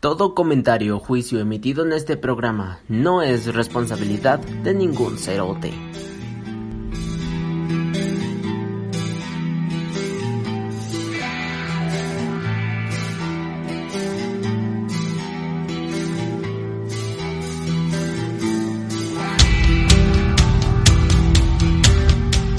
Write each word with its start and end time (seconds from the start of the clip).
Todo 0.00 0.34
comentario 0.34 0.96
o 0.96 0.98
juicio 0.98 1.40
emitido 1.40 1.84
en 1.84 1.92
este 1.92 2.16
programa 2.16 2.80
no 2.88 3.20
es 3.20 3.54
responsabilidad 3.54 4.38
de 4.38 4.72
ningún 4.72 5.18
cerote. 5.18 5.74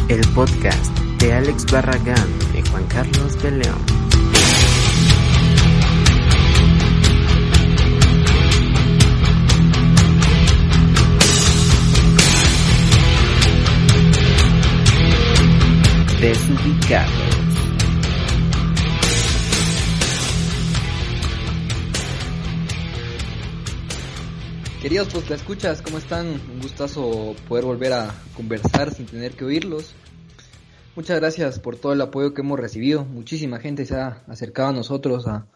El 0.08 0.21
podcast 0.35 0.96
de 1.20 1.34
Alex 1.34 1.66
Barragán 1.71 2.30
y 2.54 2.70
Juan 2.70 2.85
Carlos 2.85 3.41
de 3.41 3.49
León. 3.49 4.11
Desubicados. 16.22 17.12
Queridos 24.84 25.10
pues 25.12 25.28
la 25.32 25.36
escuchas, 25.36 25.82
¿cómo 25.82 25.98
están? 25.98 26.28
Un 26.28 26.62
gustazo 26.62 27.36
poder 27.48 27.66
volver 27.66 27.94
a 27.94 28.13
conversar 28.36 28.94
sin 28.94 29.08
tener 29.08 29.32
que 29.32 29.46
oírlos. 29.46 29.96
Muchas 30.96 31.20
gracias 31.20 31.60
por 31.60 31.78
todo 31.78 31.94
el 31.94 32.02
apoyo 32.02 32.35
que 32.35 32.41
hemos 32.41 32.60
recibido. 32.60 33.04
Muchísima 33.04 33.58
gente 33.58 33.88
se 33.88 33.96
ha 33.96 34.24
acercado 34.28 34.70
a 34.70 34.74
nosotros 34.74 35.28
a 35.28 35.48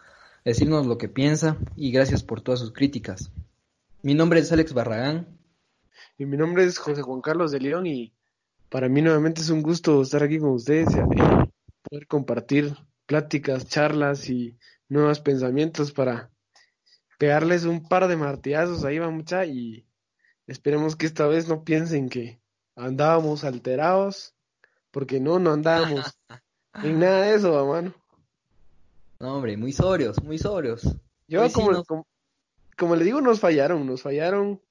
decirnos 0.44 0.88
lo 0.88 0.98
que 0.98 1.10
piensa 1.10 1.58
y 1.76 1.92
gracias 1.92 2.24
por 2.24 2.42
todas 2.42 2.60
sus 2.60 2.74
críticas. 2.74 3.32
Mi 4.02 4.16
nombre 4.16 4.40
es 4.40 4.52
Alex 4.52 4.74
Barragán. 4.74 5.28
Y 6.18 6.26
mi 6.26 6.38
nombre 6.38 6.64
es 6.64 6.80
José 6.80 7.04
Juan 7.04 7.22
Carlos 7.22 7.52
de 7.52 7.60
León 7.60 7.86
y 7.86 8.15
para 8.76 8.90
mí 8.90 9.02
nuevamente 9.02 9.40
es 9.40 9.50
un 9.50 9.62
gusto 9.62 10.02
estar 10.02 10.22
aquí 10.22 10.38
con 10.38 10.50
ustedes 10.50 10.90
y 10.94 11.90
poder 11.90 12.08
compartir 12.08 12.76
pláticas, 13.06 13.70
charlas 13.70 14.30
y 14.30 14.58
nuevos 14.90 15.22
pensamientos 15.22 15.94
para 15.94 16.30
pegarles 17.18 17.64
un 17.64 17.88
par 17.88 18.10
de 18.10 18.18
martillazos 18.18 18.84
ahí 18.84 19.00
va 19.00 19.10
mucha 19.10 19.46
y 19.46 19.88
esperemos 20.46 20.98
que 20.98 21.06
esta 21.06 21.26
vez 21.26 21.48
no 21.48 21.64
piensen 21.64 22.10
que 22.10 22.42
andábamos 22.76 23.46
alterados 23.46 24.36
porque 24.92 25.22
no, 25.22 25.40
no 25.40 25.54
andábamos 25.54 26.20
en 26.84 27.00
nada 27.00 27.22
de 27.28 27.36
eso, 27.36 27.54
va, 27.54 27.64
mano. 27.64 27.96
No, 29.22 29.36
hombre, 29.38 29.56
muy 29.56 29.72
sobrios, 29.72 30.22
muy 30.22 30.38
sobrios. 30.38 30.84
Yo 31.30 31.44
Hoy 31.44 31.48
sí 31.48 31.54
como, 31.54 31.72
nos- 31.72 31.88
como, 31.88 32.06
como 32.78 32.98
le 32.98 33.06
digo, 33.06 33.22
nos 33.22 33.40
fallaron, 33.40 33.88
nos 33.88 34.02
fallaron 34.02 34.62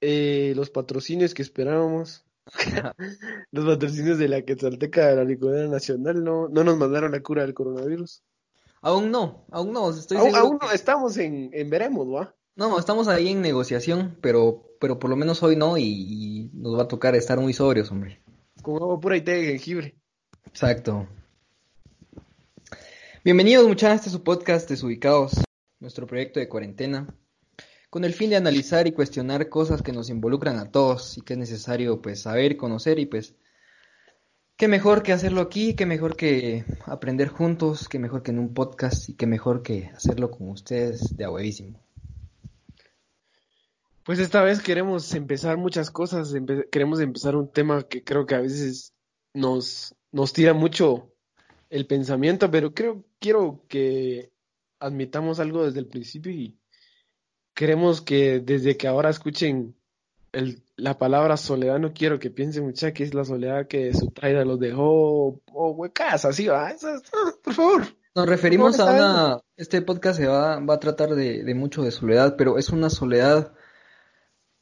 eh, 0.00 0.54
los 0.56 0.70
patrocinios 0.70 1.34
que 1.34 1.42
esperábamos. 1.42 2.24
los 3.52 3.64
patrocinios 3.66 4.18
de 4.18 4.28
la 4.28 4.42
Quetzalteca 4.42 5.06
de 5.08 5.16
la 5.16 5.24
Licorera 5.24 5.68
Nacional 5.68 6.22
no, 6.24 6.48
no 6.48 6.64
nos 6.64 6.76
mandaron 6.76 7.12
la 7.12 7.20
cura 7.22 7.42
del 7.42 7.54
coronavirus. 7.54 8.22
Aún 8.80 9.10
no, 9.10 9.44
aún 9.50 9.72
no, 9.72 9.90
estoy 9.90 10.18
Aún, 10.18 10.58
que- 10.58 10.66
no 10.66 10.72
estamos 10.72 11.16
en, 11.18 11.50
en 11.52 11.68
veremos, 11.70 12.06
¿va? 12.06 12.34
No, 12.56 12.78
estamos 12.78 13.08
ahí 13.08 13.28
en 13.28 13.40
negociación, 13.42 14.18
pero, 14.20 14.64
pero 14.80 14.98
por 14.98 15.10
lo 15.10 15.16
menos 15.16 15.42
hoy 15.42 15.56
no 15.56 15.78
y, 15.78 15.84
y 15.84 16.50
nos 16.54 16.76
va 16.78 16.82
a 16.82 16.88
tocar 16.88 17.14
estar 17.14 17.38
muy 17.40 17.52
sobrios, 17.52 17.90
hombre. 17.90 18.20
Con 18.62 18.76
agua 18.82 18.98
pura 19.00 19.16
y 19.16 19.20
té 19.20 19.32
de 19.32 19.44
jengibre. 19.46 19.96
Exacto. 20.46 21.06
Bienvenidos 23.24 23.66
muchachos 23.66 23.92
a 23.92 23.94
este 23.96 24.10
su 24.10 24.22
podcast 24.22 24.68
Desubicados, 24.68 25.32
nuestro 25.80 26.06
proyecto 26.06 26.40
de 26.40 26.48
cuarentena, 26.48 27.06
con 27.90 28.04
el 28.04 28.12
fin 28.14 28.30
de 28.30 28.36
analizar 28.36 28.86
y 28.86 28.92
cuestionar 28.92 29.48
cosas 29.48 29.82
que 29.82 29.92
nos 29.92 30.10
involucran 30.10 30.58
a 30.58 30.70
todos 30.70 31.16
y 31.16 31.22
que 31.22 31.34
es 31.34 31.38
necesario 31.38 32.02
pues 32.02 32.22
saber, 32.22 32.56
conocer 32.56 32.98
y 32.98 33.06
pues 33.06 33.34
qué 34.56 34.68
mejor 34.68 35.02
que 35.02 35.12
hacerlo 35.12 35.40
aquí, 35.40 35.74
qué 35.74 35.86
mejor 35.86 36.16
que 36.16 36.64
aprender 36.84 37.28
juntos, 37.28 37.88
qué 37.88 37.98
mejor 37.98 38.22
que 38.22 38.32
en 38.32 38.40
un 38.40 38.52
podcast 38.52 39.08
y 39.08 39.14
qué 39.14 39.26
mejor 39.26 39.62
que 39.62 39.86
hacerlo 39.94 40.30
con 40.30 40.50
ustedes 40.50 41.16
de 41.16 41.28
huevísimo. 41.28 41.82
Pues 44.04 44.18
esta 44.18 44.42
vez 44.42 44.60
queremos 44.60 45.14
empezar 45.14 45.58
muchas 45.58 45.90
cosas, 45.90 46.34
queremos 46.70 47.00
empezar 47.00 47.36
un 47.36 47.52
tema 47.52 47.82
que 47.82 48.04
creo 48.04 48.26
que 48.26 48.34
a 48.34 48.40
veces 48.40 48.94
nos, 49.34 49.94
nos 50.12 50.32
tira 50.32 50.54
mucho 50.54 51.12
el 51.70 51.86
pensamiento, 51.86 52.50
pero 52.50 52.72
creo, 52.72 53.04
quiero 53.18 53.64
que 53.68 54.32
admitamos 54.80 55.40
algo 55.40 55.66
desde 55.66 55.80
el 55.80 55.88
principio 55.88 56.32
y 56.32 56.58
queremos 57.58 58.00
que 58.00 58.38
desde 58.38 58.76
que 58.76 58.86
ahora 58.86 59.10
escuchen 59.10 59.74
el, 60.30 60.62
la 60.76 60.96
palabra 60.96 61.36
soledad, 61.36 61.80
no 61.80 61.92
quiero 61.92 62.20
que 62.20 62.30
piensen 62.30 62.64
mucha 62.64 62.92
que 62.92 63.02
es 63.02 63.14
la 63.14 63.24
soledad 63.24 63.66
que 63.66 63.92
su 63.94 64.12
traida 64.12 64.44
los 64.44 64.60
dejó, 64.60 65.42
o 65.52 65.70
huecas, 65.72 66.24
así 66.24 66.46
va, 66.46 66.68
ah, 66.68 67.32
por 67.42 67.54
favor. 67.54 67.82
Nos 68.14 68.28
referimos 68.28 68.78
a 68.78 68.84
una, 68.84 69.40
este 69.56 69.82
podcast 69.82 70.20
se 70.20 70.28
va, 70.28 70.60
va 70.60 70.74
a 70.74 70.78
tratar 70.78 71.16
de, 71.16 71.42
de 71.42 71.54
mucho 71.56 71.82
de 71.82 71.90
soledad, 71.90 72.36
pero 72.36 72.58
es 72.58 72.70
una 72.70 72.90
soledad, 72.90 73.52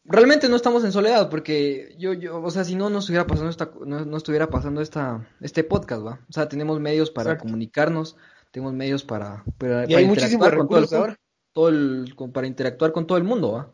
realmente 0.04 0.48
no 0.48 0.56
estamos 0.56 0.82
en 0.82 0.92
soledad, 0.92 1.28
porque 1.28 1.94
yo, 1.98 2.14
yo, 2.14 2.40
o 2.40 2.50
sea, 2.50 2.64
si 2.64 2.76
no, 2.76 2.88
no 2.88 3.00
estuviera 3.00 3.26
pasando 3.26 3.50
esta, 3.50 3.70
no, 3.84 4.06
no 4.06 4.16
estuviera 4.16 4.48
pasando 4.48 4.80
esta, 4.80 5.28
este 5.42 5.64
podcast, 5.64 6.02
¿va? 6.02 6.20
O 6.30 6.32
sea, 6.32 6.48
tenemos 6.48 6.80
medios 6.80 7.10
para 7.10 7.32
Exacto. 7.32 7.44
comunicarnos, 7.44 8.16
tenemos 8.52 8.72
medios 8.72 9.04
para, 9.04 9.44
para, 9.58 9.84
Y 9.84 9.88
para 9.88 9.98
hay 9.98 10.06
muchísimos 10.06 10.50
recursos 10.50 10.94
ahora. 10.94 11.18
Todo 11.56 11.70
el- 11.70 12.14
para 12.34 12.46
interactuar 12.46 12.92
con 12.92 13.06
todo 13.06 13.16
el 13.16 13.24
mundo, 13.24 13.52
¿va? 13.52 13.72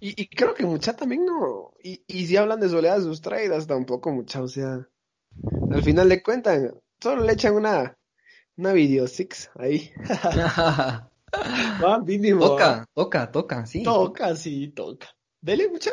Y, 0.00 0.20
y 0.20 0.28
creo 0.28 0.52
que 0.54 0.66
mucha 0.66 0.94
también 0.94 1.24
no. 1.24 1.72
Y, 1.82 2.02
y 2.06 2.26
si 2.26 2.36
hablan 2.36 2.60
de 2.60 2.68
soledad 2.68 3.00
sustraídas, 3.00 3.66
tampoco 3.66 4.12
mucha. 4.12 4.42
O 4.42 4.48
sea, 4.48 4.86
al 5.70 5.82
final 5.82 6.10
de 6.10 6.22
cuentas, 6.22 6.74
solo 7.00 7.24
le 7.24 7.32
echan 7.32 7.54
una, 7.54 7.96
una 8.58 8.72
video 8.74 9.06
six 9.08 9.50
ahí. 9.54 9.90
Va, 11.82 11.98
mínimo. 12.04 12.40
va. 12.42 12.48
toca, 12.48 12.86
toca, 12.94 13.32
toca, 13.32 13.66
sí, 13.66 13.82
Toca, 13.82 14.36
sí, 14.36 14.68
toca. 14.68 15.08
Dele 15.40 15.68
mucha. 15.70 15.92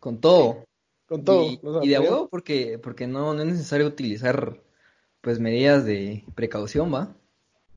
con 0.00 0.20
todo. 0.20 0.64
Con 1.06 1.22
todo. 1.22 1.42
Y, 1.82 1.88
de 1.88 1.98
huevo 1.98 2.28
porque, 2.30 2.78
porque 2.78 3.06
no, 3.06 3.34
no 3.34 3.42
es 3.42 3.46
necesario 3.48 3.86
utilizar 3.86 4.62
pues 5.20 5.38
medidas 5.38 5.84
de 5.84 6.24
precaución, 6.34 6.92
¿va? 6.94 7.14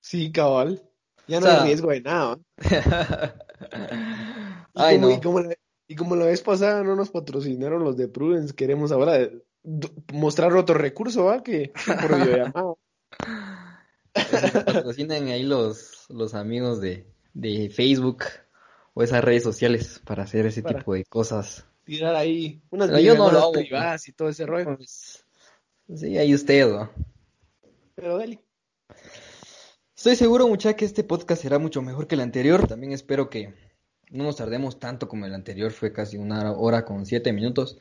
Sí, 0.02 0.31
cabal. 0.31 0.87
Ya 1.28 1.38
O 1.38 1.42
no 1.42 1.48
sea- 1.48 1.62
hay 1.62 1.68
riesgo 1.68 1.90
de 1.92 2.02
nada. 2.02 2.40
Ay, 4.74 4.96
como, 4.98 5.08
no. 5.10 5.14
y 5.16 5.20
como 5.22 5.40
la, 5.42 5.56
y 5.88 5.96
como 5.96 6.16
la 6.16 6.26
vez 6.26 6.42
pasada 6.42 6.84
no 6.84 6.96
nos 6.96 7.10
patrocinaron 7.10 7.84
los 7.84 7.98
de 7.98 8.08
Prudence, 8.08 8.54
queremos 8.54 8.92
ahora 8.92 9.30
mostrar 10.14 10.54
otro 10.56 10.76
recurso, 10.78 11.26
¿va? 11.26 11.44
Que, 11.44 11.72
por 12.02 12.16
videollamada. 12.24 12.74
Patrocinen 14.66 15.28
ahí 15.30 15.44
los, 15.44 16.06
los 16.10 16.34
amigos 16.34 16.82
de, 16.82 17.06
de 17.34 17.70
Facebook 17.70 18.24
o 18.94 19.04
esas 19.04 19.24
redes 19.24 19.44
sociales 19.44 20.01
para 20.06 20.24
hacer 20.24 20.46
ese 20.46 20.62
Para- 20.63 20.80
tipo 20.80 20.94
de 20.94 21.06
cosas. 21.06 21.66
Tirar 21.84 22.16
ahí 22.16 22.62
unas 22.69 22.90
Pero 22.90 23.00
yo 23.00 23.16
no 23.16 23.31
lo 23.31 23.40
hago. 23.40 23.51
privadas 23.54 24.07
y 24.10 24.12
todo 24.12 24.28
ese 24.28 24.46
rollo. 24.46 24.75
Pues, 24.75 25.25
sí, 25.96 26.18
ahí 26.18 26.34
usted, 26.36 26.69
¿va? 26.74 26.92
Pero 27.96 28.18
dale. 28.18 28.42
Estoy 29.98 30.16
seguro, 30.16 30.48
mucha, 30.48 30.76
que 30.76 30.86
este 30.86 31.04
podcast 31.04 31.42
será 31.42 31.58
mucho 31.58 31.82
mejor 31.82 32.06
que 32.06 32.14
el 32.14 32.22
anterior. 32.22 32.68
También 32.68 32.92
espero 32.92 33.32
que 33.32 33.56
no 34.12 34.26
nos 34.26 34.36
tardemos 34.36 34.80
tanto 34.80 35.08
como 35.08 35.26
el 35.26 35.34
anterior, 35.34 35.72
fue 35.72 35.92
casi 35.92 36.18
una 36.18 36.52
hora 36.52 36.86
con 36.86 37.04
siete 37.08 37.34
minutos. 37.34 37.80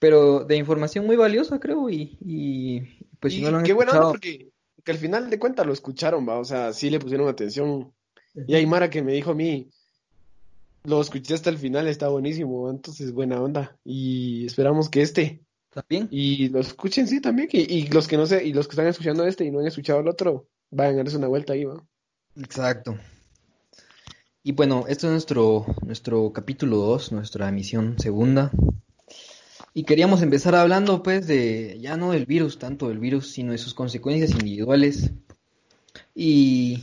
Pero 0.00 0.44
de 0.44 0.56
información 0.56 1.06
muy 1.06 1.14
valiosa, 1.14 1.60
creo, 1.60 1.88
y, 1.88 2.18
y 2.20 2.80
pues 3.20 3.32
si 3.32 3.38
Y 3.38 3.42
no 3.42 3.52
lo 3.52 3.58
han 3.58 3.64
qué 3.64 3.74
buena 3.74 3.92
onda 3.92 4.08
escuchado, 4.08 4.12
porque, 4.12 4.50
porque 4.74 4.90
al 4.90 4.98
final 4.98 5.30
de 5.30 5.38
cuentas 5.38 5.64
lo 5.64 5.72
escucharon, 5.72 6.28
va, 6.28 6.40
o 6.40 6.44
sea, 6.44 6.72
sí 6.72 6.90
le 6.90 6.98
pusieron 6.98 7.28
atención. 7.28 7.94
Y 8.34 8.56
hay 8.56 8.66
Mara 8.66 8.90
que 8.90 9.02
me 9.02 9.12
dijo 9.12 9.30
a 9.30 9.36
mí, 9.36 9.70
lo 10.82 11.00
escuché 11.00 11.32
hasta 11.32 11.50
el 11.50 11.58
final, 11.58 11.86
está 11.86 12.08
buenísimo, 12.08 12.68
entonces 12.68 13.12
buena 13.12 13.40
onda. 13.40 13.78
Y 13.84 14.46
esperamos 14.46 14.88
que 14.88 15.00
este, 15.00 15.44
¿también? 15.70 16.08
y 16.10 16.48
lo 16.48 16.58
escuchen 16.58 17.06
sí 17.06 17.20
también, 17.20 17.48
y, 17.52 17.72
y 17.72 17.86
los 17.86 18.08
que 18.08 18.16
no 18.16 18.26
sé, 18.26 18.44
y 18.44 18.52
los 18.52 18.66
que 18.66 18.72
están 18.72 18.88
escuchando 18.88 19.24
este 19.24 19.44
y 19.44 19.52
no 19.52 19.60
han 19.60 19.68
escuchado 19.68 20.00
el 20.00 20.08
otro, 20.08 20.48
vayan 20.70 20.94
a 20.94 20.98
darse 20.98 21.16
una 21.16 21.28
vuelta 21.28 21.52
ahí, 21.52 21.64
va. 21.64 21.82
Exacto. 22.36 22.98
Y 24.42 24.52
bueno, 24.52 24.84
esto 24.88 25.08
es 25.08 25.12
nuestro, 25.12 25.66
nuestro 25.84 26.32
capítulo 26.32 26.76
2, 26.76 27.12
nuestra 27.12 27.48
emisión 27.48 27.98
segunda. 27.98 28.52
Y 29.74 29.84
queríamos 29.84 30.22
empezar 30.22 30.54
hablando 30.54 31.02
pues 31.02 31.26
de, 31.26 31.78
ya 31.80 31.96
no 31.96 32.12
del 32.12 32.26
virus, 32.26 32.58
tanto 32.58 32.88
del 32.88 32.98
virus, 32.98 33.32
sino 33.32 33.52
de 33.52 33.58
sus 33.58 33.74
consecuencias 33.74 34.30
individuales. 34.30 35.10
Y, 36.14 36.80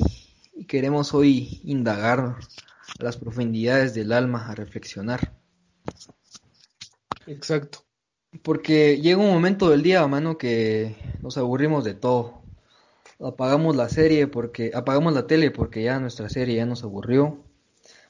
y 0.54 0.66
queremos 0.66 1.14
hoy 1.14 1.62
indagar 1.64 2.20
a 3.00 3.04
las 3.04 3.18
profundidades 3.18 3.94
del 3.94 4.12
alma, 4.12 4.48
a 4.50 4.56
reflexionar. 4.56 5.34
Exacto. 7.26 7.86
Porque 8.42 9.00
llega 9.00 9.22
un 9.22 9.32
momento 9.32 9.70
del 9.70 9.84
día, 9.84 10.06
mano, 10.08 10.38
que 10.38 10.96
nos 11.22 11.38
aburrimos 11.38 11.84
de 11.84 11.94
todo. 11.94 12.43
Apagamos 13.24 13.76
la 13.76 13.90
serie 13.90 14.28
porque, 14.28 14.72
apagamos 14.74 15.14
la 15.14 15.28
tele 15.28 15.50
porque 15.52 15.84
ya 15.84 16.00
nuestra 16.00 16.30
serie 16.30 16.56
ya 16.56 16.66
nos 16.66 16.84
aburrió. 16.84 17.38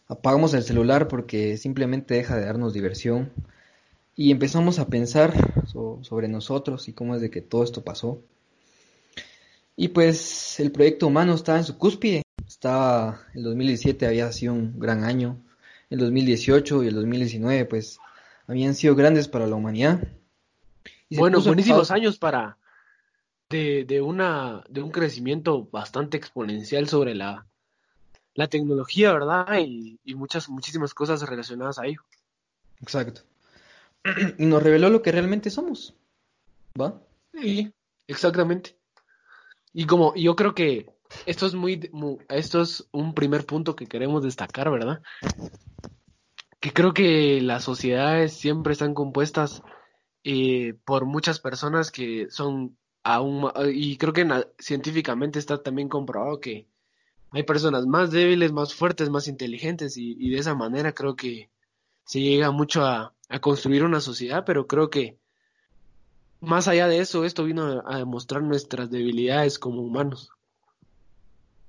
Apagamos 0.08 0.54
el 0.54 0.64
celular 0.64 1.08
porque 1.08 1.58
simplemente 1.58 2.16
deja 2.16 2.36
de 2.36 2.46
darnos 2.46 2.74
diversión. 2.74 3.32
Y 4.16 4.32
empezamos 4.32 4.80
a 4.80 4.88
pensar 4.88 5.34
so- 5.68 6.00
sobre 6.04 6.28
nosotros 6.28 6.88
y 6.88 6.94
cómo 6.94 7.16
es 7.16 7.22
de 7.22 7.30
que 7.30 7.42
todo 7.42 7.64
esto 7.64 7.84
pasó. 7.84 8.22
Y 9.76 9.90
pues 9.90 10.60
el 10.60 10.72
proyecto 10.72 11.08
humano 11.08 11.34
estaba 11.34 11.58
en 11.58 11.64
su 11.64 11.78
cúspide. 11.78 12.22
Estaba, 12.48 13.22
el 13.34 13.44
2017 13.44 14.06
había 14.06 14.32
sido 14.32 14.54
un 14.54 14.80
gran 14.80 15.04
año. 15.04 15.38
El 15.90 16.00
2018 16.00 16.84
y 16.84 16.88
el 16.88 16.96
2019 16.96 17.66
pues 17.66 18.00
habían 18.48 18.76
sido 18.76 18.96
grandes 18.96 19.28
para 19.28 19.48
la 19.48 19.56
humanidad. 19.56 20.08
Y 21.10 21.18
Bueno, 21.18 21.42
buenísimos 21.42 21.92
años 21.92 22.18
para 22.18 22.58
de, 23.54 23.86
de 23.86 24.02
una 24.02 24.64
de 24.70 24.82
un 24.82 24.92
crecimiento 24.92 25.66
bastante 25.72 26.18
exponencial 26.18 26.88
sobre 26.90 27.16
la, 27.16 27.48
la 28.36 28.48
tecnología, 28.48 29.14
¿verdad? 29.14 29.48
Y, 29.60 30.00
y 30.04 30.16
muchas, 30.16 30.50
muchísimas 30.50 30.94
cosas 30.94 31.22
relacionadas 31.30 31.80
a 31.80 31.88
ello. 31.88 32.02
Exacto. 32.82 33.22
Y 34.38 34.46
nos 34.46 34.64
reveló 34.64 34.90
lo 34.90 35.02
que 35.02 35.12
realmente 35.12 35.50
somos. 35.50 35.96
¿Va? 36.80 37.02
Sí, 37.34 37.72
exactamente. 38.08 38.78
Y 39.74 39.86
como 39.86 40.14
yo 40.16 40.36
creo 40.36 40.54
que 40.54 40.88
esto 41.26 41.46
es 41.46 41.54
muy, 41.56 41.90
mu- 41.94 42.20
esto 42.30 42.62
es 42.62 42.88
un 42.92 43.14
primer 43.14 43.46
punto 43.46 43.76
que 43.76 43.88
queremos 43.88 44.24
destacar, 44.24 44.70
¿verdad? 44.72 45.02
Que 46.60 46.72
creo 46.72 46.94
que 46.94 47.42
las 47.42 47.64
sociedades 47.64 48.34
siempre 48.34 48.74
están 48.74 48.94
compuestas 48.94 49.62
eh, 50.24 50.76
por 50.86 51.06
muchas 51.06 51.40
personas 51.40 51.92
que 51.92 52.28
son 52.30 52.78
aún 53.04 53.42
ma- 53.42 53.54
y 53.74 53.98
creo 53.98 54.14
que 54.14 54.26
científicamente 54.60 55.40
está 55.40 55.62
también 55.64 55.90
comprobado 55.90 56.40
que 56.40 56.68
hay 57.32 57.44
personas 57.44 57.86
más 57.88 58.12
débiles, 58.12 58.52
más 58.54 58.74
fuertes, 58.76 59.10
más 59.10 59.28
inteligentes 59.28 59.98
y, 59.98 60.16
y 60.20 60.30
de 60.32 60.40
esa 60.40 60.56
manera 60.56 60.94
creo 60.94 61.16
que 61.16 61.52
se 62.06 62.22
llega 62.22 62.52
mucho 62.52 62.86
a, 62.86 63.16
a 63.30 63.40
construir 63.42 63.84
una 63.86 64.02
sociedad, 64.02 64.46
pero 64.46 64.68
creo 64.68 64.90
que 64.92 65.20
más 66.42 66.68
allá 66.68 66.88
de 66.88 67.00
eso, 67.00 67.26
esto 67.26 67.44
vino 67.44 67.64
a, 67.66 67.96
a 67.96 67.98
demostrar 67.98 68.44
nuestras 68.44 68.92
debilidades 68.92 69.58
como 69.58 69.82
humanos. 69.82 70.30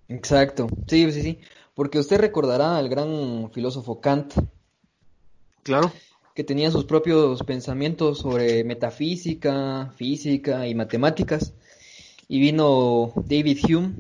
Exacto. 0.09 0.67
Sí, 0.89 1.13
sí, 1.13 1.21
sí. 1.23 1.41
Porque 1.75 1.99
usted 1.99 2.19
recordará 2.19 2.77
al 2.79 2.89
gran 2.89 3.51
filósofo 3.53 4.01
Kant, 4.01 4.33
Claro. 5.63 5.93
Que 6.35 6.45
tenía 6.45 6.71
sus 6.71 6.85
propios 6.85 7.43
pensamientos 7.45 8.19
sobre 8.19 8.65
metafísica, 8.65 9.93
física 9.97 10.67
y 10.67 10.75
matemáticas. 10.75 11.55
Y 12.29 12.41
vino 12.41 13.13
David 13.29 13.59
Hume 13.65 13.95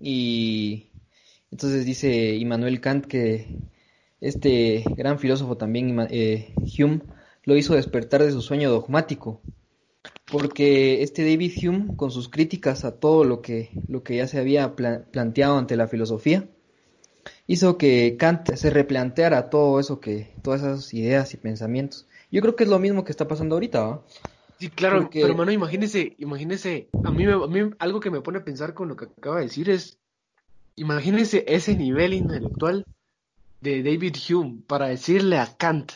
y 0.00 0.88
entonces 1.50 1.86
dice 1.86 2.36
Immanuel 2.36 2.80
Kant 2.80 3.06
que 3.06 3.46
este 4.20 4.84
gran 4.96 5.18
filósofo 5.18 5.56
también, 5.56 5.96
eh, 6.10 6.52
Hume, 6.56 7.00
lo 7.44 7.56
hizo 7.56 7.74
despertar 7.74 8.22
de 8.22 8.32
su 8.32 8.42
sueño 8.42 8.70
dogmático. 8.70 9.40
Porque 10.30 11.02
este 11.02 11.22
David 11.22 11.52
Hume, 11.62 11.96
con 11.96 12.10
sus 12.10 12.28
críticas 12.28 12.84
a 12.84 13.00
todo 13.00 13.24
lo 13.24 13.40
que, 13.40 13.70
lo 13.88 14.02
que 14.02 14.16
ya 14.16 14.26
se 14.26 14.38
había 14.38 14.76
pla- 14.76 15.06
planteado 15.10 15.56
ante 15.56 15.76
la 15.76 15.88
filosofía, 15.88 16.46
hizo 17.46 17.78
que 17.78 18.16
Kant 18.18 18.54
se 18.54 18.70
replanteara 18.70 19.50
todo 19.50 19.80
eso 19.80 20.00
que, 20.00 20.34
todas 20.42 20.60
esas 20.62 20.92
ideas 20.94 21.34
y 21.34 21.36
pensamientos. 21.36 22.06
Yo 22.30 22.40
creo 22.42 22.56
que 22.56 22.64
es 22.64 22.70
lo 22.70 22.78
mismo 22.78 23.04
que 23.04 23.12
está 23.12 23.26
pasando 23.26 23.56
ahorita, 23.56 23.80
¿va? 23.80 24.02
Sí, 24.58 24.70
claro, 24.70 25.02
Porque- 25.02 25.22
pero 25.22 25.34
mano, 25.34 25.52
imagínese, 25.52 26.14
imagínese, 26.18 26.88
a 27.02 27.10
mí, 27.10 27.24
me- 27.26 27.32
a 27.32 27.46
mí 27.46 27.70
algo 27.78 28.00
que 28.00 28.10
me 28.10 28.20
pone 28.20 28.38
a 28.38 28.44
pensar 28.44 28.74
con 28.74 28.88
lo 28.88 28.96
que 28.96 29.04
acaba 29.06 29.36
de 29.36 29.44
decir 29.44 29.70
es, 29.70 29.98
imagínese 30.76 31.44
ese 31.46 31.76
nivel 31.76 32.12
intelectual 32.12 32.84
de 33.60 33.82
David 33.82 34.16
Hume 34.28 34.62
para 34.66 34.88
decirle 34.88 35.38
a 35.38 35.56
Kant, 35.56 35.92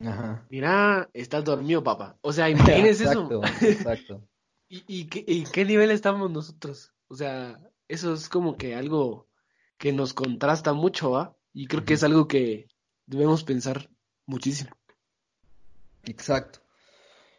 Ajá. 0.00 0.46
mira, 0.50 1.08
estás 1.12 1.44
dormido, 1.44 1.82
papá. 1.82 2.16
O 2.20 2.32
sea, 2.32 2.48
imagínese 2.50 3.04
eso. 3.04 3.22
Exacto, 3.22 3.42
exacto. 3.62 4.22
¿Y, 4.68 4.84
y, 4.86 5.04
qué, 5.06 5.24
y 5.26 5.44
qué 5.44 5.64
nivel 5.64 5.90
estamos 5.90 6.30
nosotros? 6.30 6.92
O 7.08 7.14
sea, 7.14 7.60
eso 7.88 8.14
es 8.14 8.28
como 8.28 8.56
que 8.56 8.74
algo 8.74 9.28
que 9.84 9.92
nos 9.92 10.14
contrasta 10.14 10.72
mucho, 10.72 11.10
¿va? 11.10 11.36
Y 11.52 11.66
creo 11.66 11.84
que 11.84 11.92
es 11.92 12.02
algo 12.02 12.26
que 12.26 12.68
debemos 13.04 13.44
pensar 13.44 13.90
muchísimo. 14.24 14.70
Exacto. 16.04 16.60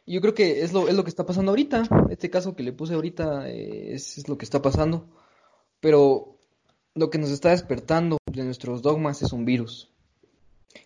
Yo 0.06 0.22
creo 0.22 0.36
que 0.36 0.62
es 0.62 0.72
lo, 0.72 0.88
es 0.88 0.94
lo 0.94 1.04
que 1.04 1.10
está 1.10 1.26
pasando 1.26 1.50
ahorita. 1.50 1.90
Este 2.12 2.30
caso 2.30 2.56
que 2.56 2.62
le 2.62 2.72
puse 2.72 2.94
ahorita 2.94 3.50
eh, 3.50 3.96
es, 3.96 4.20
es 4.20 4.30
lo 4.30 4.38
que 4.38 4.46
está 4.46 4.62
pasando. 4.62 5.10
Pero 5.80 6.38
lo 6.94 7.10
que 7.10 7.18
nos 7.18 7.32
está 7.32 7.50
despertando 7.50 8.20
de 8.32 8.44
nuestros 8.44 8.84
dogmas 8.84 9.24
es 9.24 9.34
un 9.34 9.44
virus. 9.44 9.90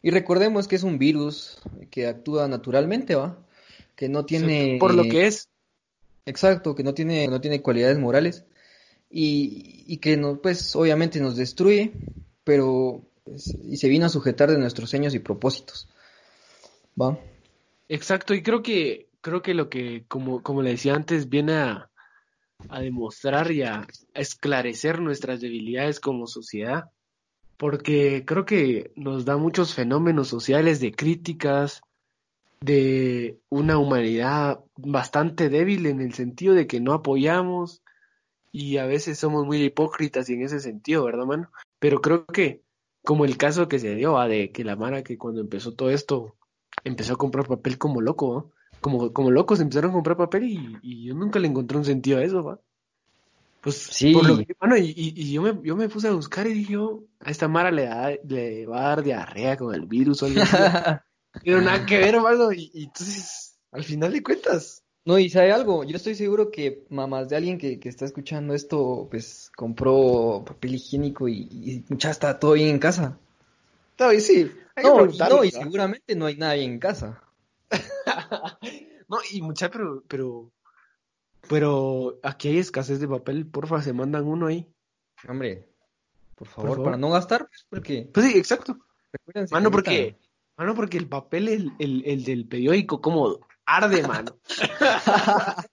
Y 0.01 0.11
recordemos 0.11 0.65
que 0.69 0.77
es 0.77 0.83
un 0.83 0.97
virus 0.97 1.59
que 1.91 2.07
actúa 2.07 2.47
naturalmente, 2.47 3.15
¿va? 3.15 3.37
Que 3.97 4.07
no 4.07 4.23
tiene... 4.23 4.77
Por 4.79 4.93
lo 4.93 5.03
que 5.03 5.27
es. 5.27 5.49
Exacto, 6.25 6.73
que 6.73 6.83
no 6.83 6.93
tiene, 6.93 7.27
no 7.27 7.41
tiene 7.41 7.61
cualidades 7.61 7.99
morales 7.99 8.45
y, 9.09 9.83
y 9.87 9.97
que 9.97 10.17
no, 10.17 10.37
pues 10.41 10.75
obviamente 10.75 11.19
nos 11.19 11.35
destruye, 11.35 11.93
pero 12.43 13.03
pues, 13.23 13.55
y 13.63 13.77
se 13.77 13.89
vino 13.89 14.05
a 14.05 14.09
sujetar 14.09 14.49
de 14.51 14.57
nuestros 14.57 14.89
sueños 14.89 15.13
y 15.13 15.19
propósitos. 15.19 15.87
¿Va? 16.99 17.19
Exacto, 17.87 18.33
y 18.33 18.43
creo 18.43 18.61
que, 18.61 19.07
creo 19.21 19.41
que 19.41 19.53
lo 19.53 19.69
que, 19.69 20.05
como, 20.07 20.43
como 20.43 20.61
le 20.61 20.71
decía 20.71 20.95
antes, 20.95 21.29
viene 21.29 21.53
a, 21.53 21.89
demostrar 22.81 23.51
y 23.51 23.61
a 23.61 23.87
esclarecer 24.13 24.99
nuestras 24.99 25.39
debilidades 25.39 26.01
como 26.01 26.27
sociedad, 26.27 26.89
porque 27.55 28.25
creo 28.25 28.45
que 28.45 28.91
nos 28.95 29.23
da 29.23 29.37
muchos 29.37 29.73
fenómenos 29.73 30.27
sociales 30.27 30.81
de 30.81 30.91
críticas, 30.91 31.81
de 32.61 33.39
una 33.47 33.77
humanidad 33.77 34.59
bastante 34.75 35.47
débil 35.47 35.85
en 35.85 36.01
el 36.01 36.13
sentido 36.13 36.53
de 36.53 36.67
que 36.67 36.81
no 36.81 36.93
apoyamos 36.93 37.81
y 38.51 38.77
a 38.77 38.85
veces 38.85 39.19
somos 39.19 39.45
muy 39.45 39.61
hipócritas 39.63 40.29
y 40.29 40.33
en 40.33 40.43
ese 40.43 40.59
sentido, 40.59 41.03
¿verdad, 41.03 41.25
mano? 41.25 41.51
Pero 41.79 42.01
creo 42.01 42.25
que, 42.25 42.63
como 43.03 43.25
el 43.25 43.37
caso 43.37 43.67
que 43.67 43.79
se 43.79 43.95
dio, 43.95 44.13
¿va? 44.13 44.27
de 44.27 44.51
que 44.51 44.63
la 44.63 44.75
Mara 44.75 45.03
que 45.03 45.17
cuando 45.17 45.41
empezó 45.41 45.73
todo 45.73 45.89
esto 45.89 46.35
empezó 46.83 47.13
a 47.13 47.17
comprar 47.17 47.47
papel 47.47 47.77
como 47.77 48.01
loco, 48.01 48.35
¿va? 48.35 48.45
Como, 48.81 49.11
como 49.11 49.31
locos 49.31 49.59
empezaron 49.59 49.91
a 49.91 49.93
comprar 49.93 50.17
papel 50.17 50.45
y, 50.45 50.77
y 50.81 51.05
yo 51.05 51.13
nunca 51.13 51.39
le 51.39 51.47
encontré 51.47 51.77
un 51.77 51.85
sentido 51.85 52.19
a 52.19 52.23
eso, 52.23 52.43
¿va? 52.43 52.59
Pues, 53.61 53.75
Sí. 53.75 54.13
por 54.13 54.25
lo 54.25 54.37
que, 54.37 54.55
mano, 54.61 54.77
y, 54.77 55.31
yo 55.31 55.41
me, 55.41 55.59
yo 55.63 55.75
me 55.75 55.89
puse 55.89 56.07
a 56.07 56.13
buscar 56.13 56.47
y 56.47 56.53
dije, 56.53 56.73
yo, 56.73 57.03
a 57.19 57.29
esta 57.29 57.47
Mara 57.47 57.71
le, 57.71 57.83
da, 57.83 58.11
le 58.25 58.65
va 58.65 58.79
a 58.79 58.89
dar 58.89 59.03
diarrea 59.03 59.57
con 59.57 59.75
el 59.75 59.85
virus 59.85 60.23
o 60.23 60.27
algo 60.27 60.41
así. 60.41 60.55
Pero 61.43 61.61
nada 61.61 61.85
que 61.85 61.97
ver, 61.97 62.15
hermano, 62.15 62.51
y, 62.53 62.71
y 62.73 62.85
entonces, 62.85 63.59
al 63.71 63.83
final 63.83 64.13
de 64.13 64.23
cuentas, 64.23 64.83
No, 65.09 65.17
y 65.17 65.27
sabe 65.27 65.51
algo, 65.51 65.83
yo 65.83 65.95
estoy 65.95 66.13
seguro 66.13 66.51
que 66.51 66.85
mamás 66.91 67.29
de 67.29 67.35
alguien 67.35 67.57
que, 67.57 67.79
que 67.79 67.89
está 67.89 68.05
escuchando 68.05 68.53
esto, 68.53 69.07
pues 69.09 69.51
compró 69.55 70.43
papel 70.45 70.75
higiénico 70.75 71.27
y, 71.27 71.47
y 71.51 71.97
ya 71.97 72.11
está 72.11 72.37
todo 72.37 72.51
bien 72.51 72.67
en 72.67 72.77
casa. 72.77 73.17
no, 73.97 74.13
y 74.13 74.21
sí, 74.21 74.51
No, 74.83 75.43
y, 75.43 75.49
seguramente 75.49 76.15
no 76.15 76.27
hay 76.27 76.37
nadie 76.37 76.63
en 76.63 76.77
casa. 76.77 77.23
No, 79.09 79.17
y 79.31 79.41
mucha, 79.41 79.71
pero, 79.71 80.03
pero, 80.07 80.51
pero 81.49 82.19
aquí 82.21 82.49
hay 82.49 82.59
escasez 82.59 82.99
de 82.99 83.07
papel, 83.07 83.47
porfa, 83.47 83.81
se 83.81 83.93
mandan 83.93 84.27
uno 84.27 84.45
ahí. 84.45 84.71
Hombre, 85.27 85.67
por 86.35 86.47
favor, 86.47 86.69
favor. 86.69 86.83
para 86.83 86.97
no 86.97 87.09
gastar, 87.09 87.47
pues, 87.47 87.65
porque 87.67 88.07
Pues 88.13 88.27
sí, 88.27 88.37
exacto. 88.37 88.77
Mano, 89.49 89.71
porque, 89.71 90.19
mano, 90.55 90.75
porque 90.75 90.99
el 90.99 91.07
papel, 91.07 91.47
el, 91.47 91.71
el, 91.79 92.03
el 92.05 92.23
del 92.23 92.47
periódico, 92.47 93.01
como 93.01 93.39
arde, 93.77 94.03
mano. 94.03 94.39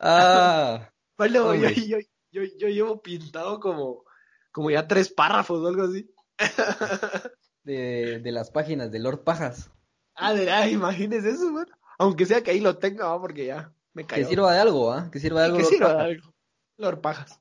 Ah, 0.00 0.90
yo, 1.18 1.52
yo, 1.54 1.98
yo, 2.30 2.42
yo 2.58 2.68
llevo 2.68 3.02
pintado 3.02 3.58
como, 3.58 4.04
como 4.52 4.70
ya 4.70 4.86
tres 4.86 5.12
párrafos 5.12 5.60
o 5.60 5.66
algo 5.66 5.82
así. 5.82 6.08
de, 7.64 8.20
de 8.20 8.32
las 8.32 8.50
páginas 8.50 8.92
de 8.92 9.00
Lord 9.00 9.24
Pajas. 9.24 9.70
Ah, 10.14 10.32
de, 10.34 10.50
ah, 10.50 10.68
imagínese 10.68 11.30
eso, 11.30 11.50
mano. 11.50 11.72
Aunque 11.98 12.26
sea 12.26 12.42
que 12.42 12.52
ahí 12.52 12.60
lo 12.60 12.78
tenga, 12.78 13.08
¿va? 13.08 13.20
porque 13.20 13.46
ya 13.46 13.72
me 13.92 14.02
Que 14.06 14.14
cayó. 14.14 14.28
sirva 14.28 14.52
de 14.54 14.60
algo, 14.60 14.92
¿ah? 14.92 15.10
Que 15.10 15.18
sirva 15.18 15.40
de 15.40 15.46
algo. 15.46 15.56
que 15.58 15.62
Lord 15.64 15.72
sirva 15.72 15.94
de 15.94 16.00
algo. 16.02 16.34
Lord 16.76 17.00
Pajas. 17.00 17.40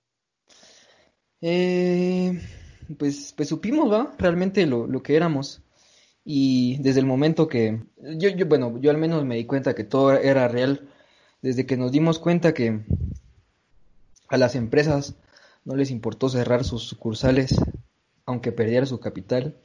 Eh, 1.41 2.41
pues, 2.97 3.33
pues 3.37 3.49
supimos, 3.49 3.91
¿va? 3.91 4.15
Realmente 4.17 4.65
lo, 4.65 4.87
lo 4.87 5.03
que 5.03 5.15
éramos. 5.15 5.61
Y 6.29 6.75
desde 6.79 6.99
el 6.99 7.05
momento 7.05 7.47
que, 7.47 7.81
yo, 7.95 8.27
yo, 8.27 8.45
bueno, 8.47 8.77
yo 8.81 8.91
al 8.91 8.97
menos 8.97 9.23
me 9.23 9.37
di 9.37 9.45
cuenta 9.45 9.73
que 9.73 9.85
todo 9.85 10.11
era 10.11 10.49
real, 10.49 10.89
desde 11.41 11.65
que 11.65 11.77
nos 11.77 11.93
dimos 11.93 12.19
cuenta 12.19 12.53
que 12.53 12.81
a 14.27 14.35
las 14.35 14.55
empresas 14.55 15.15
no 15.63 15.77
les 15.77 15.89
importó 15.89 16.27
cerrar 16.27 16.65
sus 16.65 16.83
sucursales, 16.83 17.55
aunque 18.25 18.51
perdiera 18.51 18.85
su 18.85 18.99
capital. 18.99 19.57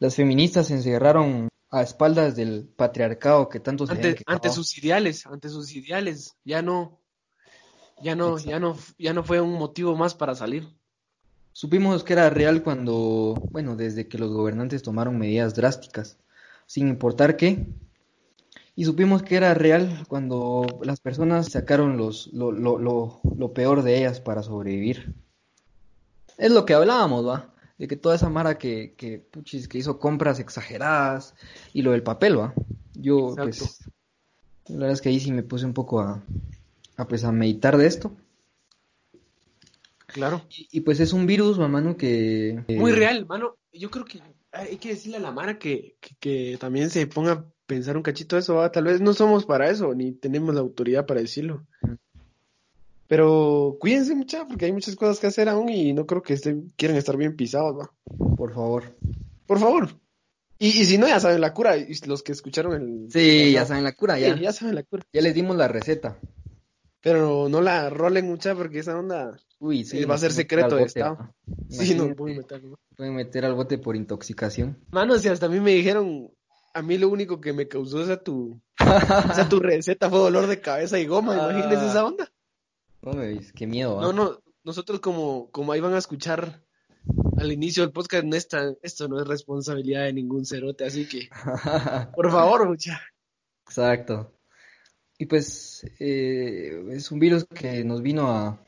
Las 0.00 0.16
feministas 0.16 0.66
se 0.66 0.74
encerraron 0.74 1.46
a 1.70 1.82
espaldas 1.82 2.34
del 2.34 2.64
patriarcado 2.64 3.48
que 3.48 3.60
tanto 3.60 3.86
se 3.86 3.92
ante, 3.92 4.24
ante 4.26 4.50
sus 4.50 4.76
ideales, 4.76 5.24
ante 5.26 5.50
sus 5.50 5.72
ideales, 5.72 6.34
ya 6.44 6.62
no, 6.62 6.98
ya 8.02 8.16
no, 8.16 8.38
ya 8.38 8.58
no, 8.58 8.76
ya 8.98 9.12
no 9.12 9.22
fue 9.22 9.40
un 9.40 9.52
motivo 9.52 9.94
más 9.94 10.16
para 10.16 10.34
salir. 10.34 10.66
Supimos 11.52 12.02
que 12.02 12.14
era 12.14 12.30
real 12.30 12.62
cuando, 12.62 13.34
bueno, 13.50 13.76
desde 13.76 14.08
que 14.08 14.18
los 14.18 14.32
gobernantes 14.32 14.82
tomaron 14.82 15.18
medidas 15.18 15.54
drásticas, 15.54 16.18
sin 16.66 16.88
importar 16.88 17.36
qué. 17.36 17.66
Y 18.74 18.86
supimos 18.86 19.22
que 19.22 19.36
era 19.36 19.52
real 19.52 20.04
cuando 20.08 20.80
las 20.82 21.00
personas 21.00 21.50
sacaron 21.50 21.98
los, 21.98 22.32
lo, 22.32 22.52
lo, 22.52 22.78
lo, 22.78 23.20
lo 23.36 23.52
peor 23.52 23.82
de 23.82 23.98
ellas 23.98 24.20
para 24.20 24.42
sobrevivir. 24.42 25.14
Es 26.38 26.50
lo 26.50 26.64
que 26.64 26.72
hablábamos, 26.72 27.26
¿va? 27.26 27.52
De 27.76 27.86
que 27.86 27.96
toda 27.96 28.14
esa 28.14 28.30
mara 28.30 28.56
que, 28.56 28.94
que, 28.96 29.18
puchis, 29.18 29.68
que 29.68 29.76
hizo 29.76 29.98
compras 29.98 30.40
exageradas 30.40 31.34
y 31.74 31.82
lo 31.82 31.92
del 31.92 32.02
papel, 32.02 32.38
¿va? 32.38 32.54
Yo, 32.94 33.30
Exacto. 33.30 33.42
pues, 33.42 33.78
la 34.68 34.76
verdad 34.76 34.92
es 34.92 35.02
que 35.02 35.10
ahí 35.10 35.20
sí 35.20 35.32
me 35.32 35.42
puse 35.42 35.66
un 35.66 35.74
poco 35.74 36.00
a, 36.00 36.22
a 36.96 37.06
pues, 37.06 37.24
a 37.24 37.32
meditar 37.32 37.76
de 37.76 37.86
esto. 37.86 38.16
Claro. 40.12 40.42
Y, 40.50 40.68
y, 40.70 40.80
pues 40.80 41.00
es 41.00 41.12
un 41.12 41.26
virus, 41.26 41.58
mamano, 41.58 41.96
que... 41.96 42.62
que- 42.66 42.76
Muy 42.76 42.92
real, 42.92 43.26
mano. 43.26 43.56
Yo 43.72 43.90
creo 43.90 44.04
que 44.04 44.20
hay 44.52 44.76
que 44.76 44.90
decirle 44.90 45.16
a 45.16 45.20
la 45.20 45.30
Mara 45.32 45.58
que, 45.58 45.96
que, 46.00 46.14
que 46.20 46.56
también 46.60 46.90
se 46.90 47.06
ponga 47.06 47.32
a 47.32 47.44
pensar 47.66 47.96
un 47.96 48.02
cachito 48.02 48.36
de 48.36 48.40
eso. 48.40 48.56
¿va? 48.56 48.70
Tal 48.70 48.84
vez 48.84 49.00
no 49.00 49.14
somos 49.14 49.46
para 49.46 49.70
eso, 49.70 49.94
ni 49.94 50.12
tenemos 50.12 50.54
la 50.54 50.60
autoridad 50.60 51.06
para 51.06 51.20
decirlo. 51.20 51.64
Mm. 51.82 51.94
Pero 53.08 53.76
cuídense 53.78 54.14
mucha, 54.14 54.46
porque 54.46 54.64
hay 54.66 54.72
muchas 54.72 54.96
cosas 54.96 55.20
que 55.20 55.26
hacer 55.26 55.48
aún 55.48 55.68
y 55.68 55.92
no 55.92 56.06
creo 56.06 56.22
que 56.22 56.32
estén, 56.34 56.72
quieran 56.76 56.96
estar 56.96 57.16
bien 57.16 57.36
pisados, 57.36 57.78
¿va? 57.78 57.90
Por 58.36 58.54
favor. 58.54 58.96
Por 59.46 59.58
favor. 59.58 59.88
Y, 60.58 60.68
y 60.68 60.84
si 60.84 60.96
no, 60.96 61.06
ya 61.08 61.20
saben 61.20 61.40
la 61.40 61.52
cura. 61.52 61.76
Y 61.76 61.94
los 62.06 62.22
que 62.22 62.32
escucharon 62.32 62.72
el... 62.74 63.10
Sí, 63.10 63.52
ya 63.52 63.66
saben 63.66 63.84
la 63.84 63.92
cura, 63.92 64.14
Sí, 64.16 64.22
ya. 64.22 64.36
ya 64.36 64.52
saben 64.52 64.74
la 64.76 64.82
cura. 64.82 65.04
Ya 65.12 65.20
les 65.20 65.34
dimos 65.34 65.56
la 65.56 65.68
receta. 65.68 66.18
Pero 67.02 67.48
no 67.48 67.60
la 67.60 67.90
rolen 67.90 68.26
mucha 68.28 68.54
porque 68.54 68.78
esa 68.78 68.96
onda 68.98 69.36
Uy, 69.64 69.84
sí. 69.84 70.00
eh, 70.00 70.06
va 70.06 70.16
a 70.16 70.18
ser 70.18 70.32
secreto 70.32 70.76
Estado. 70.76 71.16
¿va? 71.20 71.34
Sí, 71.70 71.94
no 71.94 72.14
pueden 72.16 72.38
meter, 72.38 72.64
¿no? 72.64 72.76
pueden 72.96 73.14
meter 73.14 73.44
al 73.44 73.54
bote 73.54 73.78
por 73.78 73.94
intoxicación. 73.94 74.76
Mano, 74.90 75.16
si 75.18 75.28
hasta 75.28 75.46
a 75.46 75.48
mí 75.48 75.60
me 75.60 75.70
dijeron, 75.70 76.32
a 76.74 76.82
mí 76.82 76.98
lo 76.98 77.08
único 77.08 77.40
que 77.40 77.52
me 77.52 77.68
causó 77.68 78.02
esa 78.02 78.16
tu, 78.22 78.60
esa 78.80 79.48
tu 79.48 79.60
receta 79.60 80.10
fue 80.10 80.18
dolor 80.18 80.48
de 80.48 80.60
cabeza 80.60 80.98
y 80.98 81.06
goma, 81.06 81.36
Ah. 81.36 81.52
imagínense 81.52 81.86
esa 81.86 82.04
onda. 82.04 82.28
No 83.02 83.12
me 83.12 83.38
qué 83.54 83.66
miedo, 83.68 83.96
¿va? 83.96 84.02
No, 84.02 84.12
no, 84.12 84.38
nosotros 84.64 84.98
como, 84.98 85.48
como 85.52 85.70
ahí 85.70 85.80
van 85.80 85.94
a 85.94 85.98
escuchar 85.98 86.64
al 87.36 87.52
inicio 87.52 87.84
del 87.84 87.92
podcast, 87.92 88.24
no 88.24 88.34
está- 88.34 88.74
esto 88.82 89.06
no 89.06 89.20
es 89.20 89.28
responsabilidad 89.28 90.02
de 90.06 90.12
ningún 90.12 90.44
cerote, 90.44 90.84
así 90.84 91.06
que, 91.08 91.28
por 92.16 92.32
favor, 92.32 92.68
mucha. 92.68 93.00
Exacto. 93.64 94.32
Y 95.18 95.26
pues 95.26 95.84
eh, 96.00 96.82
es 96.90 97.12
un 97.12 97.20
virus 97.20 97.44
que 97.44 97.84
nos 97.84 98.02
vino 98.02 98.26
a, 98.28 98.60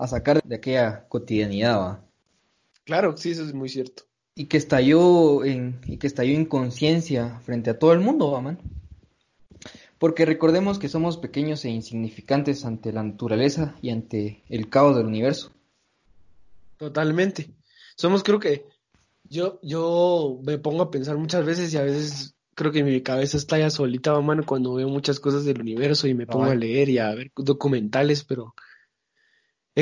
a 0.00 0.06
sacar 0.06 0.42
de 0.42 0.56
aquella 0.56 1.06
cotidianidad, 1.08 1.78
¿va? 1.78 2.04
Claro, 2.84 3.16
sí, 3.18 3.32
eso 3.32 3.44
es 3.44 3.52
muy 3.52 3.68
cierto. 3.68 4.04
Y 4.34 4.46
que 4.46 4.56
estalló 4.56 5.44
en, 5.44 5.78
y 5.86 5.98
que 5.98 6.06
estalló 6.06 6.34
en 6.34 6.46
conciencia 6.46 7.38
frente 7.40 7.68
a 7.68 7.78
todo 7.78 7.92
el 7.92 8.00
mundo, 8.00 8.30
¿va, 8.30 8.40
man? 8.40 8.58
Porque 9.98 10.24
recordemos 10.24 10.78
que 10.78 10.88
somos 10.88 11.18
pequeños 11.18 11.66
e 11.66 11.68
insignificantes 11.68 12.64
ante 12.64 12.94
la 12.94 13.02
naturaleza 13.02 13.74
y 13.82 13.90
ante 13.90 14.42
el 14.48 14.70
caos 14.70 14.96
del 14.96 15.04
universo. 15.04 15.52
Totalmente. 16.78 17.50
Somos, 17.94 18.22
creo 18.22 18.40
que, 18.40 18.64
yo, 19.24 19.60
yo 19.62 20.40
me 20.42 20.56
pongo 20.56 20.84
a 20.84 20.90
pensar 20.90 21.18
muchas 21.18 21.44
veces 21.44 21.74
y 21.74 21.76
a 21.76 21.82
veces 21.82 22.34
creo 22.54 22.72
que 22.72 22.82
mi 22.82 23.02
cabeza 23.02 23.36
está 23.36 23.58
ya 23.58 23.68
solita, 23.68 24.18
mano, 24.22 24.44
cuando 24.46 24.72
veo 24.72 24.88
muchas 24.88 25.20
cosas 25.20 25.44
del 25.44 25.60
universo 25.60 26.08
y 26.08 26.14
me 26.14 26.26
pongo 26.26 26.46
a 26.46 26.54
leer 26.54 26.88
y 26.88 26.96
a 26.96 27.14
ver 27.14 27.30
documentales, 27.36 28.24
pero 28.24 28.54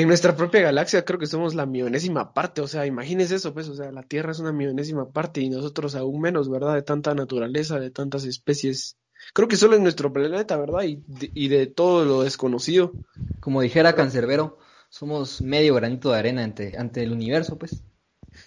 en 0.01 0.07
nuestra 0.07 0.35
propia 0.35 0.61
galaxia 0.61 1.05
creo 1.05 1.19
que 1.19 1.25
somos 1.25 1.55
la 1.55 1.65
millonésima 1.65 2.33
parte, 2.33 2.61
o 2.61 2.67
sea, 2.67 2.85
imagínese 2.85 3.35
eso, 3.35 3.53
pues, 3.53 3.67
o 3.69 3.75
sea, 3.75 3.91
la 3.91 4.03
Tierra 4.03 4.31
es 4.31 4.39
una 4.39 4.51
millonésima 4.51 5.09
parte 5.11 5.41
y 5.41 5.49
nosotros 5.49 5.95
aún 5.95 6.21
menos, 6.21 6.49
¿verdad? 6.49 6.75
De 6.75 6.83
tanta 6.83 7.13
naturaleza, 7.15 7.79
de 7.79 7.91
tantas 7.91 8.25
especies. 8.25 8.97
Creo 9.33 9.47
que 9.47 9.57
solo 9.57 9.75
en 9.75 9.83
nuestro 9.83 10.13
planeta, 10.13 10.57
¿verdad? 10.57 10.83
Y 10.83 11.03
de, 11.07 11.31
y 11.33 11.47
de 11.49 11.67
todo 11.67 12.05
lo 12.05 12.23
desconocido. 12.23 12.93
Como 13.39 13.61
dijera 13.61 13.95
Cancerbero, 13.95 14.59
somos 14.89 15.41
medio 15.41 15.75
granito 15.75 16.11
de 16.11 16.19
arena 16.19 16.43
ante, 16.43 16.77
ante 16.77 17.03
el 17.03 17.11
universo, 17.11 17.57
pues. 17.57 17.83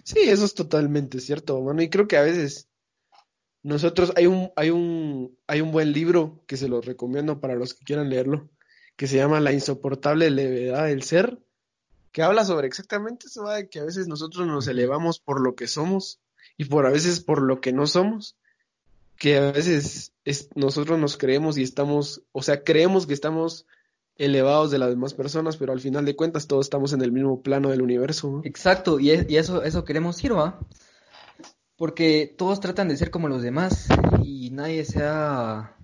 Sí, 0.04 0.20
eso 0.20 0.44
es 0.44 0.54
totalmente 0.54 1.20
cierto, 1.20 1.60
mano. 1.60 1.82
Y 1.82 1.90
creo 1.90 2.08
que 2.08 2.16
a 2.16 2.22
veces 2.22 2.68
nosotros 3.62 4.12
hay 4.16 4.26
un, 4.26 4.50
hay 4.56 4.70
un, 4.70 5.38
hay 5.46 5.60
un 5.60 5.72
buen 5.72 5.92
libro 5.92 6.42
que 6.46 6.56
se 6.56 6.68
lo 6.68 6.80
recomiendo 6.80 7.40
para 7.40 7.54
los 7.54 7.74
que 7.74 7.84
quieran 7.84 8.10
leerlo, 8.10 8.50
que 8.96 9.06
se 9.06 9.16
llama 9.16 9.40
La 9.40 9.52
insoportable 9.52 10.30
levedad 10.30 10.86
del 10.86 11.02
ser, 11.02 11.38
que 12.12 12.22
habla 12.22 12.44
sobre 12.44 12.66
exactamente 12.66 13.26
eso, 13.26 13.48
de 13.48 13.68
que 13.68 13.80
a 13.80 13.84
veces 13.84 14.06
nosotros 14.06 14.46
nos 14.46 14.68
elevamos 14.68 15.18
por 15.18 15.40
lo 15.40 15.54
que 15.54 15.66
somos 15.66 16.20
y 16.56 16.66
por 16.66 16.86
a 16.86 16.90
veces 16.90 17.20
por 17.20 17.42
lo 17.42 17.60
que 17.60 17.72
no 17.72 17.86
somos, 17.86 18.36
que 19.16 19.38
a 19.38 19.52
veces 19.52 20.12
es, 20.24 20.50
nosotros 20.54 20.98
nos 20.98 21.16
creemos 21.16 21.56
y 21.56 21.62
estamos, 21.62 22.22
o 22.32 22.42
sea, 22.42 22.64
creemos 22.64 23.06
que 23.06 23.14
estamos 23.14 23.66
elevados 24.16 24.70
de 24.70 24.78
las 24.78 24.90
demás 24.90 25.14
personas, 25.14 25.56
pero 25.56 25.72
al 25.72 25.80
final 25.80 26.04
de 26.04 26.14
cuentas 26.16 26.46
todos 26.46 26.66
estamos 26.66 26.92
en 26.92 27.02
el 27.02 27.12
mismo 27.12 27.42
plano 27.42 27.70
del 27.70 27.82
universo, 27.82 28.30
¿no? 28.30 28.40
Exacto, 28.44 29.00
y 29.00 29.10
eso, 29.10 29.62
eso 29.62 29.84
queremos 29.84 30.22
ir, 30.22 30.36
¿va? 30.36 30.60
Porque 31.76 32.32
todos 32.36 32.60
tratan 32.60 32.88
de 32.88 32.96
ser 32.96 33.10
como 33.10 33.28
los 33.28 33.42
demás 33.42 33.88
y 34.22 34.50
nadie 34.50 34.84
se 34.84 35.02
ha, 35.02 35.76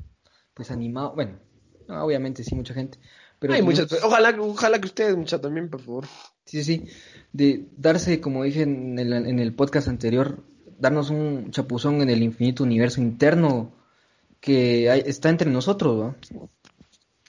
pues, 0.55 0.71
animado. 0.71 1.15
Bueno, 1.15 1.41
no, 1.88 2.04
obviamente 2.04 2.45
sí, 2.45 2.54
mucha 2.54 2.75
gente. 2.75 2.99
Pero 3.38 3.54
Hay 3.54 3.61
tenemos- 3.61 3.80
muchas, 3.80 4.04
ojalá, 4.04 4.37
ojalá 4.40 4.80
que 4.80 4.87
ustedes, 4.87 5.16
mucha 5.16 5.40
también, 5.40 5.68
por 5.71 5.80
favor. 5.80 6.07
Sí, 6.45 6.64
sí, 6.64 6.85
de 7.33 7.66
darse, 7.76 8.21
como 8.21 8.42
dije 8.45 8.62
en 8.62 8.99
el, 8.99 9.12
en 9.12 9.38
el 9.38 9.54
podcast 9.54 9.88
anterior, 9.88 10.45
darnos 10.78 11.11
un 11.11 11.50
chapuzón 11.50 12.00
en 12.02 12.11
el 12.11 12.23
infinito 12.23 12.64
universo 12.64 13.00
interno 13.00 13.75
que 14.40 14.90
hay- 14.90 15.02
está 15.07 15.28
entre 15.28 15.50
nosotros, 15.50 16.00
¿va? 16.00 16.16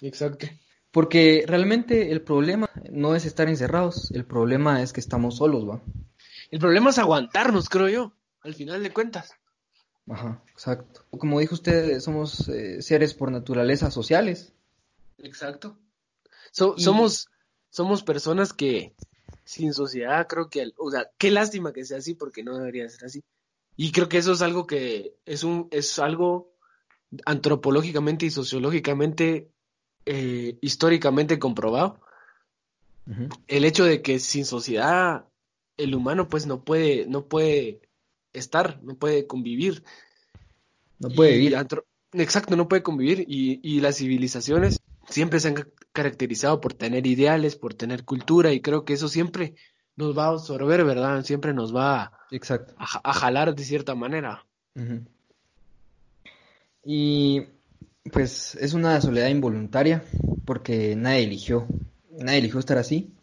Exacto. 0.02 0.48
Porque 0.92 1.44
realmente 1.48 2.12
el 2.12 2.22
problema 2.22 2.70
no 2.92 3.16
es 3.16 3.26
estar 3.26 3.48
encerrados, 3.48 4.12
el 4.12 4.26
problema 4.26 4.82
es 4.82 4.94
que 4.94 5.00
estamos 5.00 5.38
solos, 5.38 5.68
¿va? 5.68 5.82
El 6.50 6.60
problema 6.60 6.90
es 6.90 6.98
aguantarnos, 6.98 7.70
creo 7.70 7.90
yo, 7.90 8.14
al 8.42 8.56
final 8.56 8.82
de 8.82 8.92
cuentas. 8.92 9.34
Ajá, 10.10 10.42
exacto. 10.52 11.06
Como 11.12 11.40
dijo 11.40 11.56
usted, 11.56 12.00
somos 12.00 12.50
eh, 12.50 12.82
seres 12.82 13.14
por 13.14 13.32
naturaleza 13.32 13.92
sociales. 13.92 14.54
Exacto. 15.20 15.78
So- 16.52 16.76
Y- 16.78 16.84
somos, 16.84 17.28
somos 17.70 18.04
personas 18.04 18.54
que 18.54 18.96
sin 19.44 19.74
sociedad 19.74 20.28
creo 20.28 20.50
que, 20.50 20.72
o 20.78 20.92
sea, 20.92 21.10
qué 21.18 21.32
lástima 21.32 21.74
que 21.74 21.86
sea 21.86 22.00
así 22.00 22.16
porque 22.16 22.44
no 22.44 22.58
debería 22.58 22.88
ser 22.90 23.06
así. 23.06 23.24
Y 23.76 23.92
creo 23.92 24.10
que 24.10 24.18
eso 24.18 24.34
es 24.34 24.42
algo 24.42 24.68
que 24.68 25.16
es 25.26 25.44
un, 25.44 25.68
es 25.72 26.00
algo 26.00 26.54
antropológicamente 27.26 28.26
y 28.26 28.30
sociológicamente, 28.32 29.52
eh, 30.06 30.58
históricamente 30.62 31.40
comprobado. 31.40 32.00
El 33.48 33.66
hecho 33.66 33.86
de 33.86 34.02
que 34.04 34.20
sin 34.20 34.46
sociedad 34.46 35.26
el 35.78 35.96
humano 35.96 36.30
pues 36.30 36.46
no 36.46 36.64
puede, 36.64 37.08
no 37.08 37.26
puede 37.26 37.89
estar, 38.34 38.82
no 38.84 38.96
puede 38.96 39.28
convivir. 39.28 39.84
No 41.00 41.10
puede 41.10 41.38
vivir. 41.38 41.56
Exacto, 42.14 42.56
no 42.56 42.68
puede 42.68 42.84
convivir. 42.84 43.26
Y, 43.28 43.60
y 43.64 43.80
las 43.82 43.98
civilizaciones 43.98 44.82
siempre 45.08 45.40
se 45.40 45.50
han 45.50 45.54
ca- 45.56 45.68
caracterizado 45.94 46.60
por 46.62 46.74
tener 46.74 47.08
ideales, 47.08 47.56
por 47.56 47.74
tener 47.74 48.06
cultura, 48.06 48.52
y 48.52 48.62
creo 48.62 48.86
que 48.86 48.94
eso 48.94 49.08
siempre 49.08 49.56
nos 49.96 50.18
va 50.18 50.26
a 50.26 50.30
absorber, 50.30 50.84
¿verdad? 50.86 51.24
Siempre 51.24 51.54
nos 51.54 51.76
va 51.76 52.04
a, 52.04 52.12
Exacto. 52.32 52.74
a 52.78 52.86
ja- 52.86 53.02
a 53.04 53.14
jalar 53.14 53.56
de 53.56 53.64
cierta 53.64 53.96
manera. 53.96 54.46
Y 56.84 57.42
pues 58.12 58.56
es 58.56 58.74
una 58.74 59.00
soledad 59.02 59.28
involuntaria 59.28 60.04
porque 60.46 60.96
nadie 60.96 61.24
eligió, 61.24 61.68
nadie 62.12 62.40
eligió 62.40 62.60
estar 62.60 62.78
así. 62.78 63.14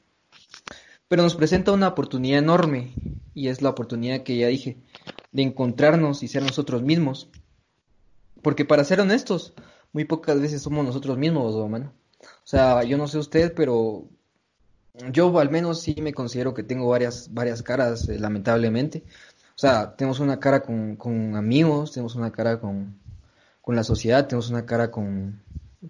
Pero 1.09 1.23
nos 1.23 1.35
presenta 1.37 1.73
una 1.73 1.89
oportunidad 1.89 2.41
enorme 2.41 2.93
y 3.35 3.49
es 3.49 3.63
la 3.63 3.71
oportunidad 3.71 4.23
que 4.23 4.37
ya 4.37 4.49
dije 4.49 4.77
de 5.37 5.43
encontrarnos 5.43 6.23
y 6.23 6.29
ser 6.29 6.43
nosotros 6.43 6.83
mismos. 6.83 7.29
Porque 8.41 8.65
para 8.65 8.85
ser 8.85 9.01
honestos, 9.01 9.53
muy 9.93 10.07
pocas 10.07 10.41
veces 10.41 10.63
somos 10.63 10.83
nosotros 10.83 11.19
mismos, 11.19 11.55
¿no, 11.55 11.69
mano? 11.69 11.93
O 12.23 12.47
sea, 12.47 12.83
yo 12.85 12.97
no 12.97 13.07
sé 13.07 13.19
usted, 13.19 13.53
pero 13.55 14.09
yo 15.13 15.39
al 15.39 15.51
menos 15.51 15.83
sí 15.83 15.95
me 16.01 16.15
considero 16.15 16.55
que 16.55 16.63
tengo 16.63 16.89
varias, 16.89 17.35
varias 17.35 17.63
caras, 17.63 18.09
eh, 18.09 18.19
lamentablemente. 18.19 19.05
O 19.51 19.59
sea, 19.59 19.95
tenemos 19.95 20.21
una 20.21 20.41
cara 20.41 20.63
con, 20.63 20.97
con 20.97 21.37
amigos, 21.37 21.93
tenemos 21.93 22.15
una 22.15 22.33
cara 22.33 22.59
con, 22.59 22.99
con 23.61 23.77
la 23.77 23.85
sociedad, 23.85 24.27
tenemos 24.27 24.49
una 24.49 24.65
cara 24.65 24.91
con, 24.91 25.43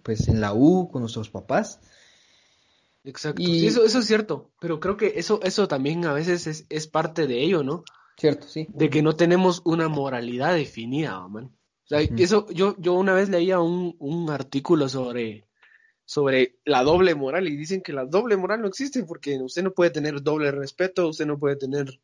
pues, 0.03 0.27
en 0.27 0.41
la 0.41 0.55
U, 0.55 0.89
con 0.91 1.03
nuestros 1.03 1.31
papás. 1.31 1.79
Exacto. 3.05 3.41
Sí, 3.41 3.65
eso, 3.65 3.85
eso 3.85 4.01
es 4.01 4.07
cierto, 4.07 4.51
pero 4.59 4.81
creo 4.81 4.97
que 4.97 5.13
eso, 5.15 5.39
eso 5.45 5.69
también 5.69 6.05
a 6.05 6.13
veces 6.13 6.49
es, 6.49 6.67
es 6.69 6.89
parte 6.89 7.29
de 7.29 7.45
ello, 7.45 7.63
¿no? 7.63 7.85
Cierto, 8.17 8.49
sí. 8.49 8.67
De 8.71 8.89
que 8.89 9.03
no 9.03 9.15
tenemos 9.15 9.63
una 9.65 9.89
moralidad 9.89 10.55
definida, 10.55 11.27
man. 11.29 11.57
O 11.85 11.89
sea, 11.89 12.01
eso, 12.01 12.47
yo, 12.51 12.75
yo 12.79 12.95
una 12.95 13.13
vez 13.13 13.29
leía 13.29 13.61
un, 13.61 13.95
un 14.01 14.31
artículo 14.31 14.89
sobre, 14.89 15.47
sobre 16.05 16.59
la 16.65 16.83
doble 16.83 17.15
moral 17.15 17.47
y 17.47 17.57
dicen 17.57 17.81
que 17.81 17.93
la 17.93 18.05
doble 18.07 18.37
moral 18.37 18.63
no 18.63 18.69
existe 18.69 19.05
porque 19.05 19.41
usted 19.41 19.63
no 19.63 19.73
puede 19.73 19.91
tener 19.91 20.23
doble 20.23 20.51
respeto, 20.51 21.09
usted 21.09 21.27
no 21.27 21.39
puede 21.39 21.57
tener 21.57 22.01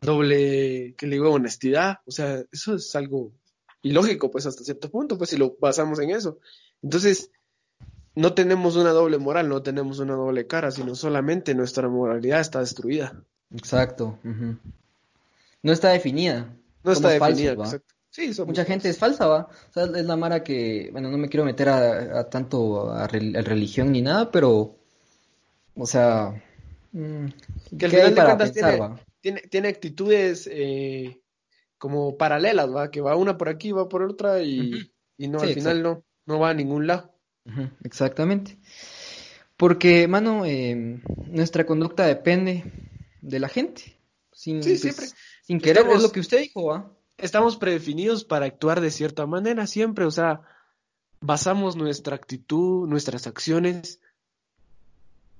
doble, 0.00 0.94
que 0.96 1.06
le 1.06 1.16
digo, 1.16 1.32
honestidad. 1.32 1.98
O 2.06 2.12
sea, 2.12 2.44
eso 2.52 2.76
es 2.76 2.94
algo 2.94 3.32
ilógico, 3.82 4.30
pues 4.30 4.46
hasta 4.46 4.62
cierto 4.62 4.90
punto, 4.90 5.18
pues 5.18 5.30
si 5.30 5.36
lo 5.36 5.56
basamos 5.58 5.98
en 5.98 6.10
eso. 6.10 6.38
Entonces, 6.82 7.30
no 8.14 8.32
tenemos 8.34 8.76
una 8.76 8.90
doble 8.90 9.18
moral, 9.18 9.48
no 9.48 9.62
tenemos 9.62 9.98
una 9.98 10.14
doble 10.14 10.46
cara, 10.46 10.70
sino 10.70 10.94
solamente 10.94 11.54
nuestra 11.54 11.88
moralidad 11.88 12.40
está 12.40 12.60
destruida. 12.60 13.24
Exacto. 13.50 14.18
No 15.66 15.72
está 15.72 15.88
definida. 15.88 16.56
No 16.84 16.92
está 16.92 17.08
definida, 17.08 17.54
exacto. 17.54 17.92
Sí, 18.08 18.30
Mucha 18.46 18.64
gente 18.64 18.88
es 18.88 18.98
falsa, 18.98 19.26
¿va? 19.26 19.48
O 19.68 19.72
sea, 19.72 19.82
es 19.82 20.06
la 20.06 20.16
mara 20.16 20.44
que, 20.44 20.90
bueno, 20.92 21.10
no 21.10 21.18
me 21.18 21.28
quiero 21.28 21.44
meter 21.44 21.68
a, 21.68 22.30
tanto 22.30 22.92
a, 22.92 23.08
religión 23.08 23.90
ni 23.90 24.00
nada, 24.00 24.30
pero, 24.30 24.78
o 25.74 25.86
sea, 25.86 26.40
mm, 26.92 27.26
que 27.76 27.84
al 27.84 27.90
final 27.90 28.14
de 28.14 28.24
cuentas 28.24 28.52
tiene, 28.52 28.80
tiene, 29.20 29.40
tiene, 29.40 29.68
actitudes 29.68 30.48
eh, 30.52 31.20
como 31.78 32.16
paralelas, 32.16 32.72
¿va? 32.72 32.88
Que 32.92 33.00
va 33.00 33.16
una 33.16 33.36
por 33.36 33.48
aquí, 33.48 33.72
va 33.72 33.88
por 33.88 34.04
otra 34.04 34.40
y, 34.40 34.88
y 35.18 35.26
no, 35.26 35.40
al 35.40 35.52
final 35.52 35.82
no, 35.82 36.04
no 36.26 36.38
va 36.38 36.50
a 36.50 36.54
ningún 36.54 36.86
lado. 36.86 37.12
Exactamente. 37.82 38.56
Porque, 39.56 40.06
mano, 40.06 40.46
eh, 40.46 41.02
nuestra 41.26 41.66
conducta 41.66 42.06
depende 42.06 42.62
de 43.20 43.40
la 43.40 43.48
gente. 43.48 43.98
Sin, 44.32 44.62
sí, 44.62 44.70
pues, 44.70 44.80
siempre. 44.80 45.06
Sin 45.46 45.60
querer, 45.60 45.86
es 45.88 46.02
lo 46.02 46.10
que 46.10 46.20
usted 46.20 46.40
dijo, 46.40 46.96
estamos 47.16 47.56
predefinidos 47.56 48.24
para 48.24 48.46
actuar 48.46 48.80
de 48.80 48.90
cierta 48.90 49.26
manera 49.26 49.66
siempre, 49.66 50.04
o 50.04 50.10
sea, 50.10 50.40
basamos 51.20 51.76
nuestra 51.76 52.16
actitud, 52.16 52.88
nuestras 52.88 53.26
acciones 53.26 54.00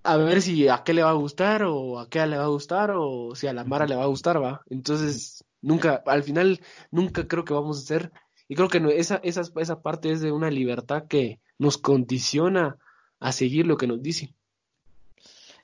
a 0.06 0.16
ver 0.16 0.40
si 0.40 0.68
a 0.68 0.84
qué 0.84 0.94
le 0.94 1.02
va 1.02 1.10
a 1.10 1.14
gustar 1.14 1.64
o 1.64 1.98
a 1.98 2.08
qué 2.08 2.25
le 2.26 2.38
va 2.38 2.44
a 2.44 2.48
gustar 2.48 2.92
o 2.94 3.34
si 3.34 3.48
a 3.48 3.52
la 3.52 3.64
Mara 3.64 3.86
le 3.86 3.96
va 3.96 4.04
a 4.04 4.08
gustar, 4.08 4.40
va. 4.40 4.62
Entonces, 4.70 5.44
nunca, 5.60 6.02
al 6.06 6.22
final, 6.22 6.60
nunca 6.92 7.26
creo 7.26 7.44
que 7.44 7.54
vamos 7.54 7.78
a 7.78 7.86
ser, 7.86 8.12
y 8.48 8.54
creo 8.54 8.68
que 8.68 8.78
esa, 8.96 9.16
esa, 9.25 9.42
esa 9.56 9.82
parte 9.82 10.12
es 10.12 10.20
de 10.20 10.30
una 10.30 10.50
libertad 10.50 11.06
que 11.08 11.40
nos 11.58 11.78
condiciona 11.78 12.78
a 13.18 13.32
seguir 13.32 13.66
lo 13.66 13.76
que 13.76 13.88
nos 13.88 14.00
dicen. 14.00 14.34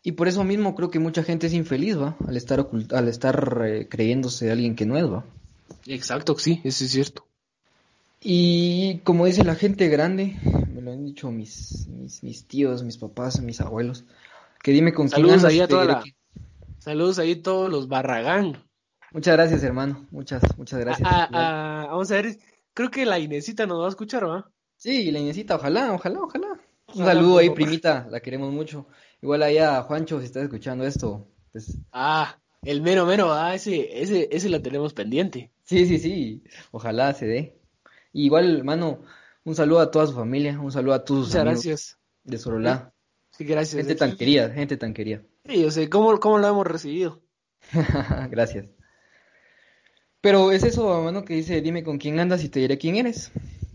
Y 0.03 0.13
por 0.13 0.27
eso 0.27 0.43
mismo 0.43 0.75
creo 0.75 0.91
que 0.91 0.99
mucha 0.99 1.23
gente 1.23 1.47
es 1.47 1.53
infeliz, 1.53 1.97
¿va? 1.97 2.17
Al 2.27 2.37
estar, 2.37 2.67
al 2.91 3.09
estar 3.09 3.63
eh, 3.65 3.89
creyéndose 3.89 4.51
alguien 4.51 4.75
que 4.75 4.85
no 4.85 4.97
es, 4.97 5.05
¿va? 5.05 5.25
Exacto, 5.87 6.37
sí, 6.39 6.61
eso 6.65 6.85
es 6.85 6.91
cierto. 6.91 7.27
Y 8.21 8.99
como 8.99 9.27
dice 9.27 9.45
la 9.45 9.55
gente 9.55 9.89
grande, 9.89 10.37
me 10.73 10.81
lo 10.81 10.93
han 10.93 11.05
dicho 11.05 11.31
mis, 11.31 11.89
mis, 11.89 12.45
tíos, 12.47 12.83
mis 12.83 12.99
papás, 12.99 13.41
mis 13.41 13.61
abuelos, 13.61 14.05
que 14.63 14.73
dime 14.73 14.93
con 14.93 15.09
Saludos 15.09 15.43
quién 15.43 15.51
ahí 15.51 15.61
a 15.61 15.69
toda 15.69 15.85
la... 15.85 16.03
Saludos 16.79 17.19
ahí 17.21 17.33
a 17.33 17.43
todos 17.43 17.71
los 17.71 17.89
Barragán. 17.89 18.63
Muchas 19.13 19.37
gracias, 19.37 19.63
hermano. 19.63 20.07
Muchas, 20.11 20.43
muchas 20.57 20.81
gracias. 20.81 21.09
Ah, 21.11 21.29
ah, 21.33 21.87
vamos 21.91 22.11
a 22.11 22.15
ver, 22.15 22.39
creo 22.75 22.91
que 22.91 23.07
la 23.07 23.19
Inesita 23.19 23.67
nos 23.67 23.81
va 23.81 23.87
a 23.87 23.91
escuchar, 23.91 24.29
¿va? 24.29 24.51
Sí, 24.77 25.11
la 25.13 25.21
Inesita, 25.21 25.57
ojalá, 25.57 25.93
ojalá, 25.93 26.21
ojalá. 26.21 26.61
Un 26.95 27.05
saludo 27.05 27.39
ahí, 27.39 27.51
primita, 27.51 28.07
la 28.11 28.21
queremos 28.21 28.53
mucho. 28.53 28.87
Igual 29.23 29.43
ahí 29.45 29.59
a 29.59 29.83
Juancho, 29.83 30.19
si 30.19 30.27
estás 30.27 30.43
escuchando 30.43 30.85
esto. 30.85 31.29
Pues... 31.53 31.79
Ah, 31.93 32.39
el 32.63 32.83
mero 32.83 33.07
mero, 33.07 33.33
ah, 33.33 33.55
ese, 33.55 34.03
ese, 34.03 34.29
ese 34.33 34.49
lo 34.49 34.61
tenemos 34.61 34.95
pendiente. 34.95 35.53
Sí, 35.65 35.87
sí, 35.87 35.99
sí, 35.99 36.43
ojalá 36.73 37.15
se 37.15 37.27
dé. 37.27 37.57
igual, 38.13 38.59
hermano, 38.59 39.03
un 39.45 39.55
saludo 39.55 39.81
a 39.81 39.91
toda 39.93 40.09
su 40.09 40.15
familia, 40.15 40.61
un 40.61 40.73
saludo 40.73 40.95
a 40.95 41.05
todos 41.05 41.27
sus 41.27 41.35
Muchas 41.35 41.45
gracias. 41.45 41.99
de 42.25 42.37
Sorolá. 42.37 42.93
Sí, 43.31 43.45
gracias. 43.45 43.77
Gente 43.77 43.95
tan 43.95 44.17
querida, 44.17 44.51
gente 44.51 44.77
tan 44.77 44.93
querida. 44.93 45.23
Sí, 45.47 45.63
yo 45.63 45.71
sé, 45.71 45.89
¿cómo, 45.89 46.19
cómo 46.19 46.39
lo 46.39 46.49
hemos 46.49 46.67
recibido? 46.67 47.23
gracias. 48.31 48.67
Pero 50.21 50.51
es 50.51 50.65
eso, 50.65 50.99
hermano, 50.99 51.25
que 51.25 51.35
dice, 51.35 51.61
dime 51.61 51.85
con 51.85 51.99
quién 51.99 52.19
andas 52.19 52.43
y 52.43 52.49
te 52.49 52.59
diré 52.61 52.77
quién 52.77 52.97
eres. 52.97 53.31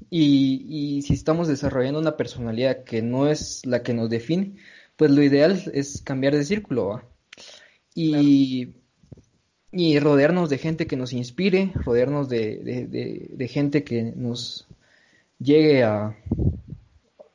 Y, 0.09 0.65
y 0.69 1.01
si 1.03 1.13
estamos 1.13 1.47
desarrollando 1.47 1.99
una 1.99 2.15
personalidad 2.17 2.83
que 2.83 3.01
no 3.01 3.27
es 3.27 3.65
la 3.65 3.83
que 3.83 3.93
nos 3.93 4.09
define, 4.09 4.55
pues 4.97 5.11
lo 5.11 5.23
ideal 5.23 5.63
es 5.73 6.01
cambiar 6.01 6.35
de 6.35 6.43
círculo, 6.43 6.87
¿va? 6.87 7.03
Y 7.95 8.75
y 9.71 9.99
rodearnos 9.99 10.49
de 10.49 10.57
gente 10.57 10.87
que 10.87 10.95
nos 10.95 11.13
inspire, 11.13 11.71
rodearnos 11.75 12.29
de, 12.29 13.47
gente 13.51 13.83
que 13.83 14.13
nos 14.15 14.67
llegue 15.39 15.83
a, 15.83 16.17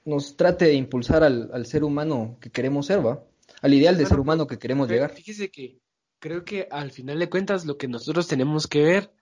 nos 0.04 0.36
trate 0.36 0.66
de 0.66 0.74
impulsar 0.74 1.22
al, 1.22 1.66
ser 1.66 1.84
humano 1.84 2.38
que 2.40 2.50
queremos 2.50 2.86
ser, 2.86 3.06
¿va? 3.06 3.22
Al 3.60 3.74
ideal 3.74 3.96
de 3.96 4.06
ser 4.06 4.18
humano 4.18 4.46
que 4.46 4.58
queremos 4.58 4.88
llegar. 4.88 5.12
Fíjese 5.12 5.50
que 5.50 5.78
creo 6.18 6.44
que 6.44 6.66
al 6.70 6.90
final 6.90 7.18
de 7.18 7.30
cuentas 7.30 7.64
lo 7.64 7.76
que 7.76 7.86
nosotros 7.86 8.26
tenemos 8.26 8.66
que 8.66 8.82
ver 8.82 9.12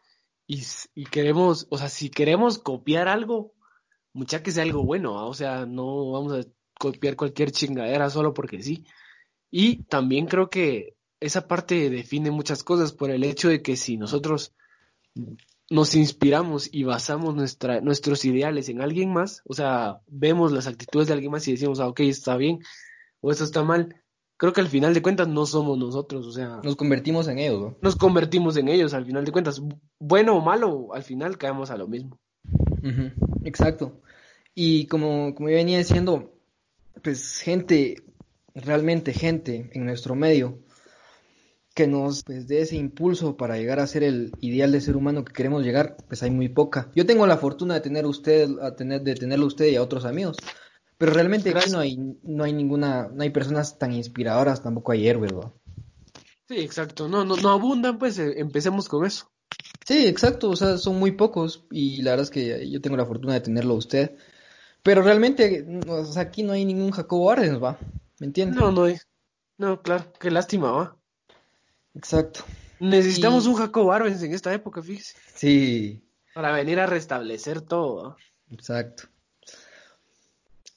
y, 0.46 0.64
queremos, 1.11 1.66
o 1.70 1.79
sea, 1.79 1.88
si 1.88 2.11
queremos 2.11 2.59
copiar 2.59 3.09
algo, 3.09 3.53
mucha 4.12 4.42
que 4.42 4.50
sea 4.50 4.62
algo 4.62 4.85
bueno, 4.85 5.26
o 5.26 5.35
sea, 5.35 5.66
no 5.66 6.11
vamos 6.11 6.33
a 6.33 6.48
copiar 6.80 7.14
cualquier 7.14 7.52
chingadera 7.52 8.08
solo 8.08 8.32
porque 8.32 8.62
sí. 8.62 8.86
Y 9.50 9.84
también 9.84 10.26
creo 10.26 10.48
que 10.48 10.96
esa 11.20 11.46
parte 11.46 11.90
define 11.90 12.30
muchas 12.30 12.64
cosas 12.64 12.92
por 12.92 13.10
el 13.10 13.22
hecho 13.22 13.50
de 13.50 13.60
que 13.60 13.76
si 13.76 13.98
nosotros 13.98 14.54
nos 15.68 15.94
inspiramos 15.94 16.70
y 16.72 16.84
basamos 16.84 17.34
nuestra, 17.34 17.82
nuestros 17.82 18.24
ideales 18.24 18.70
en 18.70 18.80
alguien 18.80 19.12
más, 19.12 19.42
o 19.44 19.52
sea, 19.52 20.00
vemos 20.06 20.52
las 20.52 20.66
actitudes 20.66 21.08
de 21.08 21.12
alguien 21.12 21.30
más 21.30 21.46
y 21.46 21.52
decimos, 21.52 21.80
ah, 21.80 21.88
ok, 21.88 22.00
está 22.00 22.36
bien 22.36 22.60
o 23.20 23.30
esto 23.30 23.44
está 23.44 23.62
mal, 23.62 23.94
creo 24.38 24.54
que 24.54 24.62
al 24.62 24.68
final 24.68 24.94
de 24.94 25.02
cuentas 25.02 25.28
no 25.28 25.44
somos 25.44 25.76
nosotros, 25.76 26.26
o 26.26 26.32
sea... 26.32 26.60
Nos 26.64 26.76
convertimos 26.76 27.28
en 27.28 27.38
ellos, 27.38 27.60
¿no? 27.60 27.76
Nos 27.82 27.96
convertimos 27.96 28.56
en 28.56 28.68
ellos, 28.68 28.94
al 28.94 29.04
final 29.04 29.26
de 29.26 29.32
cuentas, 29.32 29.60
bueno 29.98 30.34
o 30.34 30.40
malo, 30.40 30.94
al 30.94 31.02
final 31.02 31.36
caemos 31.36 31.70
a 31.70 31.76
lo 31.76 31.86
mismo. 31.86 32.18
Exacto. 33.44 34.00
Y 34.54 34.86
como, 34.86 35.34
como 35.34 35.50
yo 35.50 35.56
venía 35.56 35.76
diciendo, 35.76 36.39
pues 37.03 37.38
gente, 37.38 37.96
realmente 38.55 39.12
gente 39.12 39.70
en 39.72 39.85
nuestro 39.85 40.14
medio, 40.14 40.59
que 41.74 41.87
nos 41.87 42.24
pues, 42.24 42.46
dé 42.48 42.61
ese 42.61 42.76
impulso 42.76 43.37
para 43.37 43.57
llegar 43.57 43.81
a 43.81 43.87
ser 43.87 44.03
el 44.03 44.37
ideal 44.40 44.72
de 44.72 44.81
ser 44.81 44.96
humano 44.96 45.24
que 45.24 45.33
queremos 45.33 45.64
llegar, 45.64 45.96
pues 46.09 46.22
hay 46.22 46.31
muy 46.31 46.48
poca. 46.48 46.90
Yo 46.94 47.07
tengo 47.07 47.26
la 47.26 47.38
fortuna 47.38 47.74
de 47.74 47.81
tener 47.81 48.07
usted, 48.07 48.48
a 48.61 48.74
tener, 48.74 49.03
de 49.03 49.14
tenerlo 49.14 49.46
usted 49.46 49.66
y 49.66 49.76
a 49.76 49.83
otros 49.83 50.05
amigos, 50.05 50.38
pero 50.98 51.12
realmente 51.12 51.50
aquí 51.50 51.70
no 51.70 51.79
hay, 51.79 51.96
no 52.22 52.44
hay 52.44 52.53
ninguna, 52.53 53.09
no 53.09 53.22
hay 53.22 53.31
personas 53.31 53.79
tan 53.79 53.92
inspiradoras, 53.92 54.62
tampoco 54.62 54.92
hay 54.92 55.09
héroes, 55.09 55.33
¿verdad? 55.33 55.53
Sí, 56.48 56.59
exacto, 56.59 57.09
no, 57.09 57.24
no, 57.24 57.37
no 57.37 57.50
abundan, 57.50 57.98
pues 57.98 58.18
eh, 58.18 58.35
empecemos 58.37 58.88
con 58.88 59.07
eso. 59.07 59.31
Sí, 59.87 60.07
exacto, 60.07 60.50
o 60.50 60.57
sea, 60.57 60.76
son 60.76 60.98
muy 60.98 61.12
pocos 61.12 61.66
y 61.70 62.03
la 62.03 62.11
verdad 62.11 62.24
es 62.24 62.31
que 62.31 62.68
yo 62.68 62.81
tengo 62.81 62.96
la 62.96 63.07
fortuna 63.07 63.35
de 63.35 63.40
tenerlo 63.40 63.74
a 63.74 63.79
usted, 63.79 64.16
pero 64.82 65.02
realmente, 65.02 65.66
aquí 66.16 66.42
no 66.42 66.52
hay 66.52 66.64
ningún 66.64 66.90
Jacobo 66.90 67.30
Arden, 67.30 67.62
¿va? 67.62 67.78
¿Me 68.18 68.26
entiendes? 68.26 68.58
No, 68.58 68.72
no 68.72 68.84
hay. 68.84 68.96
No, 69.58 69.82
claro, 69.82 70.12
qué 70.18 70.30
lástima, 70.30 70.70
¿va? 70.70 70.96
Exacto. 71.94 72.40
Necesitamos 72.78 73.46
un 73.46 73.56
Jacob 73.56 73.90
Arbenz 73.90 74.22
en 74.22 74.32
esta 74.32 74.54
época, 74.54 74.82
fíjese. 74.82 75.16
Sí. 75.34 76.02
Para 76.34 76.52
venir 76.52 76.80
a 76.80 76.86
restablecer 76.86 77.60
todo. 77.60 78.16
Exacto. 78.50 79.04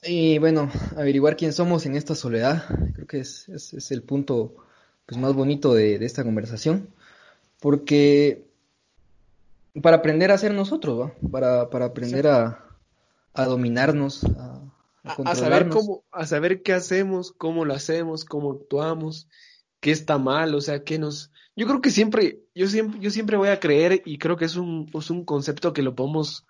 Y 0.02 0.38
bueno, 0.38 0.70
averiguar 0.96 1.36
quién 1.36 1.54
somos 1.54 1.86
en 1.86 1.96
esta 1.96 2.14
soledad, 2.14 2.66
creo 2.94 3.06
que 3.06 3.20
es, 3.20 3.48
es, 3.48 3.90
el 3.90 4.02
punto 4.02 4.54
pues, 5.06 5.18
más 5.18 5.32
bonito 5.32 5.72
de, 5.72 5.94
esta 6.04 6.24
conversación. 6.24 6.90
Porque 7.58 8.44
para 9.80 9.96
aprender 9.96 10.30
a 10.30 10.36
ser 10.36 10.52
nosotros, 10.52 11.00
¿va? 11.00 11.14
Para, 11.30 11.70
para 11.70 11.86
aprender 11.86 12.26
a, 12.26 12.64
a, 13.34 13.44
dominarnos, 13.44 14.24
a, 14.24 14.62
a, 15.02 15.34
saber 15.34 15.68
cómo, 15.68 16.04
a 16.10 16.26
saber 16.26 16.62
qué 16.62 16.72
hacemos, 16.72 17.32
cómo 17.32 17.64
lo 17.64 17.74
hacemos, 17.74 18.24
cómo 18.24 18.52
actuamos 18.52 19.28
qué 19.84 19.90
está 19.90 20.16
mal, 20.16 20.54
o 20.54 20.62
sea, 20.62 20.82
qué 20.82 20.98
nos... 20.98 21.30
Yo 21.54 21.66
creo 21.66 21.82
que 21.82 21.90
siempre, 21.90 22.40
yo 22.54 22.68
siempre, 22.68 22.98
yo 23.00 23.10
siempre 23.10 23.36
voy 23.36 23.48
a 23.48 23.60
creer 23.60 24.00
y 24.06 24.16
creo 24.16 24.38
que 24.38 24.46
es 24.46 24.56
un, 24.56 24.90
es 24.94 25.10
un 25.10 25.26
concepto 25.26 25.74
que 25.74 25.82
lo 25.82 25.94
podemos 25.94 26.46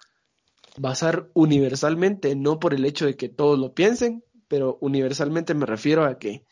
basar 0.77 1.29
universalmente, 1.35 2.37
no 2.37 2.61
por 2.61 2.75
el 2.75 2.85
hecho 2.85 3.07
de 3.07 3.17
que 3.17 3.29
todos 3.29 3.59
lo 3.59 3.75
piensen, 3.75 4.23
pero 4.47 4.79
universalmente 4.81 5.53
me 5.53 5.67
refiero 5.67 6.05
a 6.05 6.21
que 6.21 6.45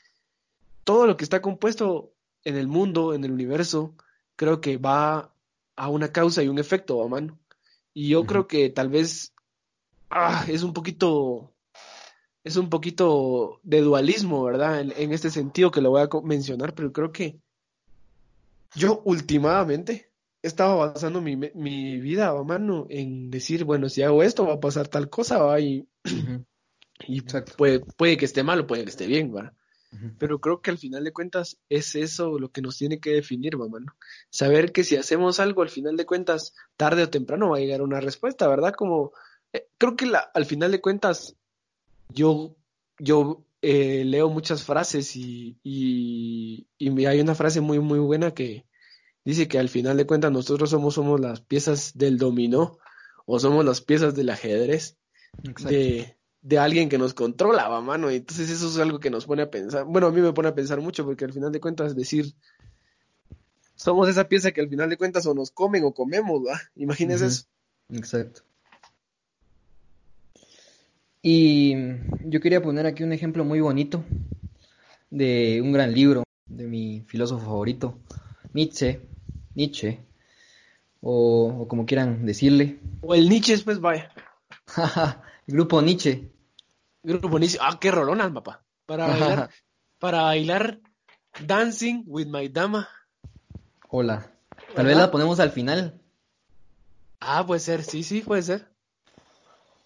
todo 0.83 1.07
lo 1.07 1.17
que 1.17 1.23
está 1.23 1.41
compuesto 1.41 2.15
en 2.43 2.57
el 2.57 2.67
mundo, 2.67 3.15
en 3.15 3.23
el 3.23 3.31
universo, 3.31 3.95
creo 4.35 4.61
que 4.61 4.77
va 4.77 5.33
a 5.77 5.89
una 5.89 6.11
causa 6.11 6.43
y 6.43 6.49
un 6.49 6.59
efecto, 6.59 7.09
mano. 7.09 7.39
Y 7.95 8.09
yo 8.09 8.25
creo 8.25 8.49
que 8.49 8.71
tal 8.71 8.89
vez 8.89 9.32
ah, 10.13 10.45
es 10.49 10.63
un 10.63 10.73
poquito, 10.73 11.53
es 12.45 12.57
un 12.57 12.69
poquito 12.71 13.61
de 13.63 13.81
dualismo, 13.81 14.45
¿verdad? 14.45 14.81
En, 14.81 14.93
en 14.97 15.13
este 15.13 15.31
sentido 15.31 15.71
que 15.71 15.81
lo 15.81 15.91
voy 15.91 16.03
a 16.03 16.09
mencionar, 16.23 16.75
pero 16.75 16.93
creo 16.93 17.13
que 17.13 17.41
yo 18.75 19.03
últimamente 19.05 20.13
estaba 20.43 20.75
basando 20.75 21.21
mi, 21.21 21.37
mi 21.37 22.01
vida, 22.01 22.35
mano, 22.43 22.87
en 22.91 23.31
decir, 23.31 23.65
bueno, 23.65 23.89
si 23.89 24.03
hago 24.03 24.23
esto 24.23 24.47
va 24.47 24.55
a 24.55 24.61
pasar 24.61 24.89
tal 24.89 25.09
cosa, 25.09 25.39
va, 25.39 25.61
y, 25.61 25.89
y 27.07 27.23
puede, 27.57 27.81
puede 27.81 28.17
que 28.17 28.25
esté 28.25 28.43
mal 28.43 28.61
o 28.61 28.67
puede 28.67 28.85
que 28.85 28.91
esté 28.91 29.07
bien, 29.07 29.35
va. 29.35 29.55
Pero 30.19 30.41
creo 30.41 30.63
que 30.63 30.71
al 30.71 30.79
final 30.79 31.05
de 31.05 31.13
cuentas 31.13 31.59
es 31.69 31.95
eso 31.97 32.39
lo 32.39 32.51
que 32.51 32.63
nos 32.63 32.79
tiene 32.79 32.99
que 32.99 33.11
definir, 33.11 33.59
mamá, 33.59 33.79
¿no? 33.79 33.95
Saber 34.31 34.73
que 34.73 34.85
si 34.85 34.97
hacemos 34.97 35.39
algo, 35.39 35.61
al 35.61 35.69
final 35.69 35.99
de 35.99 36.07
cuentas, 36.07 36.55
tarde 36.79 37.03
o 37.03 37.11
temprano 37.11 37.51
va 37.51 37.59
a 37.59 37.61
llegar 37.61 37.83
una 37.83 38.01
respuesta, 38.01 38.49
¿verdad? 38.49 38.73
Como, 38.75 39.13
eh, 39.53 39.67
creo 39.79 39.97
que 39.97 40.07
la, 40.07 40.19
al 40.19 40.47
final 40.47 40.71
de 40.71 40.81
cuentas, 40.81 41.37
yo, 42.09 42.57
yo 42.99 43.45
eh, 43.61 44.05
leo 44.05 44.29
muchas 44.29 44.65
frases 44.65 45.15
y, 45.17 45.59
y, 45.63 46.67
y, 46.79 47.07
hay 47.07 47.21
una 47.21 47.35
frase 47.35 47.61
muy, 47.61 47.79
muy 47.79 47.99
buena 47.99 48.33
que 48.33 48.67
dice 49.25 49.49
que 49.49 49.59
al 49.59 49.69
final 49.69 49.97
de 49.97 50.07
cuentas 50.07 50.33
nosotros 50.33 50.71
somos, 50.71 50.95
somos 50.95 51.21
las 51.21 51.41
piezas 51.41 51.93
del 51.95 52.19
dominó 52.19 52.79
o 53.27 53.39
somos 53.39 53.65
las 53.65 53.81
piezas 53.81 54.15
del 54.15 54.31
ajedrez 54.31 54.97
de, 55.65 56.17
de, 56.41 56.59
alguien 56.59 56.89
que 56.89 56.99
nos 56.99 57.15
controla, 57.15 57.69
va, 57.69 57.81
mano. 57.81 58.11
Entonces 58.11 58.51
eso 58.51 58.69
es 58.69 58.79
algo 58.79 58.99
que 58.99 59.11
nos 59.11 59.27
pone 59.27 59.43
a 59.43 59.51
pensar. 59.51 59.85
Bueno, 59.85 60.09
a 60.09 60.13
mí 60.13 60.21
me 60.21 60.33
pone 60.33 60.49
a 60.49 60.55
pensar 60.55 60.81
mucho 60.81 61.05
porque 61.05 61.25
al 61.25 61.33
final 61.33 61.53
de 61.53 61.61
cuentas 61.61 61.95
decir 61.95 62.35
somos 63.75 64.09
esa 64.09 64.29
pieza 64.29 64.53
que 64.53 64.61
al 64.61 64.69
final 64.69 64.91
de 64.91 64.97
cuentas 64.97 65.27
o 65.27 65.35
nos 65.35 65.51
comen 65.51 65.85
o 65.85 65.93
comemos, 65.93 66.43
¿va? 66.47 66.61
Imagínese 66.75 67.27
eso. 67.27 67.45
Exacto. 67.91 68.43
Y 71.25 71.77
yo 72.25 72.41
quería 72.41 72.61
poner 72.61 72.85
aquí 72.85 73.05
un 73.05 73.13
ejemplo 73.13 73.45
muy 73.45 73.61
bonito 73.61 74.05
de 75.09 75.61
un 75.63 75.71
gran 75.71 75.95
libro 75.95 76.25
de 76.47 76.67
mi 76.67 77.03
filósofo 77.07 77.47
favorito, 77.47 78.01
Nietzsche, 78.53 79.01
Nietzsche, 79.55 80.01
o, 81.01 81.67
como 81.69 81.87
quieran 81.87 82.27
decirle. 82.27 82.81
O 83.03 83.15
el 83.15 83.29
Nietzsche, 83.29 83.57
pues 83.65 83.81
vaya. 83.81 84.11
el 84.77 85.15
grupo 85.55 85.81
Nietzsche. 85.81 86.29
grupo 87.05 87.39
Nietzsche. 87.39 87.59
Ah, 87.61 87.79
qué 87.81 87.93
rolón, 87.93 88.35
papá. 88.35 88.65
Para 88.85 89.07
bailar, 89.07 89.51
para 90.01 90.23
bailar 90.23 90.81
Dancing 91.47 92.03
with 92.07 92.27
my 92.27 92.49
Dama. 92.49 92.89
Hola. 93.89 94.29
Tal 94.75 94.87
vez 94.87 94.97
la 94.97 95.13
ponemos 95.13 95.39
al 95.39 95.53
final. 95.53 96.01
Ah, 97.21 97.47
puede 97.47 97.61
ser, 97.61 97.85
sí, 97.85 98.03
sí, 98.03 98.23
puede 98.23 98.43
ser. 98.43 98.72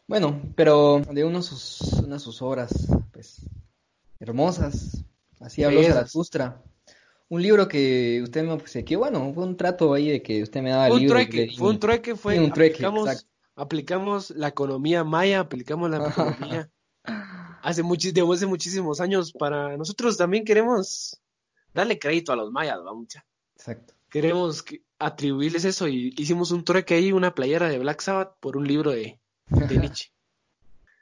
Bueno, 0.08 0.40
pero 0.54 1.00
de 1.10 1.24
unos 1.24 1.46
sus, 1.46 1.92
unas 1.94 2.22
sus 2.22 2.40
obras, 2.42 2.72
pues, 3.12 3.42
hermosas. 4.20 5.04
Así 5.40 5.64
habló 5.64 5.82
Zaratustra. 5.82 6.62
Un 7.28 7.42
libro 7.42 7.66
que 7.66 8.20
usted 8.22 8.44
me 8.44 8.84
que 8.84 8.96
bueno, 8.96 9.32
fue 9.34 9.44
un 9.44 9.56
trato 9.56 9.92
ahí 9.92 10.10
de 10.10 10.22
que 10.22 10.42
usted 10.42 10.62
me 10.62 10.70
daba 10.70 10.88
el 10.88 10.98
libro. 10.98 11.14
Trueque, 11.14 11.50
fue 11.56 11.70
un 11.70 11.80
trueque, 11.80 12.14
fue 12.14 12.38
un 12.38 12.52
trueque, 12.52 12.86
aplicamos, 12.86 13.26
aplicamos 13.56 14.30
la 14.30 14.48
economía 14.48 15.02
maya, 15.02 15.40
aplicamos 15.40 15.90
la 15.90 15.96
economía 16.08 16.70
hace, 17.66 17.82
hace 17.82 18.46
muchísimos 18.46 19.00
años 19.00 19.32
para 19.32 19.76
nosotros 19.76 20.16
también 20.16 20.44
queremos 20.44 21.20
darle 21.74 21.98
crédito 21.98 22.32
a 22.32 22.36
los 22.36 22.52
mayas, 22.52 22.78
va 22.78 22.94
mucha. 22.94 23.26
Exacto. 23.56 23.94
Queremos 24.08 24.64
atribuirles 24.98 25.64
eso 25.64 25.88
y 25.88 26.14
hicimos 26.16 26.52
un 26.52 26.64
trueque 26.64 26.94
ahí, 26.94 27.12
una 27.12 27.34
playera 27.34 27.68
de 27.68 27.78
Black 27.78 28.00
Sabbath 28.00 28.36
por 28.40 28.56
un 28.56 28.66
libro 28.66 28.92
de, 28.92 29.20
de 29.48 29.78
Nietzsche. 29.78 30.10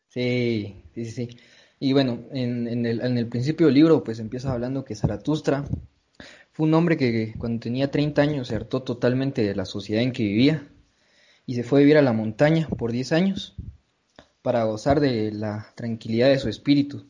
Sí, 0.08 0.84
sí, 0.94 1.04
sí. 1.06 1.28
Y 1.80 1.92
bueno, 1.92 2.24
en, 2.30 2.68
en, 2.68 2.86
el, 2.86 3.00
en 3.00 3.18
el 3.18 3.28
principio 3.28 3.66
del 3.66 3.74
libro, 3.74 4.04
pues 4.04 4.18
empieza 4.18 4.52
hablando 4.52 4.84
que 4.84 4.94
Zaratustra 4.94 5.64
fue 6.52 6.66
un 6.66 6.74
hombre 6.74 6.96
que 6.96 7.34
cuando 7.36 7.60
tenía 7.60 7.90
30 7.90 8.22
años 8.22 8.48
se 8.48 8.54
hartó 8.54 8.82
totalmente 8.82 9.42
de 9.42 9.56
la 9.56 9.64
sociedad 9.64 10.02
en 10.02 10.12
que 10.12 10.22
vivía 10.22 10.68
y 11.46 11.56
se 11.56 11.64
fue 11.64 11.80
a 11.80 11.82
vivir 11.82 11.96
a 11.96 12.02
la 12.02 12.12
montaña 12.12 12.68
por 12.68 12.92
10 12.92 13.12
años 13.12 13.56
para 14.40 14.62
gozar 14.64 15.00
de 15.00 15.32
la 15.32 15.72
tranquilidad 15.74 16.28
de 16.28 16.38
su 16.38 16.48
espíritu. 16.48 17.06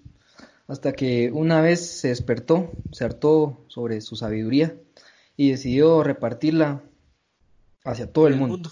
Hasta 0.67 0.93
que 0.93 1.31
una 1.31 1.61
vez 1.61 1.87
se 1.87 2.09
despertó, 2.09 2.73
se 2.91 3.05
hartó 3.05 3.67
sobre 3.69 4.01
su 4.01 4.17
sabiduría 4.17 4.77
y 5.37 5.51
decidió 5.51 6.03
repartirla 6.03 6.83
hacia 7.85 8.11
todo 8.11 8.29
el, 8.29 8.37
mundo. 8.37 8.71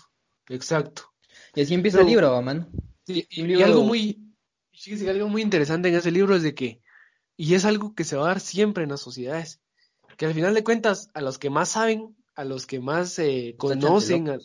Exacto. 0.49 1.12
Y 1.55 1.63
así 1.63 1.75
empieza 1.75 2.01
el 2.01 2.07
libro, 2.07 2.41
man. 2.43 2.69
y, 3.07 3.63
algo 3.63 3.83
muy, 3.85 4.33
algo 5.09 5.29
muy 5.29 5.43
interesante 5.43 5.89
en 5.89 5.95
ese 5.97 6.11
libro 6.11 6.35
es 6.37 6.43
de 6.43 6.55
que, 6.55 6.81
y 7.37 7.55
es 7.55 7.65
algo 7.65 7.95
que 7.95 8.05
se 8.05 8.17
va 8.17 8.25
a 8.25 8.29
dar 8.29 8.41
siempre 8.41 8.85
en 8.85 8.91
las 8.91 9.01
sociedades, 9.01 9.61
que 10.17 10.27
al 10.27 10.35
final 10.35 10.55
de 10.55 10.65
cuentas, 10.65 11.11
a 11.15 11.21
los 11.21 11.39
que 11.39 11.51
más 11.51 11.71
saben, 11.71 12.17
a 12.35 12.45
los 12.45 12.67
que 12.67 12.81
más 12.81 13.19
eh, 13.19 13.55
conocen, 13.59 14.41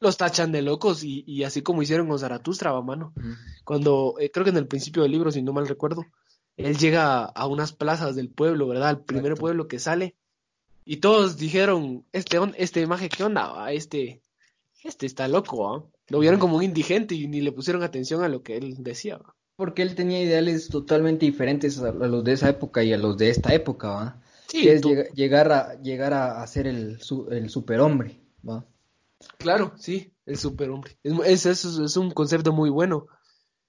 los 0.00 0.16
tachan 0.16 0.52
de 0.52 0.62
locos, 0.62 1.02
y, 1.04 1.44
así 1.44 1.62
como 1.62 1.82
hicieron 1.82 2.08
con 2.08 2.18
Zaratustra, 2.18 2.78
mano. 2.80 3.12
Cuando, 3.64 4.16
eh, 4.18 4.30
creo 4.30 4.44
que 4.44 4.50
en 4.50 4.56
el 4.56 4.68
principio 4.68 5.02
del 5.02 5.12
libro, 5.12 5.30
si 5.30 5.42
no 5.42 5.52
mal 5.52 5.68
recuerdo, 5.68 6.06
él 6.56 6.76
llega 6.76 7.24
a, 7.24 7.46
unas 7.46 7.72
plazas 7.72 8.16
del 8.16 8.30
pueblo, 8.30 8.66
¿verdad? 8.66 8.88
Al 8.88 9.04
primer 9.04 9.34
pueblo 9.34 9.68
que 9.68 9.78
sale, 9.78 10.16
y 10.84 10.96
todos 10.96 11.36
dijeron, 11.36 12.04
este, 12.12 12.38
este 12.56 12.80
imagen, 12.80 13.08
¿qué 13.10 13.22
onda? 13.22 13.70
Este, 13.72 14.22
este 14.82 15.06
está 15.06 15.28
loco, 15.28 15.74
¿ah? 15.74 15.84
Lo 16.08 16.18
vieron 16.20 16.40
como 16.40 16.56
un 16.56 16.62
indigente 16.62 17.14
y 17.14 17.26
ni 17.28 17.40
le 17.40 17.52
pusieron 17.52 17.82
atención 17.82 18.22
a 18.22 18.28
lo 18.28 18.42
que 18.42 18.56
él 18.56 18.76
decía. 18.78 19.20
Porque 19.56 19.82
él 19.82 19.94
tenía 19.94 20.22
ideales 20.22 20.68
totalmente 20.68 21.26
diferentes 21.26 21.78
a, 21.78 21.92
los 21.92 22.24
de 22.24 22.32
esa 22.32 22.48
época 22.48 22.82
y 22.82 22.92
a 22.92 22.98
los 22.98 23.16
de 23.18 23.30
esta 23.30 23.52
época, 23.54 23.88
¿va? 23.88 24.22
Sí, 24.46 24.68
es 24.68 24.82
llegar 25.14 25.52
a 25.52 25.74
llegar 25.82 26.14
a, 26.14 26.46
ser 26.46 26.66
el, 26.66 26.98
el 27.30 27.50
superhombre, 27.50 28.18
¿va? 28.48 28.64
Claro, 29.36 29.74
sí, 29.76 30.14
el 30.24 30.38
superhombre. 30.38 30.96
Es, 31.02 31.44
es, 31.44 31.64
es, 31.64 31.96
un 31.96 32.12
concepto 32.12 32.52
muy 32.52 32.70
bueno. 32.70 33.06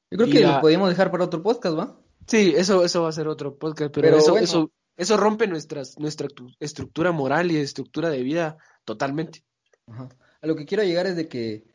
Yo 0.10 0.18
creo 0.18 0.30
que 0.30 0.40
lo 0.42 0.62
podríamos 0.62 0.90
dejar 0.90 1.12
para 1.12 1.26
otro 1.26 1.44
podcast, 1.44 1.78
¿va? 1.78 2.00
Sí, 2.28 2.54
eso, 2.56 2.86
eso 2.86 3.02
va 3.02 3.10
a 3.10 3.14
ser 3.14 3.28
otro 3.28 3.58
podcast, 3.58 3.94
pero, 3.94 4.16
eso, 4.16 4.38
eso, 4.38 4.72
eso 4.96 5.18
rompe 5.18 5.48
nuestras, 5.48 6.00
nuestra 6.00 6.28
estructura 6.60 7.12
moral 7.12 7.52
y 7.52 7.58
estructura 7.58 8.10
de 8.10 8.24
vida 8.24 8.58
totalmente. 8.86 9.44
Ajá 9.88 10.10
a 10.42 10.48
lo 10.48 10.56
que 10.56 10.66
quiero 10.66 10.84
llegar 10.84 11.08
es 11.08 11.16
de 11.16 11.28
que, 11.28 11.66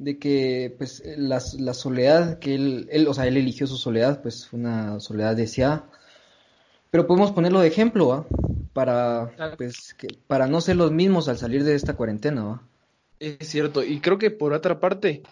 de 0.00 0.18
que 0.18 0.74
pues 0.78 1.02
la, 1.04 1.42
la 1.58 1.74
soledad 1.74 2.38
que 2.38 2.54
él, 2.54 2.88
él, 2.90 3.06
o 3.06 3.12
sea, 3.12 3.26
él 3.26 3.36
eligió 3.36 3.66
su 3.66 3.76
soledad, 3.76 4.22
pues 4.22 4.46
fue 4.46 4.58
una 4.58 4.98
soledad 4.98 5.36
deseada. 5.36 5.90
Pero 6.90 7.06
podemos 7.06 7.32
ponerlo 7.32 7.60
de 7.60 7.68
ejemplo, 7.68 8.08
¿va? 8.08 8.26
Para, 8.72 9.30
pues, 9.58 9.94
que, 9.94 10.08
para 10.26 10.46
no 10.46 10.62
ser 10.62 10.76
los 10.76 10.90
mismos 10.90 11.28
al 11.28 11.36
salir 11.36 11.64
de 11.64 11.74
esta 11.74 11.96
cuarentena, 11.96 12.44
¿va? 12.44 12.62
Es 13.18 13.48
cierto, 13.48 13.84
y 13.84 14.00
creo 14.00 14.16
que 14.16 14.30
por 14.30 14.54
otra 14.54 14.80
parte, 14.80 15.22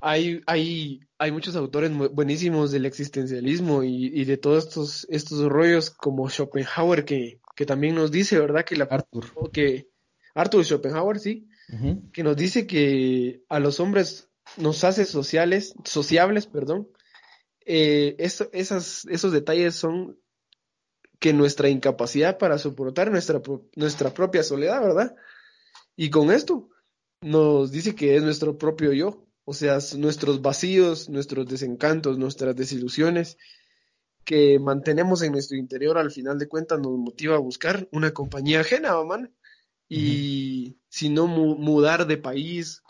hay, 0.00 0.42
hay, 0.46 1.00
hay 1.16 1.32
muchos 1.32 1.56
autores 1.56 1.90
buenísimos 2.12 2.70
del 2.70 2.84
existencialismo 2.84 3.82
y, 3.82 4.08
y, 4.12 4.26
de 4.26 4.36
todos 4.36 4.66
estos, 4.66 5.06
estos 5.08 5.40
rollos 5.48 5.88
como 5.88 6.28
Schopenhauer 6.28 7.06
que, 7.06 7.40
que 7.54 7.64
también 7.64 7.94
nos 7.94 8.10
dice, 8.10 8.38
¿verdad? 8.38 8.66
Que 8.66 8.76
la 8.76 8.84
Arthur. 8.84 9.50
Que 9.50 9.88
Arthur 10.34 10.62
Schopenhauer, 10.62 11.18
sí, 11.18 11.48
que 12.12 12.22
nos 12.22 12.36
dice 12.36 12.66
que 12.66 13.42
a 13.48 13.58
los 13.58 13.80
hombres 13.80 14.28
nos 14.56 14.84
hace 14.84 15.04
sociales, 15.04 15.74
sociables, 15.84 16.46
perdón. 16.46 16.88
Eh, 17.64 18.16
esas, 18.18 19.04
esos 19.06 19.32
detalles 19.32 19.74
son 19.74 20.18
que 21.18 21.32
nuestra 21.32 21.68
incapacidad 21.68 22.38
para 22.38 22.58
soportar 22.58 23.10
nuestra, 23.10 23.42
nuestra 23.74 24.14
propia 24.14 24.42
soledad, 24.42 24.80
¿verdad? 24.80 25.16
Y 25.96 26.10
con 26.10 26.30
esto 26.30 26.68
nos 27.20 27.72
dice 27.72 27.94
que 27.94 28.16
es 28.16 28.22
nuestro 28.22 28.58
propio 28.58 28.92
yo, 28.92 29.26
o 29.44 29.54
sea, 29.54 29.78
nuestros 29.96 30.42
vacíos, 30.42 31.08
nuestros 31.08 31.46
desencantos, 31.46 32.18
nuestras 32.18 32.54
desilusiones 32.54 33.38
que 34.24 34.58
mantenemos 34.58 35.22
en 35.22 35.32
nuestro 35.32 35.56
interior, 35.56 35.98
al 35.98 36.10
final 36.10 36.38
de 36.38 36.48
cuentas 36.48 36.78
nos 36.80 36.98
motiva 36.98 37.36
a 37.36 37.40
buscar 37.40 37.88
una 37.92 38.12
compañía 38.12 38.60
ajena, 38.60 38.92
mamá 38.94 39.30
y 39.88 40.78
si 40.88 41.08
no 41.08 41.26
mudar 41.26 42.06
de 42.06 42.16
país, 42.16 42.82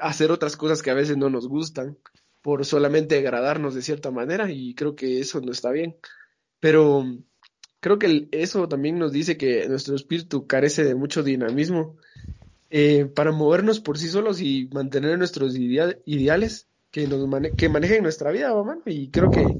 hacer 0.00 0.30
otras 0.32 0.56
cosas 0.56 0.82
que 0.82 0.90
a 0.90 0.94
veces 0.94 1.16
no 1.16 1.30
nos 1.30 1.48
gustan 1.48 1.98
por 2.42 2.64
solamente 2.66 3.16
agradarnos 3.16 3.74
de 3.74 3.82
cierta 3.82 4.10
manera 4.10 4.50
y 4.50 4.74
creo 4.74 4.96
que 4.96 5.20
eso 5.20 5.40
no 5.40 5.52
está 5.52 5.70
bien. 5.70 5.96
Pero 6.60 7.04
creo 7.80 7.98
que 7.98 8.28
eso 8.32 8.68
también 8.68 8.98
nos 8.98 9.12
dice 9.12 9.36
que 9.36 9.68
nuestro 9.68 9.94
espíritu 9.94 10.46
carece 10.46 10.84
de 10.84 10.94
mucho 10.94 11.22
dinamismo 11.22 11.96
eh, 12.70 13.06
para 13.06 13.32
movernos 13.32 13.80
por 13.80 13.98
sí 13.98 14.08
solos 14.08 14.40
y 14.40 14.68
mantener 14.72 15.18
nuestros 15.18 15.56
ideales 15.56 16.68
que, 16.90 17.06
nos 17.06 17.28
que 17.56 17.68
manejen 17.68 18.02
nuestra 18.02 18.30
vida. 18.30 18.52
Y 18.86 19.10
creo 19.10 19.30
que 19.30 19.58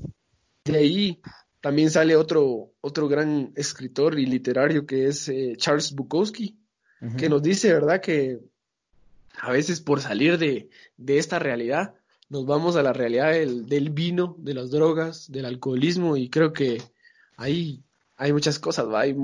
de 0.65 0.79
ahí 0.79 1.21
también 1.61 1.91
sale 1.91 2.17
otro, 2.17 2.73
otro 2.81 3.09
gran 3.09 3.53
escritor 3.55 4.19
y 4.19 4.27
literario 4.27 4.87
que 4.87 5.07
es 5.07 5.29
eh, 5.29 5.55
Charles 5.57 5.93
Bukowski, 5.93 6.59
que 7.17 7.29
nos 7.29 7.43
dice, 7.43 7.73
¿verdad?, 7.73 8.01
que 8.01 8.41
a 9.41 9.51
veces 9.51 9.81
por 9.81 10.01
salir 10.01 10.39
de, 10.39 10.69
de 10.97 11.19
esta 11.19 11.39
realidad 11.39 11.95
nos 12.29 12.47
vamos 12.47 12.77
a 12.77 12.83
la 12.83 12.93
realidad 12.93 13.33
del, 13.33 13.67
del, 13.67 13.91
vino, 13.91 14.37
de 14.39 14.55
las 14.55 14.71
drogas, 14.71 15.31
del 15.31 15.45
alcoholismo 15.45 16.17
y 16.17 16.31
creo 16.31 16.53
que 16.53 16.81
ahí 17.37 17.83
hay 18.17 18.33
muchas 18.33 18.59
cosas, 18.59 18.87
¿va? 18.87 19.01
Hay, 19.01 19.17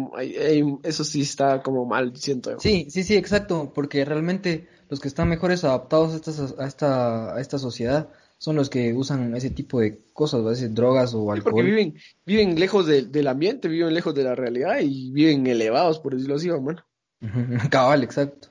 eso 0.82 1.04
sí 1.04 1.22
está 1.22 1.62
como 1.62 1.86
mal, 1.86 2.16
siento. 2.16 2.58
Sí, 2.58 2.88
sí, 2.90 3.04
sí, 3.04 3.14
exacto, 3.16 3.72
porque 3.74 4.04
realmente 4.04 4.66
los 4.90 5.00
que 5.00 5.08
están 5.08 5.28
mejores 5.28 5.62
adaptados 5.64 6.12
a 6.12 6.16
esta, 6.16 6.62
a 6.62 6.66
esta, 6.66 7.34
a 7.36 7.40
esta 7.40 7.58
sociedad 7.58 8.10
son 8.38 8.56
los 8.56 8.70
que 8.70 8.92
usan 8.92 9.34
ese 9.36 9.50
tipo 9.50 9.80
de 9.80 10.00
cosas, 10.12 10.40
a 10.40 10.50
veces 10.50 10.74
drogas 10.74 11.14
o 11.14 11.32
alcohol. 11.32 11.52
porque 11.52 11.70
viven, 11.70 11.94
viven 12.26 12.58
lejos 12.58 12.86
del 12.86 13.26
ambiente, 13.26 13.68
viven 13.68 13.94
lejos 13.94 14.14
de 14.14 14.24
la 14.24 14.34
realidad 14.34 14.80
y 14.80 15.10
viven 15.12 15.46
elevados, 15.46 15.98
por 15.98 16.14
decirlo 16.14 16.36
así, 16.36 16.48
hermano. 16.48 16.84
Cabal, 17.70 18.02
exacto. 18.02 18.48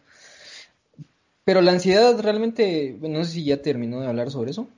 Pero 1.43 1.62
la 1.62 1.71
ansiedad 1.71 2.19
realmente, 2.19 2.97
no 2.99 3.23
sé 3.23 3.32
si 3.32 3.45
ya 3.45 3.62
terminó 3.62 4.01
de 4.01 4.08
hablar 4.08 4.32
sobre 4.32 4.51
eso. 4.51 4.69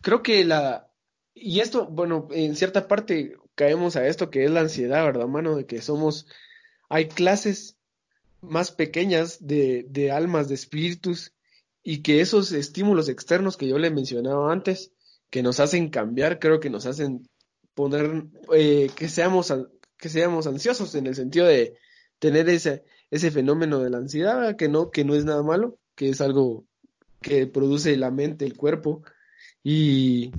Creo 0.00 0.22
que 0.22 0.44
la... 0.44 0.88
Y 1.34 1.60
esto, 1.60 1.86
bueno, 1.86 2.28
en 2.32 2.56
cierta 2.56 2.88
parte 2.88 3.36
caemos 3.54 3.94
a 3.94 4.06
esto 4.06 4.30
que 4.30 4.44
es 4.44 4.50
la 4.50 4.60
ansiedad, 4.60 5.04
¿verdad, 5.04 5.26
mano? 5.26 5.56
De 5.56 5.66
que 5.66 5.80
somos... 5.80 6.26
Hay 6.88 7.06
clases 7.06 7.76
más 8.40 8.72
pequeñas 8.72 9.46
de, 9.46 9.86
de 9.88 10.10
almas, 10.10 10.48
de 10.48 10.54
espíritus, 10.54 11.32
y 11.82 12.02
que 12.02 12.20
esos 12.20 12.52
estímulos 12.52 13.08
externos 13.08 13.56
que 13.56 13.68
yo 13.68 13.78
le 13.78 13.90
mencionaba 13.90 14.52
antes, 14.52 14.92
que 15.30 15.42
nos 15.42 15.60
hacen 15.60 15.88
cambiar, 15.88 16.38
creo 16.38 16.60
que 16.60 16.70
nos 16.70 16.86
hacen 16.86 17.28
poner, 17.74 18.24
eh, 18.52 18.90
que, 18.96 19.08
seamos, 19.08 19.54
que 19.96 20.08
seamos 20.08 20.46
ansiosos 20.46 20.94
en 20.94 21.06
el 21.06 21.14
sentido 21.14 21.46
de 21.46 21.78
tener 22.18 22.48
ese, 22.48 22.84
ese 23.10 23.30
fenómeno 23.30 23.78
de 23.80 23.90
la 23.90 23.98
ansiedad, 23.98 24.56
que 24.56 24.68
no, 24.68 24.90
que 24.90 25.04
no 25.04 25.14
es 25.14 25.24
nada 25.24 25.42
malo, 25.42 25.78
que 25.94 26.10
es 26.10 26.20
algo 26.20 26.64
que 27.20 27.46
produce 27.46 27.96
la 27.96 28.10
mente, 28.10 28.44
el 28.44 28.56
cuerpo, 28.56 29.02
y, 29.62 30.32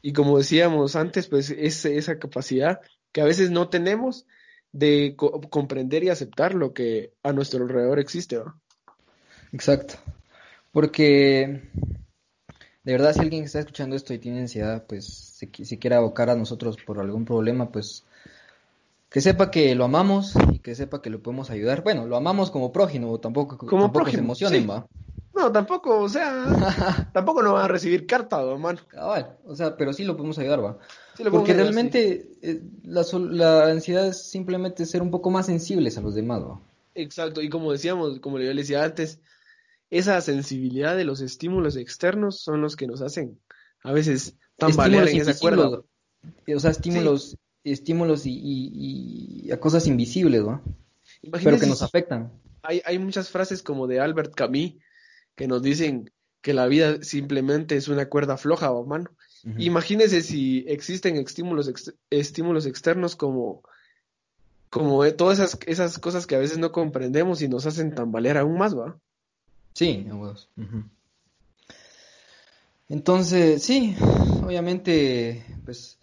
y 0.00 0.12
como 0.12 0.38
decíamos 0.38 0.96
antes, 0.96 1.28
pues 1.28 1.50
es 1.50 1.84
esa 1.84 2.18
capacidad 2.18 2.80
que 3.12 3.20
a 3.20 3.26
veces 3.26 3.50
no 3.50 3.68
tenemos 3.68 4.26
de 4.72 5.14
comprender 5.16 6.02
y 6.02 6.08
aceptar 6.08 6.54
lo 6.54 6.72
que 6.72 7.12
a 7.22 7.32
nuestro 7.32 7.62
alrededor 7.62 7.98
existe. 7.98 8.38
Exacto. 9.52 9.94
Porque 10.72 11.60
de 12.82 12.92
verdad 12.92 13.12
si 13.12 13.20
alguien 13.20 13.44
está 13.44 13.60
escuchando 13.60 13.94
esto 13.94 14.14
y 14.14 14.18
tiene 14.18 14.40
ansiedad, 14.40 14.86
pues 14.88 15.06
si, 15.06 15.50
si 15.64 15.78
quiere 15.78 15.96
abocar 15.96 16.30
a 16.30 16.34
nosotros 16.36 16.78
por 16.84 16.98
algún 16.98 17.26
problema, 17.26 17.70
pues 17.70 18.04
que 19.12 19.20
sepa 19.20 19.50
que 19.50 19.74
lo 19.74 19.84
amamos 19.84 20.34
y 20.52 20.58
que 20.58 20.74
sepa 20.74 21.02
que 21.02 21.10
lo 21.10 21.22
podemos 21.22 21.50
ayudar. 21.50 21.82
Bueno, 21.82 22.06
lo 22.06 22.16
amamos 22.16 22.50
como 22.50 22.72
prójimo, 22.72 23.20
tampoco, 23.20 23.58
como 23.58 23.82
tampoco 23.82 24.10
se 24.10 24.18
emocionen, 24.18 24.68
va. 24.68 24.86
No, 25.34 25.50
tampoco, 25.50 26.00
o 26.00 26.08
sea, 26.08 27.10
tampoco 27.12 27.42
no 27.42 27.54
va 27.54 27.64
a 27.64 27.68
recibir 27.68 28.06
carta, 28.06 28.42
hermano. 28.42 28.80
Cabal, 28.88 29.36
o 29.44 29.54
sea, 29.54 29.76
pero 29.76 29.92
sí 29.92 30.04
lo 30.04 30.16
podemos 30.16 30.38
ayudar, 30.38 30.64
va. 30.64 30.78
Porque 31.30 31.54
realmente 31.54 32.30
eh, 32.42 32.62
la, 32.84 33.04
la, 33.30 33.66
ansiedad 33.66 34.06
es 34.06 34.30
simplemente 34.30 34.86
ser 34.86 35.02
un 35.02 35.10
poco 35.10 35.30
más 35.30 35.46
sensibles 35.46 35.98
a 35.98 36.00
los 36.00 36.14
demás, 36.14 36.42
va. 36.42 36.60
Exacto, 36.94 37.40
y 37.42 37.48
como 37.48 37.72
decíamos, 37.72 38.20
como 38.20 38.38
yo 38.38 38.52
le 38.52 38.62
decía 38.62 38.84
antes, 38.84 39.20
esa 39.90 40.20
sensibilidad 40.22 40.96
de 40.96 41.04
los 41.04 41.20
estímulos 41.20 41.76
externos 41.76 42.40
son 42.40 42.62
los 42.62 42.76
que 42.76 42.86
nos 42.86 43.02
hacen 43.02 43.38
a 43.82 43.92
veces 43.92 44.36
tambalear 44.56 45.08
en 45.08 45.20
esa 45.20 45.38
cuerda. 45.38 45.82
O 46.54 46.60
sea, 46.60 46.70
estímulos, 46.70 47.36
estímulos 47.64 48.22
y, 48.24 49.50
a 49.52 49.58
cosas 49.58 49.86
invisibles, 49.86 50.42
¿no? 50.42 50.62
Pero 51.30 51.58
que 51.58 51.66
nos 51.66 51.82
afectan. 51.82 52.32
Hay, 52.62 52.82
hay 52.84 52.98
muchas 52.98 53.30
frases 53.30 53.62
como 53.62 53.86
de 53.86 54.00
Albert 54.00 54.34
Camus 54.34 54.74
que 55.34 55.48
nos 55.48 55.62
dicen 55.62 56.10
que 56.40 56.54
la 56.54 56.66
vida 56.66 57.02
simplemente 57.02 57.76
es 57.76 57.88
una 57.88 58.08
cuerda 58.08 58.36
floja, 58.36 58.72
mano. 58.84 59.10
Imagínese 59.58 60.22
si 60.22 60.64
existen 60.68 61.16
estímulos, 61.16 61.72
estímulos 62.10 62.66
externos 62.66 63.16
como, 63.16 63.62
como 64.70 65.04
todas 65.14 65.38
esas, 65.38 65.58
esas 65.66 65.98
cosas 65.98 66.26
que 66.26 66.36
a 66.36 66.38
veces 66.38 66.58
no 66.58 66.70
comprendemos 66.70 67.42
y 67.42 67.48
nos 67.48 67.66
hacen 67.66 67.92
tambalear 67.94 68.38
aún 68.38 68.56
más, 68.56 68.76
¿va? 68.78 68.98
Sí, 69.74 70.06
Entonces, 72.88 73.62
sí, 73.62 73.96
obviamente, 74.44 75.44
pues 75.64 75.98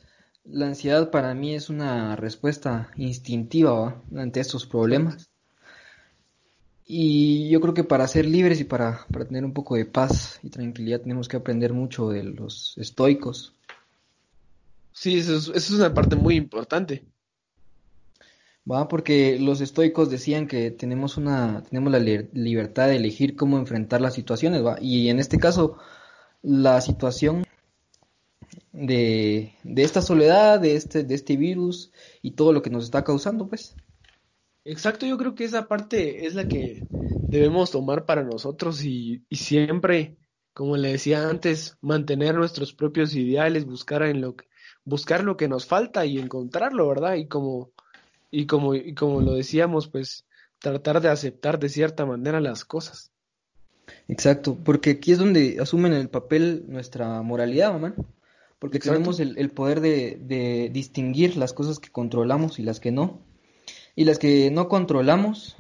la 0.51 0.67
ansiedad 0.67 1.12
para 1.12 1.33
mí 1.33 1.53
es 1.53 1.69
una 1.69 2.15
respuesta 2.15 2.91
instintiva 2.95 4.01
ante 4.15 4.39
estos 4.39 4.65
problemas. 4.65 5.29
Y 6.85 7.49
yo 7.49 7.62
creo 7.62 7.73
que 7.73 7.83
para 7.83 8.07
ser 8.07 8.25
libres 8.25 8.59
y 8.59 8.63
para, 8.63 9.05
para 9.12 9.25
tener 9.25 9.45
un 9.45 9.53
poco 9.53 9.75
de 9.75 9.85
paz 9.85 10.39
y 10.41 10.49
tranquilidad 10.49 11.01
tenemos 11.01 11.27
que 11.27 11.38
aprender 11.38 11.71
mucho 11.71 12.09
de 12.09 12.23
los 12.23 12.75
estoicos. 12.77 13.55
Sí, 14.91 15.19
eso 15.19 15.35
eso 15.38 15.51
es 15.53 15.71
una 15.71 15.93
parte 15.93 16.15
muy 16.15 16.35
importante. 16.35 17.05
Va, 18.69 18.88
porque 18.88 19.39
los 19.39 19.62
estoicos 19.62 20.09
decían 20.09 20.47
que 20.47 20.71
tenemos 20.71 21.17
una, 21.17 21.63
tenemos 21.63 21.91
la 21.91 21.99
libertad 21.99 22.88
de 22.88 22.97
elegir 22.97 23.35
cómo 23.35 23.57
enfrentar 23.57 24.01
las 24.01 24.13
situaciones, 24.13 24.63
va, 24.63 24.77
y 24.81 25.09
en 25.09 25.19
este 25.19 25.38
caso, 25.39 25.77
la 26.41 26.81
situación 26.81 27.45
de, 28.79 29.53
de 29.63 29.83
esta 29.83 30.01
soledad, 30.01 30.59
de 30.59 30.75
este, 30.75 31.03
de 31.03 31.15
este 31.15 31.37
virus 31.37 31.91
y 32.21 32.31
todo 32.31 32.53
lo 32.53 32.61
que 32.61 32.69
nos 32.69 32.85
está 32.85 33.03
causando, 33.03 33.47
pues. 33.47 33.75
Exacto, 34.65 35.05
yo 35.05 35.17
creo 35.17 35.35
que 35.35 35.45
esa 35.45 35.67
parte 35.67 36.25
es 36.25 36.35
la 36.35 36.47
que 36.47 36.85
debemos 37.29 37.71
tomar 37.71 38.05
para 38.05 38.23
nosotros 38.23 38.83
y, 38.83 39.25
y 39.29 39.35
siempre, 39.37 40.17
como 40.53 40.77
le 40.77 40.93
decía 40.93 41.29
antes, 41.29 41.77
mantener 41.81 42.35
nuestros 42.35 42.73
propios 42.73 43.15
ideales, 43.15 43.65
buscar 43.65 44.03
en 44.03 44.21
lo 44.21 44.35
que, 44.35 44.45
buscar 44.83 45.23
lo 45.23 45.37
que 45.37 45.47
nos 45.47 45.65
falta 45.65 46.05
y 46.05 46.19
encontrarlo, 46.19 46.87
¿verdad? 46.87 47.15
Y 47.15 47.27
como 47.27 47.71
y 48.31 48.45
como, 48.45 48.75
y 48.75 48.93
como 48.93 49.21
lo 49.21 49.33
decíamos, 49.33 49.87
pues 49.87 50.25
tratar 50.59 51.01
de 51.01 51.09
aceptar 51.09 51.59
de 51.59 51.69
cierta 51.69 52.05
manera 52.05 52.39
las 52.39 52.65
cosas. 52.65 53.11
Exacto, 54.07 54.57
porque 54.63 54.91
aquí 54.91 55.13
es 55.13 55.17
donde 55.17 55.57
asumen 55.59 55.93
el 55.93 56.09
papel 56.09 56.65
nuestra 56.67 57.21
moralidad, 57.21 57.71
mamá. 57.73 57.95
Porque 58.59 58.79
tenemos 58.79 59.19
el, 59.19 59.37
el 59.37 59.49
poder 59.51 59.79
de, 59.79 60.19
de, 60.21 60.69
distinguir 60.71 61.37
las 61.37 61.53
cosas 61.53 61.79
que 61.79 61.89
controlamos 61.89 62.59
y 62.59 62.63
las 62.63 62.79
que 62.79 62.91
no. 62.91 63.21
Y 63.95 64.05
las 64.05 64.19
que 64.19 64.51
no 64.51 64.67
controlamos, 64.67 65.55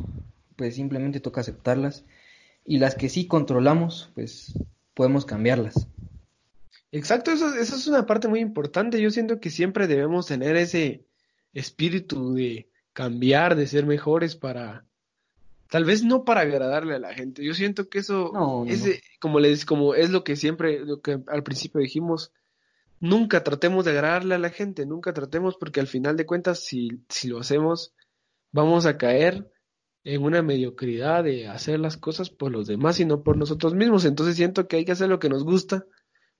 pues 0.55 0.75
simplemente 0.75 1.19
toca 1.19 1.41
aceptarlas. 1.41 2.05
Y 2.65 2.77
las 2.79 2.95
que 2.95 3.09
sí 3.09 3.25
controlamos, 3.25 4.11
pues 4.15 4.53
podemos 4.93 5.25
cambiarlas. 5.25 5.87
Exacto, 6.91 7.31
eso, 7.31 7.53
eso 7.55 7.75
es 7.75 7.87
una 7.87 8.05
parte 8.05 8.27
muy 8.27 8.41
importante. 8.41 9.01
Yo 9.01 9.11
siento 9.11 9.39
que 9.39 9.49
siempre 9.49 9.87
debemos 9.87 10.27
tener 10.27 10.57
ese, 10.57 11.05
espíritu 11.53 12.33
de 12.33 12.69
cambiar, 12.93 13.55
de 13.55 13.67
ser 13.67 13.85
mejores 13.85 14.35
para, 14.35 14.85
tal 15.69 15.85
vez 15.85 16.03
no 16.03 16.25
para 16.25 16.41
agradarle 16.41 16.95
a 16.95 16.99
la 16.99 17.13
gente. 17.13 17.43
Yo 17.43 17.53
siento 17.53 17.89
que 17.89 17.99
eso 17.99 18.65
es, 18.67 19.01
como 19.19 19.39
les, 19.39 19.65
como 19.65 19.95
es 19.95 20.09
lo 20.09 20.23
que 20.23 20.35
siempre, 20.35 20.79
lo 20.85 21.01
que 21.01 21.19
al 21.27 21.43
principio 21.43 21.81
dijimos, 21.81 22.31
nunca 22.99 23.43
tratemos 23.43 23.85
de 23.85 23.91
agradarle 23.91 24.35
a 24.35 24.39
la 24.39 24.49
gente, 24.49 24.85
nunca 24.85 25.13
tratemos 25.13 25.57
porque 25.57 25.79
al 25.79 25.87
final 25.87 26.17
de 26.17 26.25
cuentas, 26.25 26.59
si, 26.59 27.03
si 27.09 27.27
lo 27.27 27.39
hacemos, 27.39 27.93
vamos 28.51 28.85
a 28.85 28.97
caer 28.97 29.51
en 30.03 30.23
una 30.23 30.41
mediocridad 30.41 31.23
de 31.23 31.47
hacer 31.47 31.79
las 31.79 31.97
cosas 31.97 32.29
por 32.29 32.51
los 32.51 32.67
demás 32.67 32.99
y 32.99 33.05
no 33.05 33.23
por 33.23 33.37
nosotros 33.37 33.75
mismos. 33.75 34.05
Entonces 34.05 34.35
siento 34.35 34.67
que 34.67 34.77
hay 34.77 34.85
que 34.85 34.93
hacer 34.93 35.09
lo 35.09 35.19
que 35.19 35.29
nos 35.29 35.43
gusta, 35.43 35.85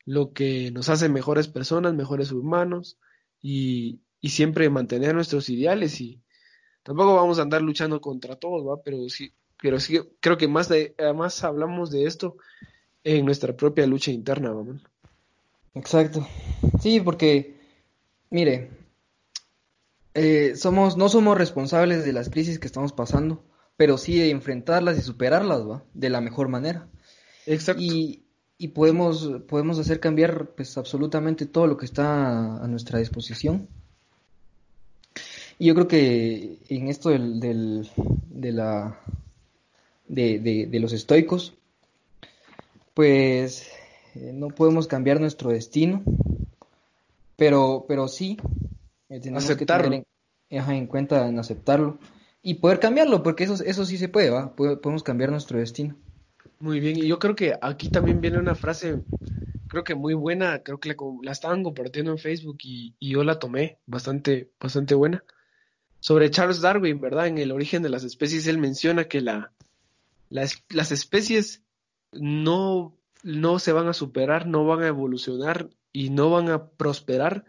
lo 0.05 0.33
que 0.33 0.71
nos 0.71 0.89
hace 0.89 1.09
mejores 1.09 1.47
personas, 1.47 1.93
mejores 1.93 2.31
humanos 2.31 2.97
y, 3.41 4.01
y 4.21 4.29
siempre 4.29 4.69
mantener 4.69 5.15
nuestros 5.15 5.49
ideales 5.49 5.99
y 6.01 6.21
tampoco 6.83 7.15
vamos 7.15 7.39
a 7.39 7.43
andar 7.43 7.61
luchando 7.61 8.01
contra 8.01 8.35
todos, 8.35 8.65
¿va? 8.67 8.81
Pero 8.83 9.07
sí, 9.09 9.33
pero 9.61 9.79
sí 9.79 9.99
creo 10.19 10.37
que 10.37 10.47
más 10.47 10.69
de, 10.69 10.95
además 10.97 11.43
hablamos 11.43 11.91
de 11.91 12.05
esto 12.05 12.37
en 13.03 13.25
nuestra 13.25 13.55
propia 13.55 13.87
lucha 13.87 14.11
interna, 14.11 14.51
vamos. 14.51 14.81
Exacto. 15.73 16.27
Sí, 16.81 16.99
porque 16.99 17.57
mire, 18.29 18.69
eh, 20.13 20.55
somos 20.55 20.97
no 20.97 21.09
somos 21.09 21.37
responsables 21.37 22.05
de 22.05 22.13
las 22.13 22.29
crisis 22.29 22.59
que 22.59 22.67
estamos 22.67 22.93
pasando, 22.93 23.43
pero 23.77 23.97
sí 23.97 24.17
de 24.17 24.29
enfrentarlas 24.29 24.97
y 24.97 25.01
superarlas, 25.01 25.67
¿va? 25.67 25.83
De 25.93 26.09
la 26.09 26.21
mejor 26.21 26.47
manera. 26.47 26.87
Exacto. 27.45 27.81
Y, 27.81 28.23
y 28.57 28.69
podemos 28.69 29.29
podemos 29.47 29.79
hacer 29.79 29.99
cambiar 29.99 30.51
pues 30.55 30.77
absolutamente 30.77 31.45
todo 31.45 31.67
lo 31.67 31.77
que 31.77 31.85
está 31.85 32.63
a 32.63 32.67
nuestra 32.67 32.99
disposición. 32.99 33.67
Y 35.57 35.67
yo 35.67 35.75
creo 35.75 35.87
que 35.87 36.59
en 36.69 36.87
esto 36.87 37.09
del, 37.09 37.39
del 37.39 37.89
de 38.29 38.51
la 38.53 38.99
de, 40.07 40.39
de, 40.39 40.79
los 40.79 40.93
estoicos, 40.93 41.53
pues 42.93 43.69
eh, 44.15 44.31
no 44.33 44.49
podemos 44.49 44.87
cambiar 44.87 45.19
nuestro 45.19 45.51
destino, 45.51 46.03
pero, 47.35 47.85
pero 47.87 48.07
sí 48.07 48.37
Eh, 49.09 49.19
tenemos 49.19 49.43
aceptarlo. 49.43 49.89
que 49.89 50.05
tener 50.49 50.75
en, 50.75 50.87
cuenta 50.87 51.27
en 51.27 51.39
aceptarlo 51.39 51.97
y 52.43 52.55
poder 52.55 52.79
cambiarlo, 52.79 53.23
porque 53.23 53.43
eso, 53.43 53.55
eso 53.63 53.85
sí 53.85 53.97
se 53.97 54.07
puede, 54.07 54.29
¿va? 54.29 54.55
Podemos 54.55 55.03
cambiar 55.03 55.31
nuestro 55.31 55.57
destino. 55.59 55.95
Muy 56.59 56.79
bien, 56.79 56.97
y 56.97 57.07
yo 57.07 57.19
creo 57.19 57.35
que 57.35 57.53
aquí 57.61 57.89
también 57.89 58.21
viene 58.21 58.37
una 58.37 58.55
frase, 58.55 59.01
creo 59.67 59.83
que 59.83 59.95
muy 59.95 60.13
buena, 60.13 60.59
creo 60.59 60.79
que 60.79 60.95
la, 61.23 61.31
estaban 61.31 61.63
compartiendo 61.63 62.11
en 62.11 62.17
Facebook 62.17 62.57
y, 62.63 62.95
yo 62.99 63.23
la 63.23 63.39
tomé, 63.39 63.77
bastante, 63.85 64.51
bastante 64.59 64.93
buena, 64.93 65.23
sobre 65.99 66.29
Charles 66.29 66.61
Darwin, 66.61 66.99
¿verdad? 66.99 67.27
En 67.27 67.37
el 67.37 67.51
origen 67.51 67.81
de 67.81 67.89
las 67.89 68.03
especies, 68.03 68.47
él 68.47 68.57
menciona 68.57 69.05
que 69.05 69.21
la, 69.21 69.51
las 70.29 70.91
especies 70.91 71.63
no, 72.11 72.98
no 73.23 73.59
se 73.59 73.71
van 73.71 73.87
a 73.87 73.93
superar, 73.93 74.47
no 74.47 74.65
van 74.65 74.83
a 74.83 74.87
evolucionar 74.87 75.69
y 75.91 76.09
no 76.09 76.29
van 76.29 76.49
a 76.49 76.69
prosperar, 76.69 77.45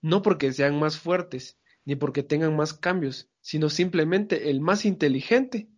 no 0.00 0.22
porque 0.22 0.52
sean 0.52 0.78
más 0.78 0.98
fuertes, 0.98 1.58
ni 1.84 1.96
porque 1.96 2.22
tengan 2.22 2.56
más 2.56 2.74
cambios, 2.74 3.28
sino 3.40 3.68
simplemente 3.70 4.50
el 4.50 4.60
más 4.60 4.84
inteligente 4.84 5.68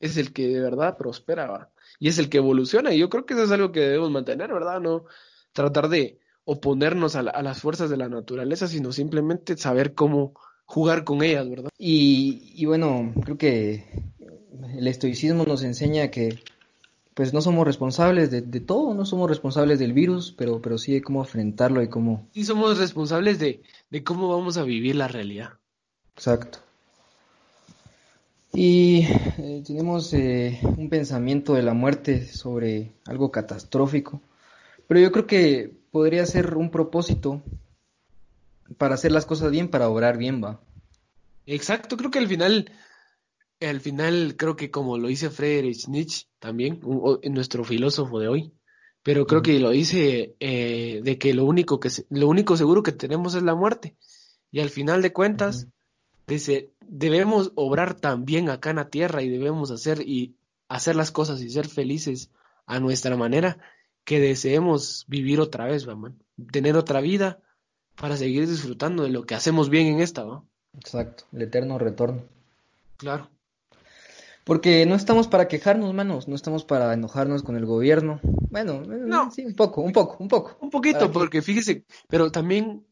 es 0.00 0.16
el 0.16 0.32
que 0.32 0.48
de 0.48 0.60
verdad 0.60 0.96
prospera 0.96 1.70
y 1.98 2.08
es 2.08 2.18
el 2.18 2.28
que 2.28 2.38
evoluciona. 2.38 2.92
Y 2.92 2.98
yo 2.98 3.08
creo 3.08 3.26
que 3.26 3.34
eso 3.34 3.44
es 3.44 3.50
algo 3.50 3.72
que 3.72 3.80
debemos 3.80 4.10
mantener, 4.10 4.52
¿verdad? 4.52 4.80
No 4.80 5.04
tratar 5.52 5.88
de 5.88 6.20
oponernos 6.44 7.16
a, 7.16 7.22
las 7.22 7.60
fuerzas 7.60 7.88
de 7.88 7.96
la 7.96 8.08
naturaleza, 8.08 8.68
sino 8.68 8.92
simplemente 8.92 9.56
saber 9.56 9.94
cómo 9.94 10.34
jugar 10.66 11.04
con 11.04 11.22
ellas, 11.22 11.48
¿verdad? 11.48 11.70
Y, 11.78 12.52
y 12.54 12.66
bueno, 12.66 13.14
creo 13.24 13.38
que 13.38 13.86
el 14.76 14.86
estoicismo 14.86 15.44
nos 15.44 15.62
enseña 15.62 16.10
que 16.10 16.38
pues 17.14 17.32
no 17.32 17.40
somos 17.40 17.64
responsables 17.64 18.30
de, 18.30 18.60
todo, 18.60 18.92
no 18.92 19.06
somos 19.06 19.28
responsables 19.28 19.78
del 19.78 19.92
virus, 19.92 20.32
pero, 20.36 20.60
pero 20.60 20.78
sí 20.78 20.92
de 20.92 21.02
cómo 21.02 21.22
enfrentarlo 21.22 21.80
y 21.82 21.88
cómo... 21.88 22.28
Sí 22.34 22.44
somos 22.44 22.78
responsables 22.78 23.38
de, 23.38 23.62
cómo 24.02 24.28
vamos 24.28 24.56
a 24.56 24.64
vivir 24.64 24.96
la 24.96 25.06
realidad. 25.06 25.50
Exacto. 26.16 26.58
Y 28.52 29.06
eh, 29.38 29.62
tenemos 29.64 30.12
eh, 30.12 30.58
un 30.76 30.88
pensamiento 30.88 31.54
de 31.54 31.62
la 31.62 31.72
muerte 31.72 32.26
sobre 32.26 32.92
algo 33.06 33.30
catastrófico, 33.30 34.20
pero 34.88 34.98
yo 34.98 35.12
creo 35.12 35.26
que 35.26 35.72
podría 35.92 36.26
ser 36.26 36.56
un 36.56 36.70
propósito 36.70 37.42
para 38.76 38.94
hacer 38.94 39.12
las 39.12 39.26
cosas 39.26 39.52
bien, 39.52 39.68
para 39.68 39.88
obrar 39.88 40.18
bien, 40.18 40.42
va. 40.42 40.60
Exacto, 41.46 41.96
creo 41.96 42.10
que 42.10 42.18
al 42.18 42.28
final 42.28 42.72
al 43.60 43.80
final 43.80 44.36
creo 44.36 44.56
que 44.56 44.70
como 44.70 44.98
lo 44.98 45.08
dice 45.08 45.30
Friedrich 45.30 45.88
Nietzsche 45.88 46.26
también, 46.38 46.80
nuestro 47.24 47.64
filósofo 47.64 48.18
de 48.18 48.28
hoy, 48.28 48.52
pero 49.02 49.26
creo 49.26 49.42
que 49.42 49.58
lo 49.60 49.70
dice 49.70 50.34
eh, 50.40 51.00
de 51.02 51.18
que 51.18 51.34
lo 51.34 51.44
único 51.44 51.78
que 51.78 51.90
lo 52.10 52.28
único 52.28 52.56
seguro 52.56 52.82
que 52.82 52.92
tenemos 52.92 53.34
es 53.34 53.42
la 53.42 53.54
muerte 53.54 53.96
y 54.50 54.60
al 54.60 54.70
final 54.70 55.02
de 55.02 55.12
cuentas 55.12 55.68
debemos 56.80 57.52
obrar 57.54 57.94
también 57.94 58.48
acá 58.48 58.70
en 58.70 58.76
la 58.76 58.88
tierra 58.88 59.22
y 59.22 59.28
debemos 59.28 59.70
hacer 59.70 60.00
y 60.00 60.36
hacer 60.68 60.96
las 60.96 61.10
cosas 61.10 61.42
y 61.42 61.50
ser 61.50 61.68
felices 61.68 62.30
a 62.66 62.80
nuestra 62.80 63.16
manera 63.16 63.58
que 64.04 64.20
deseemos 64.20 65.04
vivir 65.08 65.40
otra 65.40 65.66
vez, 65.66 65.88
¿va, 65.88 65.96
tener 66.52 66.76
otra 66.76 67.00
vida 67.00 67.40
para 67.96 68.16
seguir 68.16 68.48
disfrutando 68.48 69.02
de 69.02 69.10
lo 69.10 69.24
que 69.24 69.34
hacemos 69.34 69.70
bien 69.70 69.86
en 69.86 70.00
esta, 70.00 70.24
¿va? 70.24 70.44
Exacto, 70.74 71.24
el 71.32 71.42
eterno 71.42 71.78
retorno. 71.78 72.24
Claro. 72.96 73.30
Porque 74.44 74.84
no 74.84 74.94
estamos 74.94 75.26
para 75.26 75.48
quejarnos, 75.48 75.94
manos, 75.94 76.28
no 76.28 76.36
estamos 76.36 76.64
para 76.64 76.92
enojarnos 76.92 77.42
con 77.42 77.56
el 77.56 77.64
gobierno. 77.64 78.20
Bueno, 78.50 78.82
eh, 78.82 79.00
no. 79.06 79.30
sí, 79.30 79.44
un 79.44 79.54
poco, 79.54 79.80
un 79.80 79.92
poco, 79.92 80.18
un 80.20 80.28
poco. 80.28 80.58
Un 80.60 80.68
poquito, 80.68 81.10
porque 81.10 81.40
fíjese, 81.40 81.86
pero 82.08 82.30
también 82.30 82.86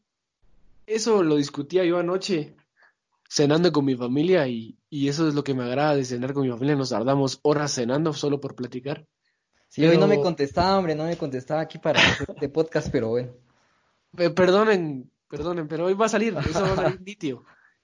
eso 0.87 1.21
lo 1.21 1.35
discutía 1.35 1.85
yo 1.85 1.99
anoche 1.99 2.55
cenando 3.29 3.71
con 3.71 3.85
mi 3.85 3.95
familia 3.95 4.47
y, 4.47 4.79
y 4.89 5.07
eso 5.09 5.27
es 5.27 5.35
lo 5.35 5.43
que 5.43 5.53
me 5.53 5.63
agrada 5.63 5.95
de 5.95 6.05
cenar 6.05 6.33
con 6.33 6.43
mi 6.43 6.49
familia. 6.49 6.75
Nos 6.75 6.89
tardamos 6.89 7.39
horas 7.43 7.71
cenando 7.71 8.13
solo 8.13 8.41
por 8.41 8.55
platicar. 8.55 9.05
Sí, 9.69 9.85
hoy 9.85 9.97
no 9.97 10.07
me 10.07 10.19
contestaba, 10.19 10.77
hombre, 10.77 10.95
no 10.95 11.05
me 11.05 11.17
contestaba 11.17 11.61
aquí 11.61 11.77
para 11.77 11.99
este 12.35 12.49
podcast, 12.49 12.89
pero 12.91 13.09
bueno. 13.09 13.31
perdonen, 14.35 15.11
perdonen, 15.29 15.67
pero 15.67 15.85
hoy 15.85 15.93
va 15.93 16.07
a 16.07 16.09
salir, 16.09 16.35
eso 16.35 16.61
va 16.61 16.73
a 16.73 16.75
salir 16.75 17.01
nítido 17.01 17.43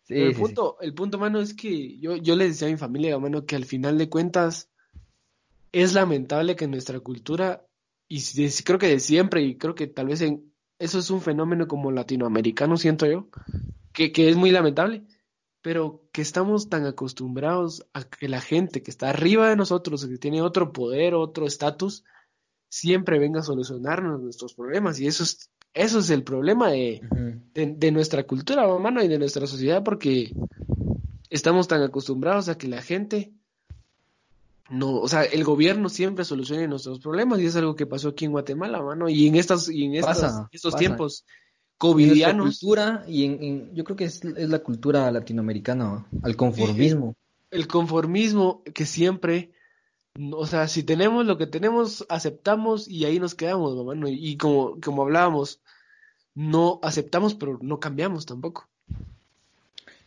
el, 0.09 0.35
punto, 0.35 0.77
el 0.81 0.93
punto, 0.93 1.19
mano, 1.19 1.39
es 1.39 1.53
que 1.53 1.99
yo, 1.99 2.15
yo 2.15 2.35
le 2.35 2.47
decía 2.47 2.67
a 2.67 2.71
mi 2.71 2.77
familia, 2.77 3.17
mano, 3.19 3.45
que 3.45 3.55
al 3.55 3.65
final 3.65 3.97
de 3.97 4.09
cuentas 4.09 4.69
es 5.71 5.93
lamentable 5.93 6.55
que 6.55 6.67
nuestra 6.67 6.99
cultura, 6.99 7.65
y 8.07 8.21
creo 8.63 8.79
que 8.79 8.87
de 8.87 8.99
siempre, 8.99 9.43
y 9.43 9.57
creo 9.57 9.75
que 9.75 9.87
tal 9.87 10.07
vez 10.07 10.21
en, 10.21 10.51
eso 10.79 10.99
es 10.99 11.11
un 11.11 11.21
fenómeno 11.21 11.67
como 11.67 11.91
latinoamericano, 11.91 12.77
siento 12.77 13.05
yo, 13.05 13.29
que, 13.93 14.11
que 14.11 14.29
es 14.29 14.35
muy 14.35 14.49
lamentable, 14.49 15.05
pero 15.61 16.07
que 16.11 16.21
estamos 16.21 16.69
tan 16.69 16.85
acostumbrados 16.85 17.85
a 17.93 18.03
que 18.03 18.27
la 18.27 18.41
gente 18.41 18.81
que 18.81 18.89
está 18.89 19.09
arriba 19.09 19.49
de 19.49 19.57
nosotros, 19.57 20.07
que 20.07 20.17
tiene 20.17 20.41
otro 20.41 20.73
poder, 20.73 21.13
otro 21.13 21.45
estatus, 21.45 22.03
siempre 22.69 23.19
venga 23.19 23.41
a 23.41 23.43
solucionarnos 23.43 24.21
nuestros 24.21 24.55
problemas, 24.55 24.99
y 24.99 25.07
eso 25.07 25.23
es 25.23 25.51
eso 25.73 25.99
es 25.99 26.09
el 26.09 26.23
problema 26.23 26.69
de, 26.71 27.01
de, 27.53 27.91
nuestra 27.91 28.23
cultura, 28.23 28.63
hermano, 28.63 29.03
y 29.03 29.07
de 29.07 29.19
nuestra 29.19 29.47
sociedad, 29.47 29.83
porque 29.83 30.33
estamos 31.29 31.67
tan 31.67 31.83
acostumbrados 31.83 32.49
a 32.49 32.57
que 32.57 32.67
la 32.67 32.81
gente 32.81 33.31
no, 34.69 34.97
o 34.97 35.07
sea, 35.07 35.23
el 35.23 35.43
gobierno 35.43 35.89
siempre 35.89 36.23
solucione 36.25 36.67
nuestros 36.67 36.99
problemas 36.99 37.39
y 37.39 37.47
es 37.47 37.55
algo 37.55 37.75
que 37.75 37.87
pasó 37.87 38.09
aquí 38.09 38.25
en 38.25 38.31
Guatemala, 38.31 38.81
mano, 38.81 39.09
y 39.09 39.27
en 39.27 39.35
estas 39.35 39.67
y 39.67 39.85
en 39.85 39.95
estos 39.95 40.75
tiempos 40.75 41.25
covidianos. 41.77 42.59
cultura 42.59 43.03
y 43.07 43.25
en, 43.25 43.73
yo 43.73 43.83
creo 43.83 43.97
que 43.97 44.05
es, 44.05 44.23
es 44.23 44.49
la 44.49 44.59
cultura 44.59 45.09
latinoamericana, 45.11 46.05
al 46.21 46.35
conformismo. 46.35 47.15
El, 47.49 47.67
conformismo 47.67 48.61
que 48.63 48.85
siempre 48.85 49.51
o 50.33 50.45
sea, 50.45 50.67
si 50.67 50.83
tenemos 50.83 51.25
lo 51.25 51.37
que 51.37 51.47
tenemos, 51.47 52.05
aceptamos 52.09 52.87
y 52.87 53.05
ahí 53.05 53.19
nos 53.19 53.35
quedamos, 53.35 53.75
mamá. 53.75 54.09
Y 54.09 54.37
como, 54.37 54.79
como 54.81 55.03
hablábamos, 55.03 55.61
no 56.35 56.79
aceptamos, 56.83 57.35
pero 57.35 57.59
no 57.61 57.79
cambiamos 57.79 58.25
tampoco. 58.25 58.67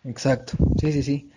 Exacto, 0.05 0.55
sí, 0.81 0.93
sí, 0.93 1.03
sí. 1.03 1.31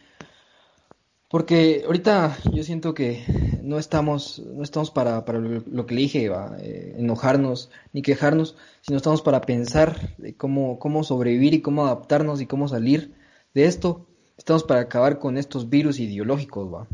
Porque 1.30 1.84
ahorita 1.86 2.38
yo 2.54 2.63
siento 2.63 2.93
que 2.93 3.25
no 3.62 3.78
estamos, 3.80 4.39
no 4.39 4.63
estamos 4.63 4.91
para, 4.91 5.25
para 5.25 5.39
lo, 5.39 5.86
que 5.86 5.95
le 5.95 6.01
dije, 6.01 6.32
eh, 6.60 6.95
enojarnos 6.97 7.71
ni 7.93 8.01
quejarnos, 8.01 8.56
sino 8.82 8.97
estamos 8.97 9.21
para 9.21 9.41
pensar 9.41 10.15
de 10.17 10.36
cómo, 10.36 10.80
cómo 10.80 11.04
sobrevivir 11.04 11.54
y 11.56 11.62
cómo 11.62 11.86
adaptarnos 11.86 12.41
y 12.41 12.45
cómo 12.45 12.67
salir 12.67 13.15
de 13.54 13.65
esto. 13.65 14.06
Estamos 14.38 14.63
para 14.63 14.82
acabar 14.82 15.19
con 15.19 15.38
estos 15.38 15.69
virus 15.69 15.99
ideológicos, 15.99 16.71
va. 16.73 16.88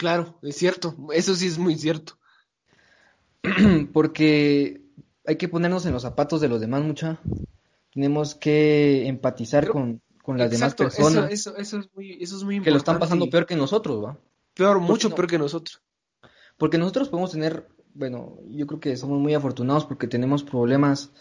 Claro, 0.00 0.38
es 0.40 0.56
cierto, 0.56 0.96
eso 1.12 1.34
sí 1.34 1.46
es 1.46 1.58
muy 1.58 1.76
cierto. 1.76 2.14
Porque 3.92 4.80
hay 5.26 5.36
que 5.36 5.46
ponernos 5.46 5.84
en 5.84 5.92
los 5.92 6.00
zapatos 6.00 6.40
de 6.40 6.48
los 6.48 6.58
demás, 6.58 6.82
mucha. 6.82 7.20
Tenemos 7.92 8.34
que 8.34 9.06
empatizar 9.08 9.68
con, 9.68 10.00
las 10.26 10.50
demás 10.50 10.74
personas. 10.74 11.30
Eso, 11.30 11.54
eso, 11.54 11.80
es 11.80 11.90
muy, 11.94 12.12
eso 12.12 12.38
es 12.38 12.44
muy 12.44 12.54
importante. 12.54 12.64
Que 12.64 12.70
lo 12.70 12.78
están 12.78 12.98
pasando 12.98 13.28
peor 13.28 13.44
que 13.44 13.56
nosotros, 13.56 14.02
¿va? 14.02 14.18
Peor, 14.54 14.80
mucho 14.80 15.14
peor 15.14 15.26
que 15.26 15.36
nosotros. 15.36 15.82
Porque 16.56 16.78
nosotros 16.78 17.10
podemos 17.10 17.32
tener, 17.32 17.68
bueno, 17.92 18.38
yo 18.48 18.66
creo 18.66 18.80
que 18.80 18.96
somos 18.96 19.20
muy 19.20 19.34
afortunados 19.34 19.84
porque 19.84 20.08
tenemos 20.08 20.42
problemas, 20.42 21.12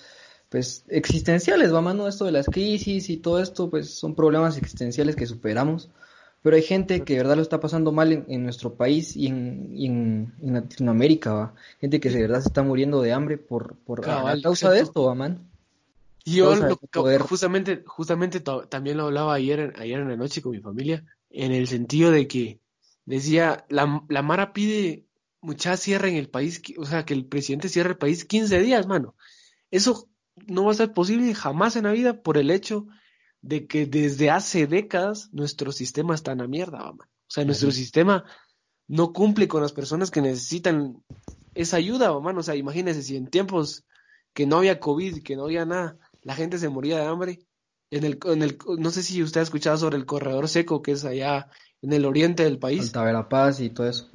pues, 0.47 0.85
existenciales, 0.87 1.73
va, 1.73 1.81
mano, 1.81 2.07
esto 2.07 2.23
de 2.23 2.31
las 2.31 2.45
crisis 2.45 3.09
y 3.09 3.17
todo 3.17 3.41
esto, 3.41 3.69
pues, 3.69 3.93
son 3.93 4.15
problemas 4.15 4.55
existenciales 4.55 5.17
que 5.17 5.25
superamos 5.25 5.89
pero 6.41 6.55
hay 6.55 6.61
gente 6.63 7.03
que 7.03 7.13
de 7.13 7.19
verdad 7.19 7.35
lo 7.35 7.41
está 7.41 7.59
pasando 7.59 7.91
mal 7.91 8.25
en, 8.27 8.43
nuestro 8.43 8.75
país 8.75 9.15
y 9.15 9.27
en, 9.27 10.33
Latinoamérica, 10.41 11.33
¿va? 11.33 11.53
gente 11.79 11.99
que 11.99 12.09
de 12.09 12.21
verdad 12.21 12.41
se 12.41 12.47
está 12.47 12.63
muriendo 12.63 13.01
de 13.01 13.11
hambre 13.11 13.37
por, 13.37 13.75
por 13.77 14.01
causa 14.01 14.71
de 14.71 14.79
esto, 14.79 15.03
¿va, 15.03 15.15
man. 15.15 15.49
Y 16.25 16.35
yo 16.35 16.53
justamente, 17.21 17.83
justamente 17.85 18.39
también 18.39 18.97
lo 18.97 19.05
hablaba 19.05 19.33
ayer, 19.33 19.73
ayer 19.77 19.99
en 19.99 20.09
la 20.09 20.17
noche 20.17 20.41
con 20.41 20.51
mi 20.51 20.59
familia, 20.59 21.03
en 21.29 21.51
el 21.51 21.67
sentido 21.67 22.11
de 22.11 22.27
que 22.27 22.59
decía, 23.05 23.65
la, 23.69 24.03
la 24.09 24.21
Mara 24.21 24.53
pide 24.53 25.05
mucha 25.41 25.77
cierre 25.77 26.09
en 26.09 26.15
el 26.15 26.29
país, 26.29 26.61
o 26.77 26.85
sea, 26.85 27.05
que 27.05 27.13
el 27.13 27.25
presidente 27.25 27.69
cierre 27.69 27.91
el 27.91 27.97
país 27.97 28.25
15 28.25 28.59
días, 28.59 28.87
mano. 28.87 29.15
Eso 29.71 30.09
no 30.47 30.65
va 30.65 30.71
a 30.71 30.75
ser 30.75 30.93
posible 30.93 31.33
jamás 31.33 31.75
en 31.75 31.85
la 31.85 31.91
vida 31.91 32.21
por 32.21 32.37
el 32.37 32.51
hecho 32.51 32.87
de 33.41 33.67
que 33.67 33.85
desde 33.85 34.29
hace 34.29 34.67
décadas 34.67 35.29
nuestro 35.31 35.71
sistema 35.71 36.15
está 36.15 36.31
en 36.31 36.39
la 36.39 36.47
mierda, 36.47 36.79
mamá. 36.79 37.05
O 37.05 37.31
sea, 37.31 37.45
nuestro 37.45 37.71
sistema 37.71 38.25
no 38.87 39.13
cumple 39.13 39.47
con 39.47 39.61
las 39.61 39.71
personas 39.71 40.11
que 40.11 40.21
necesitan 40.21 41.03
esa 41.53 41.77
ayuda, 41.77 42.11
mamá. 42.11 42.33
O 42.37 42.43
sea, 42.43 42.55
imagínese 42.55 43.03
si 43.03 43.15
en 43.15 43.27
tiempos 43.27 43.85
que 44.33 44.45
no 44.45 44.57
había 44.57 44.79
COVID, 44.79 45.21
que 45.21 45.35
no 45.35 45.45
había 45.45 45.65
nada, 45.65 45.97
la 46.21 46.35
gente 46.35 46.57
se 46.57 46.69
moría 46.69 46.97
de 46.97 47.05
hambre. 47.05 47.39
En 47.91 48.03
el, 48.03 48.19
en 48.25 48.43
el, 48.43 48.57
no 48.77 48.91
sé 48.91 49.01
si 49.01 49.23
usted 49.23 49.39
ha 49.39 49.43
escuchado 49.43 49.77
sobre 49.77 49.97
el 49.97 50.05
corredor 50.05 50.47
seco 50.47 50.81
que 50.81 50.91
es 50.91 51.05
allá 51.05 51.49
en 51.81 51.93
el 51.93 52.05
oriente 52.05 52.43
del 52.43 52.59
país. 52.59 52.81
Alta 52.95 53.29
Paz 53.29 53.59
y 53.61 53.69
todo 53.69 53.87
eso. 53.87 54.09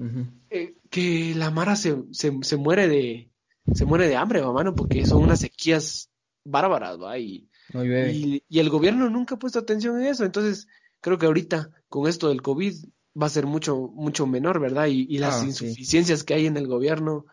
Eh, 0.50 0.76
que 0.90 1.34
la 1.34 1.50
Mara 1.50 1.74
se, 1.74 1.96
se, 2.12 2.32
se, 2.42 2.56
muere 2.56 2.86
de 2.88 3.30
se 3.72 3.84
muere 3.84 4.08
de 4.08 4.16
hambre, 4.16 4.42
mamá, 4.42 4.72
porque 4.74 5.06
son 5.06 5.22
unas 5.22 5.40
sequías 5.40 6.10
bárbaras, 6.44 7.00
¿va? 7.00 7.18
Y, 7.18 7.48
No 7.72 7.82
llueve. 7.82 8.12
y, 8.12 8.42
y 8.48 8.58
el 8.60 8.70
gobierno 8.70 9.08
nunca 9.10 9.34
ha 9.36 9.38
puesto 9.38 9.58
atención 9.58 10.00
en 10.00 10.06
eso. 10.06 10.24
Entonces, 10.24 10.68
creo 11.00 11.18
que 11.18 11.26
ahorita, 11.26 11.70
con 11.88 12.08
esto 12.08 12.28
del 12.28 12.42
COVID, 12.42 12.74
va 13.20 13.26
a 13.26 13.30
ser 13.30 13.46
mucho, 13.46 13.76
mucho 13.94 14.26
menor, 14.26 14.60
¿verdad? 14.60 14.86
Y, 14.86 15.06
y 15.08 15.18
las 15.18 15.36
Ah, 15.36 15.40
sí. 15.40 15.46
insuficiencias 15.46 16.24
que 16.24 16.34
hay 16.34 16.46
en 16.46 16.56
el 16.56 16.66
gobierno, 16.66 17.26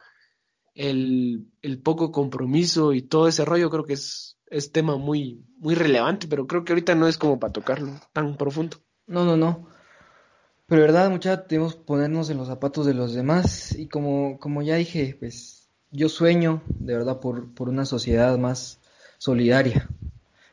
el, 0.74 1.48
el 1.62 1.80
poco 1.80 2.12
compromiso 2.12 2.94
y 2.94 3.02
todo 3.02 3.28
ese 3.28 3.46
rollo, 3.46 3.70
creo 3.70 3.84
que 3.86 3.94
es, 3.94 4.38
es 4.48 4.72
tema 4.72 4.98
muy, 4.98 5.44
muy 5.58 5.76
relevante, 5.76 6.28
pero 6.28 6.48
creo 6.48 6.64
que 6.64 6.74
ahorita 6.74 6.96
no 6.96 7.08
es 7.08 7.18
como 7.18 7.40
para 7.40 7.54
tocarlo 7.54 7.92
tan 8.14 8.38
profundo. 8.38 8.78
No, 9.08 9.26
no, 9.26 9.36
no. 9.36 9.68
Pero 10.68 10.84
verdad, 10.84 11.10
muchachos, 11.10 11.48
debemos 11.50 11.76
ponernos 11.76 12.30
en 12.30 12.38
los 12.38 12.48
zapatos 12.48 12.86
de 12.86 12.94
los 12.94 13.14
demás. 13.14 13.74
Y 13.78 13.88
como, 13.90 14.40
como 14.40 14.62
ya 14.62 14.76
dije, 14.76 15.18
pues 15.20 15.70
yo 15.92 16.08
sueño 16.08 16.62
de 16.68 16.94
verdad 16.94 17.20
por, 17.20 17.54
por 17.54 17.68
una 17.68 17.86
sociedad 17.86 18.38
más 18.38 18.80
solidaria. 19.18 19.90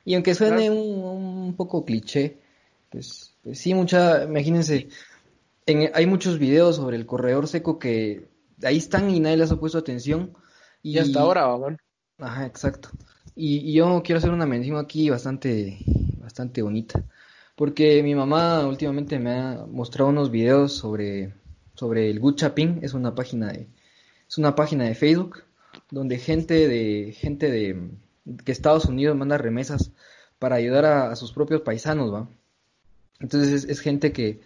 Y 0.09 0.15
aunque 0.15 0.35
suene 0.35 0.71
Claro. 0.71 0.73
un, 0.73 1.05
un 1.49 1.55
poco 1.57 1.85
cliché, 1.85 2.39
pues, 2.91 3.35
pues 3.43 3.59
sí, 3.59 3.75
mucha, 3.75 4.25
imagínense, 4.25 4.89
en- 5.67 5.91
hay 5.95 6.07
muchos 6.07 6.39
videos 6.39 6.77
sobre 6.77 6.97
el 6.97 7.07
corredor 7.07 7.49
seco 7.49 7.79
que 7.79 8.29
ahí 8.65 8.79
están 8.79 9.11
y 9.11 9.21
nadie 9.21 9.39
les 9.39 9.53
ha 9.53 9.61
puesto 9.61 9.79
atención. 9.79 10.35
Y 10.83 10.99
hasta 10.99 11.21
ahora, 11.21 11.47
¿va? 11.47 11.77
Ajá, 12.19 12.47
exacto. 12.47 12.91
Y, 13.35 13.59
y 13.71 13.75
yo 13.75 14.03
quiero 14.03 14.19
hacer 14.19 14.31
una 14.31 14.47
mención 14.47 14.77
aquí 14.79 15.11
bastante, 15.11 15.79
bastante 16.21 16.63
bonita. 16.63 17.05
Porque 17.57 18.03
mi 18.03 18.15
mamá 18.15 18.67
últimamente 18.67 19.19
me 19.19 19.33
ha 19.33 19.67
mostrado 19.69 20.11
unos 20.11 20.31
videos 20.31 20.73
sobre, 20.75 21.35
sobre 21.75 22.11
el 22.11 22.21
Good 22.21 22.37
Chapín, 22.37 22.79
es 22.83 22.95
una 22.95 23.15
página 23.15 23.53
de, 23.53 23.69
es 24.29 24.39
una 24.39 24.55
página 24.55 24.85
de 24.85 24.95
Facebook 24.95 25.45
donde 25.91 26.19
gente 26.19 26.69
de, 26.69 27.13
gente 27.13 27.51
de 27.51 27.91
que 28.45 28.53
Estados 28.53 28.87
Unidos 28.87 29.17
manda 29.17 29.39
remesas 29.39 29.93
para 30.39 30.57
ayudar 30.57 30.85
a, 30.85 31.17
sus 31.17 31.33
propios 31.33 31.63
paisanos, 31.63 32.13
¿va? 32.13 32.29
Entonces 33.21 33.65
es, 33.65 33.71
es 33.71 33.81
gente 33.81 34.13
que, 34.13 34.41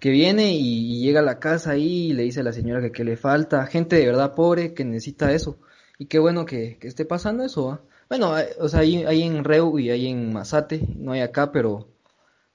que 0.00 0.10
viene 0.10 0.54
y, 0.54 1.00
llega 1.00 1.20
a 1.20 1.24
la 1.24 1.38
casa 1.38 1.72
ahí 1.72 2.10
y 2.10 2.12
le 2.12 2.24
dice 2.24 2.40
a 2.40 2.44
la 2.44 2.52
señora 2.52 2.90
que 2.90 3.04
le 3.04 3.16
falta, 3.16 3.66
gente 3.66 3.96
de 3.96 4.06
verdad 4.06 4.34
pobre 4.34 4.74
que 4.74 4.84
necesita 4.84 5.32
eso. 5.32 5.58
Y 5.98 6.06
qué 6.06 6.18
bueno 6.18 6.44
que, 6.46 6.78
que 6.78 6.88
esté 6.88 7.04
pasando 7.04 7.44
eso, 7.44 7.66
¿va? 7.66 7.80
Bueno, 8.08 8.34
o 8.58 8.68
sea, 8.68 8.80
hay, 8.80 9.22
en 9.22 9.42
Reu 9.42 9.78
y 9.78 9.90
hay 9.90 10.06
en 10.06 10.34
Mazate, 10.34 10.86
no 10.96 11.12
hay 11.12 11.20
acá, 11.20 11.50
pero, 11.50 11.88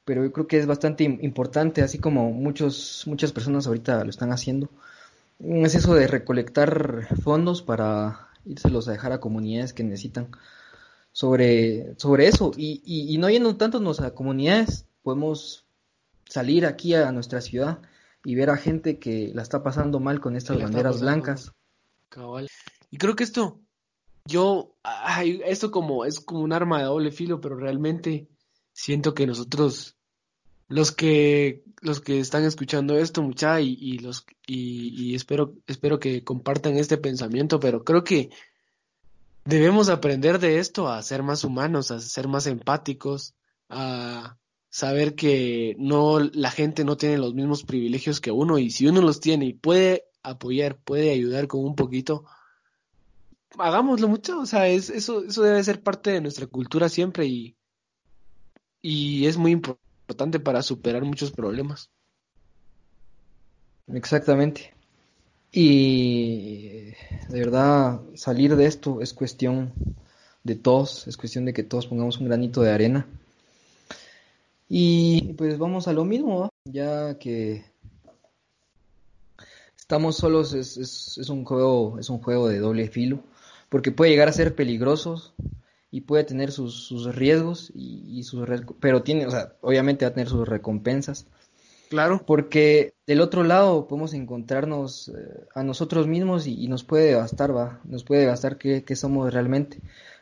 pero 0.05 0.23
yo 0.23 0.31
creo 0.31 0.47
que 0.47 0.59
es 0.59 0.67
bastante 0.67 1.03
im- 1.03 1.19
importante, 1.23 1.81
así 1.81 1.97
como 1.97 2.31
muchos, 2.31 3.03
muchas 3.07 3.31
personas 3.31 3.65
ahorita 3.65 4.03
lo 4.03 4.09
están 4.11 4.31
haciendo. 4.31 4.69
Es 5.39 5.73
eso 5.73 5.95
de 5.95 6.07
recolectar 6.07 7.07
fondos 7.23 7.63
para 7.63 8.29
írselos 8.45 8.87
a 8.87 8.91
dejar 8.91 9.13
a 9.13 9.19
comunidades 9.19 9.73
que 9.73 9.83
necesitan 9.83 10.27
sobre, 11.17 11.95
sobre 11.97 12.27
eso. 12.27 12.51
Y, 12.55 12.83
y, 12.85 13.11
y 13.11 13.17
no 13.17 13.27
yendo 13.27 13.57
tanto 13.57 13.79
a 13.79 14.13
comunidades, 14.13 14.85
podemos 15.01 15.65
salir 16.29 16.63
aquí 16.67 16.93
a 16.93 17.11
nuestra 17.11 17.41
ciudad 17.41 17.79
y 18.23 18.35
ver 18.35 18.51
a 18.51 18.57
gente 18.57 18.99
que 18.99 19.31
la 19.33 19.41
está 19.41 19.63
pasando 19.63 19.99
mal 19.99 20.19
con 20.19 20.35
estas 20.35 20.61
banderas 20.61 21.01
blancas. 21.01 21.53
Cabal. 22.09 22.47
Y 22.91 22.99
creo 22.99 23.15
que 23.15 23.23
esto, 23.23 23.59
yo, 24.25 24.75
ay, 24.83 25.41
esto 25.43 25.71
como 25.71 26.05
es 26.05 26.19
como 26.19 26.41
un 26.41 26.53
arma 26.53 26.77
de 26.77 26.85
doble 26.85 27.11
filo, 27.11 27.41
pero 27.41 27.55
realmente 27.55 28.27
siento 28.71 29.15
que 29.15 29.25
nosotros, 29.25 29.97
los 30.67 30.91
que, 30.91 31.63
los 31.81 31.99
que 31.99 32.19
están 32.19 32.43
escuchando 32.43 32.95
esto, 32.95 33.23
mucha, 33.23 33.59
y, 33.59 33.75
y 33.81 33.97
los, 33.97 34.23
y, 34.45 34.93
y 34.93 35.15
espero, 35.15 35.55
espero 35.65 35.97
que 35.97 36.23
compartan 36.23 36.77
este 36.77 36.99
pensamiento, 36.99 37.59
pero 37.59 37.83
creo 37.83 38.03
que 38.03 38.29
debemos 39.47 39.87
aprender 39.87 40.39
de 40.39 40.59
esto 40.59 40.89
a 40.89 41.01
ser 41.01 41.23
más 41.23 41.43
humanos, 41.45 41.91
a 41.91 41.99
ser 42.01 42.27
más 42.27 42.47
empáticos, 42.47 43.33
a 43.69 44.37
saber 44.69 45.15
que 45.15 45.75
no, 45.79 46.19
la 46.19 46.51
gente 46.51 46.83
no 46.83 46.97
tiene 46.97 47.17
los 47.17 47.33
mismos 47.33 47.63
privilegios 47.63 48.19
que 48.19 48.31
uno, 48.31 48.57
y 48.57 48.71
si 48.71 48.87
uno 48.87 49.01
los 49.01 49.21
tiene 49.21 49.45
y 49.45 49.53
puede 49.53 50.05
apoyar, 50.21 50.77
puede 50.77 51.11
ayudar 51.11 51.47
con 51.47 51.63
un 51.63 51.75
poquito, 51.75 52.25
hagámoslo 53.57 54.09
mucho, 54.09 54.41
o 54.41 54.45
sea, 54.45 54.67
es, 54.67 54.89
eso, 54.89 55.23
eso 55.23 55.41
debe 55.41 55.63
ser 55.63 55.81
parte 55.81 56.11
de 56.11 56.21
nuestra 56.21 56.47
cultura 56.47 56.89
siempre 56.89 57.25
y, 57.25 57.55
y 58.81 59.27
es 59.27 59.37
muy 59.37 59.51
importante 59.51 60.41
para 60.41 60.61
superar 60.61 61.05
muchos 61.05 61.31
problemas. 61.31 61.89
Exactamente. 63.87 64.76
Y 65.51 66.91
de 67.29 67.39
verdad, 67.39 68.01
salir 68.15 68.55
de 68.55 68.65
esto 68.65 69.01
es 69.01 69.13
cuestión 69.13 69.73
de 70.43 70.55
todos, 70.55 71.07
es 71.07 71.17
cuestión 71.17 71.45
de 71.45 71.53
que 71.53 71.63
todos 71.63 71.87
pongamos 71.87 72.19
un 72.19 72.27
granito 72.27 72.61
de 72.61 72.71
arena. 72.71 73.07
Y 74.69 75.33
pues 75.33 75.57
vamos 75.57 75.87
a 75.87 75.93
lo 75.93 76.03
mismo, 76.03 76.49
ya 76.65 77.17
que 77.17 77.63
estamos 79.77 80.17
solos 80.17 80.53
es, 80.53 80.75
es, 80.77 81.17
es 81.17 81.29
un 81.29 81.45
juego, 81.45 81.97
es 81.99 82.09
un 82.09 82.19
juego 82.19 82.49
de 82.49 82.59
doble 82.59 82.89
filo, 82.89 83.19
porque 83.69 83.91
puede 83.91 84.11
llegar 84.11 84.27
a 84.27 84.33
ser 84.33 84.55
peligroso 84.55 85.33
y 85.91 86.01
puede 86.01 86.25
tener 86.25 86.51
sus, 86.51 86.87
sus 86.87 87.15
riesgos 87.15 87.71
y, 87.73 88.19
y 88.19 88.23
sus 88.23 88.45
pero 88.81 89.03
tiene, 89.03 89.25
o 89.25 89.31
sea, 89.31 89.53
obviamente 89.61 90.05
va 90.05 90.09
a 90.09 90.13
tener 90.13 90.27
sus 90.27 90.47
recompensas. 90.47 91.25
Claro, 91.89 92.23
Porque 92.25 92.93
del 93.05 93.21
otro 93.21 93.43
lado 93.43 93.87
podemos 93.87 94.13
encontrarnos 94.13 95.09
eh, 95.09 95.47
a 95.55 95.63
nosotros 95.63 96.07
mismos 96.07 96.45
y, 96.47 96.63
y 96.63 96.67
nos 96.67 96.83
puede 96.83 97.15
bastar, 97.15 97.55
va, 97.55 97.79
nos 97.85 98.03
puede 98.03 98.25
bastar 98.25 98.57
qué, 98.57 98.83
qué 98.83 98.95
somos 98.95 99.33
realmente. 99.33 99.79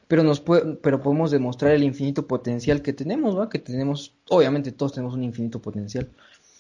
Pero 0.08 0.24
nos 0.24 0.40
puede, 0.40 0.76
pero 0.76 1.02
podemos 1.02 1.32
demostrar 1.32 1.72
el 1.72 1.84
infinito 1.84 2.28
potencial 2.28 2.82
que 2.84 2.94
tenemos, 2.94 3.38
va, 3.38 3.50
que 3.50 3.60
tenemos, 3.60 4.14
obviamente 4.30 4.72
todos 4.72 4.94
tenemos 4.94 5.16
un 5.16 5.24
infinito 5.24 5.60
potencial. 5.62 6.12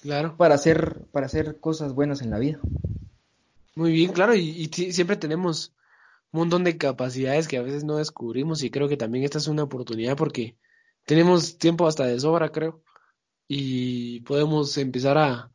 Claro, 0.01 0.35
para 0.37 0.55
hacer, 0.55 1.01
para 1.11 1.27
hacer 1.27 1.59
cosas 1.59 1.93
buenas 1.93 2.21
en 2.21 2.31
la 2.31 2.39
vida. 2.39 2.59
muy 3.75 3.91
bien, 3.91 4.11
claro, 4.11 4.35
y, 4.35 4.69
y 4.69 4.91
siempre 4.93 5.17
tenemos 5.17 5.73
un 6.31 6.39
montón 6.41 6.63
de 6.63 6.77
capacidades 6.77 7.47
que 7.47 7.57
a 7.57 7.61
veces 7.61 7.83
no 7.83 7.97
descubrimos 7.97 8.63
y 8.63 8.71
creo 8.71 8.87
que 8.87 8.97
también 8.97 9.23
esta 9.25 9.37
es 9.37 9.47
una 9.47 9.63
oportunidad 9.63 10.17
porque 10.17 10.57
tenemos 11.05 11.57
tiempo 11.57 11.87
hasta 11.87 12.05
de 12.05 12.19
sobra, 12.19 12.51
creo, 12.51 12.81
y 13.47 14.21
podemos 14.21 14.77
empezar 14.77 15.17
a 15.17 15.51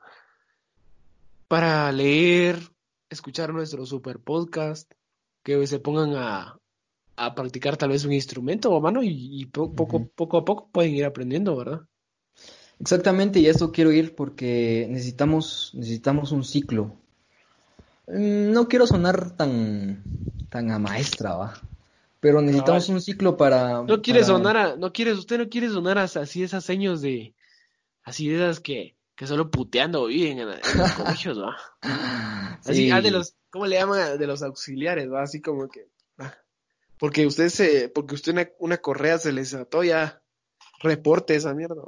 para 1.49 1.91
leer, 1.91 2.59
escuchar 3.09 3.53
nuestro 3.53 3.85
super 3.87 4.19
podcast, 4.21 4.91
que 5.43 5.67
se 5.67 5.81
pongan 5.81 6.15
a, 6.15 6.59
a 7.17 7.35
practicar 7.35 7.77
tal 7.77 7.89
vez 7.91 8.05
un 8.05 8.13
instrumento, 8.13 8.79
mano, 8.81 9.03
y, 9.03 9.41
y 9.41 9.47
po- 9.47 9.73
poco, 9.73 10.07
poco 10.15 10.39
a 10.39 10.45
poco 10.45 10.69
pueden 10.71 10.95
ir 10.95 11.05
aprendiendo, 11.05 11.57
¿verdad? 11.57 11.81
Exactamente, 12.79 13.41
y 13.41 13.47
a 13.47 13.51
eso 13.51 13.73
quiero 13.73 13.91
ir 13.93 14.15
porque 14.15 14.87
necesitamos, 14.89 15.73
necesitamos 15.75 16.31
un 16.33 16.45
ciclo. 16.45 16.95
Mm, 18.07 18.53
No 18.53 18.69
quiero 18.69 18.87
sonar 18.87 19.37
tan, 19.37 20.03
tan 20.49 20.71
a 20.71 20.79
maestra, 20.79 21.35
va. 21.35 21.55
Pero 22.21 22.41
necesitamos 22.43 22.89
un 22.91 23.01
ciclo 23.01 23.37
para, 23.37 23.83
No 23.83 24.03
quiere 24.03 24.21
para- 24.21 24.33
sonar 24.33 24.57
a, 24.57 24.77
no 24.77 24.93
quiere, 24.93 25.13
usted 25.15 25.39
no 25.39 25.49
quiere 25.49 25.69
sonar 25.69 25.99
así 25.99 26.43
esas 26.43 26.65
seños 26.65 27.01
de, 27.01 27.35
así 28.11 28.29
de 28.29 28.37
esas 28.37 28.61
que, 28.61 28.97
que 29.17 29.27
solo 29.27 29.51
puteando 29.51 30.07
viven 30.07 30.39
en, 30.41 30.49
en 30.51 30.79
los 30.79 30.93
colegios, 30.97 31.39
¿va? 31.41 31.57
Así, 32.65 32.75
Sí. 32.87 32.91
ah, 32.91 33.01
de 33.01 33.11
los, 33.11 33.35
¿cómo 33.51 33.67
le 33.67 33.77
llaman? 33.77 34.19
De 34.19 34.27
los 34.27 34.43
auxiliares, 34.43 35.11
¿va? 35.11 35.23
Así 35.23 35.41
como 35.41 35.69
que, 35.69 35.89
ah, 36.19 36.35
porque 36.99 37.27
usted 37.27 37.49
se, 37.49 37.89
porque 37.89 38.15
usted 38.15 38.33
una, 38.33 38.49
una 38.59 38.79
correa 38.79 39.19
se 39.19 39.33
les 39.33 39.55
ató 39.55 39.83
ya, 39.83 40.23
reporte 40.83 41.35
esa 41.35 41.55
mierda. 41.55 41.83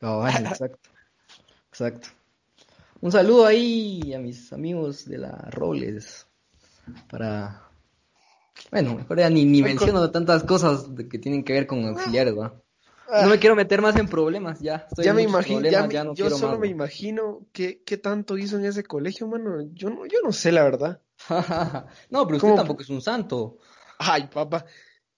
Cabal, 0.00 0.46
exacto. 0.46 0.90
Exacto. 1.70 2.08
Un 3.00 3.12
saludo 3.12 3.46
ahí 3.46 4.12
a 4.14 4.18
mis 4.18 4.52
amigos 4.52 5.04
de 5.06 5.18
la 5.18 5.48
Robles. 5.50 6.26
Para. 7.10 7.68
Bueno, 8.70 8.94
mejor 8.94 9.18
ya 9.18 9.30
ni, 9.30 9.44
ni 9.44 9.62
menciono 9.62 10.10
tantas 10.10 10.44
cosas 10.44 10.94
de 10.94 11.08
que 11.08 11.18
tienen 11.18 11.44
que 11.44 11.52
ver 11.52 11.66
con 11.66 11.84
auxiliares, 11.86 12.36
¿va? 12.38 12.54
No 13.10 13.28
me 13.28 13.38
quiero 13.38 13.54
meter 13.54 13.82
más 13.82 13.96
en 13.96 14.08
problemas, 14.08 14.60
ya. 14.60 14.86
Estoy 14.88 15.04
ya 15.04 15.12
me 15.14 15.22
imagino, 15.22 15.60
ya, 15.68 15.86
ya 15.88 16.04
no 16.04 16.14
yo 16.14 16.30
solo 16.30 16.52
más, 16.52 16.60
me 16.60 16.68
imagino 16.68 17.40
qué, 17.52 17.82
qué 17.84 17.96
tanto 17.98 18.38
hizo 18.38 18.56
en 18.58 18.64
ese 18.64 18.82
colegio, 18.84 19.26
mano. 19.28 19.60
Yo 19.72 19.90
no, 19.90 20.06
yo 20.06 20.18
no 20.24 20.32
sé 20.32 20.50
la 20.52 20.64
verdad. 20.64 21.00
No, 22.10 22.26
pero 22.26 22.36
usted 22.36 22.48
¿Cómo? 22.48 22.56
tampoco 22.56 22.82
es 22.82 22.88
un 22.88 23.02
santo. 23.02 23.58
Ay, 23.98 24.26
papá. 24.32 24.64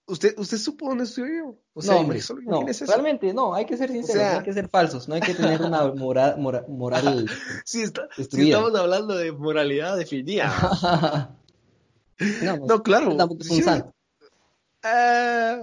¿Usted, 0.05 0.35
usted 0.37 0.57
supo 0.57 0.87
dónde 0.87 1.03
estudió? 1.03 1.57
O 1.73 1.81
sea, 1.81 1.95
no, 1.95 1.99
hombre, 2.01 2.21
solo 2.21 2.41
no, 2.45 2.65
eso. 2.67 2.85
realmente 2.85 3.33
no, 3.33 3.53
hay 3.53 3.65
que 3.65 3.75
ser 3.75 3.89
sinceros, 3.91 4.21
sea- 4.21 4.37
hay 4.37 4.43
que 4.43 4.53
ser 4.53 4.69
falsos, 4.69 5.09
no 5.09 5.15
hay 5.15 5.21
que 5.21 5.33
tener 5.33 5.61
una 5.61 5.85
mora- 5.93 6.35
mora- 6.37 6.63
moral. 6.69 7.29
Sí, 7.65 7.81
está- 7.81 8.07
estamos 8.17 8.73
hablando 8.75 9.15
de 9.17 9.31
moralidad 9.33 9.97
definida. 9.97 11.29
No, 12.41 12.57
No, 12.65 12.83
claro. 12.83 13.15
tampoco 13.17 13.41
es 13.43 13.51
un 13.51 13.63
santo. 13.63 13.93
Eh, 14.83 15.61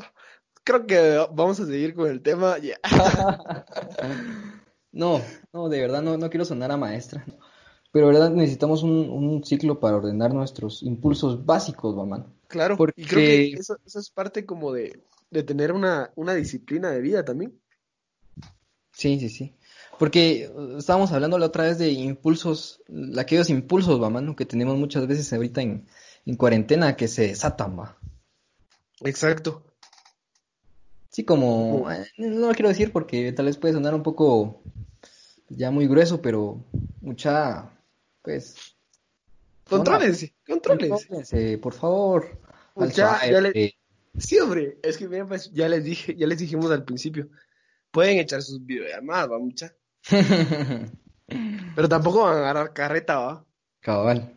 creo 0.64 0.86
que 0.86 1.26
vamos 1.32 1.60
a 1.60 1.66
seguir 1.66 1.94
con 1.94 2.10
el 2.10 2.20
tema. 2.22 2.58
Ya. 2.58 2.78
No, 4.96 5.20
no, 5.52 5.68
de 5.68 5.80
verdad 5.80 6.02
no, 6.02 6.16
no 6.16 6.30
quiero 6.30 6.44
sonar 6.44 6.70
a 6.70 6.76
maestra. 6.76 7.24
Pero 7.90 8.06
de 8.06 8.12
verdad 8.12 8.30
necesitamos 8.30 8.84
un, 8.84 9.10
un 9.10 9.44
ciclo 9.44 9.80
para 9.80 9.96
ordenar 9.96 10.32
nuestros 10.32 10.84
impulsos 10.84 11.44
básicos, 11.44 11.96
mamá. 11.96 12.26
Claro, 12.46 12.76
Porque- 12.76 13.02
y 13.02 13.04
creo 13.04 13.20
que 13.20 13.52
eso, 13.54 13.76
eso 13.84 13.98
es 13.98 14.10
parte 14.10 14.46
como 14.46 14.72
de, 14.72 15.02
de 15.30 15.42
tener 15.42 15.72
una, 15.72 16.12
una 16.14 16.34
disciplina 16.34 16.92
de 16.92 17.00
vida 17.00 17.24
también. 17.24 17.60
Sí, 18.92 19.18
sí, 19.18 19.28
sí. 19.28 19.56
Porque 19.98 20.48
uh, 20.54 20.78
estábamos 20.78 21.10
hablando 21.10 21.38
la 21.38 21.46
otra 21.46 21.64
vez 21.64 21.78
de 21.78 21.90
impulsos, 21.90 22.80
aquellos 23.18 23.50
impulsos, 23.50 24.00
va, 24.00 24.10
mano, 24.10 24.36
que 24.36 24.46
tenemos 24.46 24.76
muchas 24.78 25.08
veces 25.08 25.32
ahorita 25.32 25.60
en, 25.60 25.88
en 26.24 26.36
cuarentena 26.36 26.94
que 26.94 27.08
se 27.08 27.26
desatan, 27.26 27.76
va. 27.76 27.98
Exacto. 29.00 29.63
Sí, 31.14 31.22
como, 31.24 31.88
eh, 31.92 32.08
no 32.18 32.48
lo 32.48 32.54
quiero 32.54 32.68
decir 32.70 32.90
porque 32.90 33.30
tal 33.32 33.46
vez 33.46 33.56
puede 33.56 33.72
sonar 33.74 33.94
un 33.94 34.02
poco 34.02 34.64
ya 35.48 35.70
muy 35.70 35.86
grueso, 35.86 36.20
pero 36.20 36.64
mucha, 37.00 37.70
pues... 38.20 38.56
Contrólense, 39.68 40.34
contrólense. 40.44 40.88
contrólense, 41.06 41.58
por 41.58 41.72
favor. 41.72 42.36
Ya, 42.96 43.20
le- 43.40 43.52
eh, 43.54 43.74
Sí, 44.18 44.40
hombre, 44.40 44.78
es 44.82 44.96
que 44.96 45.08
mira, 45.08 45.24
pues, 45.26 45.52
ya 45.52 45.68
les 45.68 45.84
dije, 45.84 46.16
ya 46.16 46.26
les 46.26 46.38
dijimos 46.38 46.68
al 46.72 46.84
principio, 46.84 47.28
pueden 47.92 48.18
echar 48.18 48.42
sus 48.42 48.64
videollamadas, 48.66 49.30
va 49.30 49.38
mucha, 49.38 49.72
pero 51.76 51.88
tampoco 51.88 52.22
van 52.22 52.34
a 52.34 52.38
agarrar 52.38 52.72
carreta, 52.72 53.18
va. 53.18 53.44
Cabal. 53.80 54.34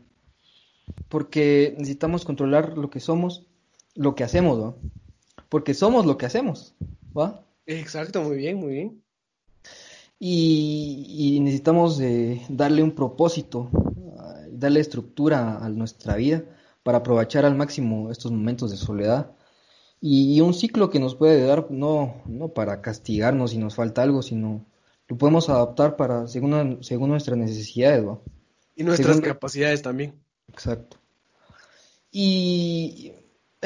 Porque 1.10 1.74
necesitamos 1.78 2.24
controlar 2.24 2.78
lo 2.78 2.90
que 2.92 3.00
somos, 3.00 3.48
lo 3.96 4.14
que 4.16 4.24
hacemos, 4.24 4.62
¿va? 4.64 4.76
Porque 5.50 5.74
somos 5.74 6.06
lo 6.06 6.18
que 6.18 6.26
hacemos, 6.26 6.76
¿va? 7.18 7.44
Exacto, 7.66 8.22
muy 8.22 8.38
bien, 8.38 8.58
muy 8.58 8.74
bien. 8.74 9.02
Y, 10.20 11.06
y 11.36 11.40
necesitamos 11.42 12.00
eh, 12.00 12.42
darle 12.50 12.82
un 12.82 12.92
propósito, 12.94 13.70
ah, 14.18 14.42
darle 14.52 14.80
estructura 14.80 15.58
a 15.64 15.70
nuestra 15.70 16.16
vida 16.16 16.44
para 16.84 17.00
aprovechar 17.00 17.46
al 17.46 17.56
máximo 17.56 18.12
estos 18.12 18.32
momentos 18.32 18.72
de 18.72 18.78
soledad. 18.78 19.32
Y, 20.02 20.36
y 20.36 20.42
un 20.42 20.54
ciclo 20.54 20.90
que 20.90 21.00
nos 21.00 21.16
puede 21.16 21.44
dar, 21.46 21.70
no, 21.72 22.22
no 22.26 22.50
para 22.50 22.82
castigarnos 22.82 23.52
si 23.52 23.58
nos 23.58 23.76
falta 23.76 24.02
algo, 24.04 24.22
sino 24.22 24.66
lo 25.08 25.18
podemos 25.18 25.50
adaptar 25.50 25.96
para 25.96 26.28
según, 26.28 26.80
según 26.84 27.10
nuestras 27.10 27.38
necesidades, 27.38 28.06
¿va? 28.06 28.20
Y 28.76 28.84
nuestras 28.84 29.16
Según- 29.16 29.30
capacidades 29.30 29.82
también. 29.82 30.14
Exacto. 30.50 30.98
Y 32.12 33.12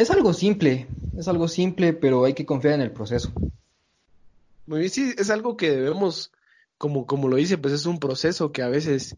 es 0.02 0.12
algo 0.12 0.34
simple, 0.34 0.88
es 1.16 1.28
algo 1.28 1.47
simple, 1.47 1.93
pero 1.93 2.26
hay 2.26 2.34
que 2.34 2.45
confiar 2.45 2.76
en 2.76 2.82
el 2.82 2.91
proceso. 2.91 3.32
Muy 4.66 4.80
bien, 4.80 4.91
sí, 4.91 5.14
es 5.18 5.30
algo 5.30 5.58
que 5.58 5.72
debemos, 5.72 6.32
como, 6.78 7.06
como 7.06 7.28
lo 7.28 7.36
dice, 7.38 7.58
pues 7.58 7.74
es 7.74 7.86
un 7.86 7.99
proceso 7.99 8.52
que 8.52 8.62
a 8.62 8.70
veces, 8.70 9.18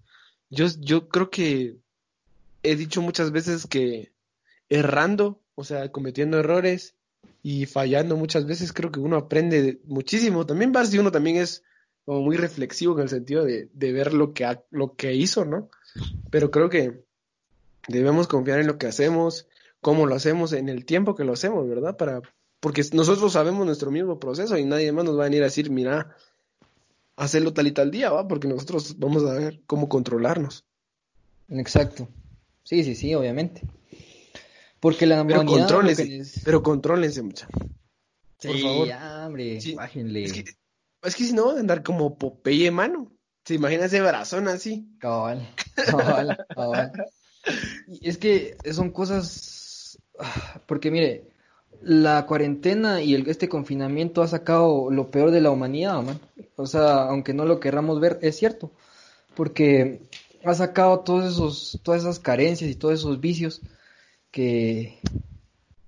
yo, 0.50 0.68
yo 0.80 1.10
creo 1.10 1.30
que 1.30 1.78
he 2.64 2.76
dicho 2.76 3.02
muchas 3.02 3.32
veces 3.32 3.68
que 3.68 4.14
errando, 4.70 5.42
o 5.56 5.64
sea, 5.64 5.92
cometiendo 5.92 6.40
errores 6.40 6.96
y 7.44 7.66
fallando 7.66 8.16
muchas 8.16 8.46
veces, 8.46 8.74
creo 8.74 8.92
que 8.92 9.00
uno 9.00 9.18
aprende 9.18 9.82
muchísimo. 9.86 10.46
También 10.46 10.74
va 10.76 10.86
si 10.86 10.98
uno 10.98 11.12
también 11.12 11.38
es 11.38 11.64
como 12.06 12.22
muy 12.22 12.38
reflexivo 12.38 12.96
en 12.96 13.02
el 13.04 13.10
sentido 13.10 13.44
de, 13.44 13.70
de 13.74 13.92
ver 13.94 14.14
lo 14.14 14.34
que, 14.34 14.46
ha- 14.46 14.64
lo 14.72 14.96
que 14.96 15.14
hizo, 15.14 15.46
¿no? 15.46 15.70
Pero 16.30 16.52
creo 16.52 16.70
que 16.70 17.06
debemos 17.88 18.28
confiar 18.28 18.60
en 18.60 18.68
lo 18.68 18.78
que 18.78 18.88
hacemos, 18.88 19.48
cómo 19.84 20.08
lo 20.08 20.16
hacemos, 20.16 20.52
en 20.54 20.68
el 20.70 20.86
tiempo 20.86 21.14
que 21.14 21.24
lo 21.24 21.34
hacemos, 21.34 21.70
¿verdad? 21.70 21.96
Para, 21.96 22.22
porque 22.60 22.84
nosotros 22.94 23.34
sabemos 23.34 23.64
nuestro 23.68 23.92
mismo 23.92 24.20
proceso 24.20 24.58
y 24.58 24.66
nadie 24.66 24.92
más 24.92 25.06
nos 25.06 25.16
va 25.20 25.22
a 25.24 25.30
venir 25.30 25.42
a 25.44 25.46
decir, 25.46 25.70
mira, 25.70 26.16
hacerlo 27.16 27.54
tal 27.54 27.68
y 27.68 27.72
tal 27.74 27.92
día, 27.92 28.10
¿va? 28.10 28.28
Porque 28.28 28.48
nosotros 28.48 28.98
vamos 28.98 29.24
a 29.26 29.34
ver 29.34 29.62
cómo 29.68 29.88
controlarnos. 29.88 30.66
Exacto. 31.50 32.08
Sí, 32.64 32.84
sí, 32.84 32.96
sí, 32.96 33.14
obviamente. 33.14 33.62
Porque 34.80 35.06
la 35.06 35.24
Pero 35.26 35.42
humanidad 35.42 35.68
contrólense, 35.68 36.18
es- 36.18 36.42
pero 36.44 36.64
contrólense, 36.64 37.22
mucha. 37.22 37.48
Por 37.48 38.56
Sí, 38.58 38.62
favor. 38.64 38.88
ya, 38.88 39.28
hombre, 39.28 39.62
Sí. 39.62 39.76
bájenle. 39.76 40.24
Es 40.24 40.34
que, 40.34 40.44
es 41.04 41.16
que 41.16 41.24
si 41.24 41.34
no 41.34 41.46
van 41.48 41.58
a 41.58 41.60
andar 41.60 41.84
como 41.84 42.18
Popeye, 42.18 42.72
mano. 42.72 43.12
¿Se 43.46 43.56
imagina 43.56 43.86
ese 43.86 44.00
brazón 44.02 44.48
así? 44.48 44.88
Cabal, 45.00 45.46
cabal, 45.76 46.38
cabal. 46.56 46.92
Y 47.88 48.08
es 48.08 48.18
que 48.18 48.56
son 48.72 48.90
cosas, 48.92 49.53
porque 50.66 50.92
mire, 50.92 51.34
la 51.82 52.26
cuarentena 52.26 53.02
y 53.02 53.14
el, 53.14 53.28
este 53.28 53.50
confinamiento 53.50 54.22
ha 54.22 54.28
sacado 54.28 54.90
lo 54.90 55.12
peor 55.12 55.32
de 55.32 55.42
la 55.42 55.52
humanidad, 55.52 56.02
man. 56.02 56.20
O 56.56 56.66
sea, 56.66 57.04
aunque 57.04 57.34
no 57.34 57.46
lo 57.46 57.60
querramos 57.60 58.00
ver, 58.00 58.20
es 58.22 58.38
cierto, 58.38 58.72
porque 59.36 60.02
ha 60.44 60.54
sacado 60.54 61.02
todos 61.02 61.34
esos, 61.34 61.80
todas 61.84 62.02
esas 62.02 62.20
carencias 62.20 62.70
y 62.70 62.76
todos 62.76 62.96
esos 62.96 63.20
vicios 63.20 63.62
que, 64.32 65.00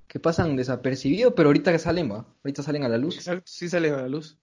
que 0.07 0.19
pasan 0.19 0.55
desapercibidos, 0.55 1.33
pero 1.35 1.49
ahorita 1.49 1.71
que 1.71 1.79
salen, 1.79 2.11
va, 2.11 2.25
ahorita 2.43 2.63
salen 2.63 2.83
a 2.83 2.89
la 2.89 2.97
luz. 2.97 3.15
Exacto, 3.15 3.43
sí 3.45 3.69
salen 3.69 3.93
a 3.93 4.01
la 4.01 4.07
luz. 4.07 4.37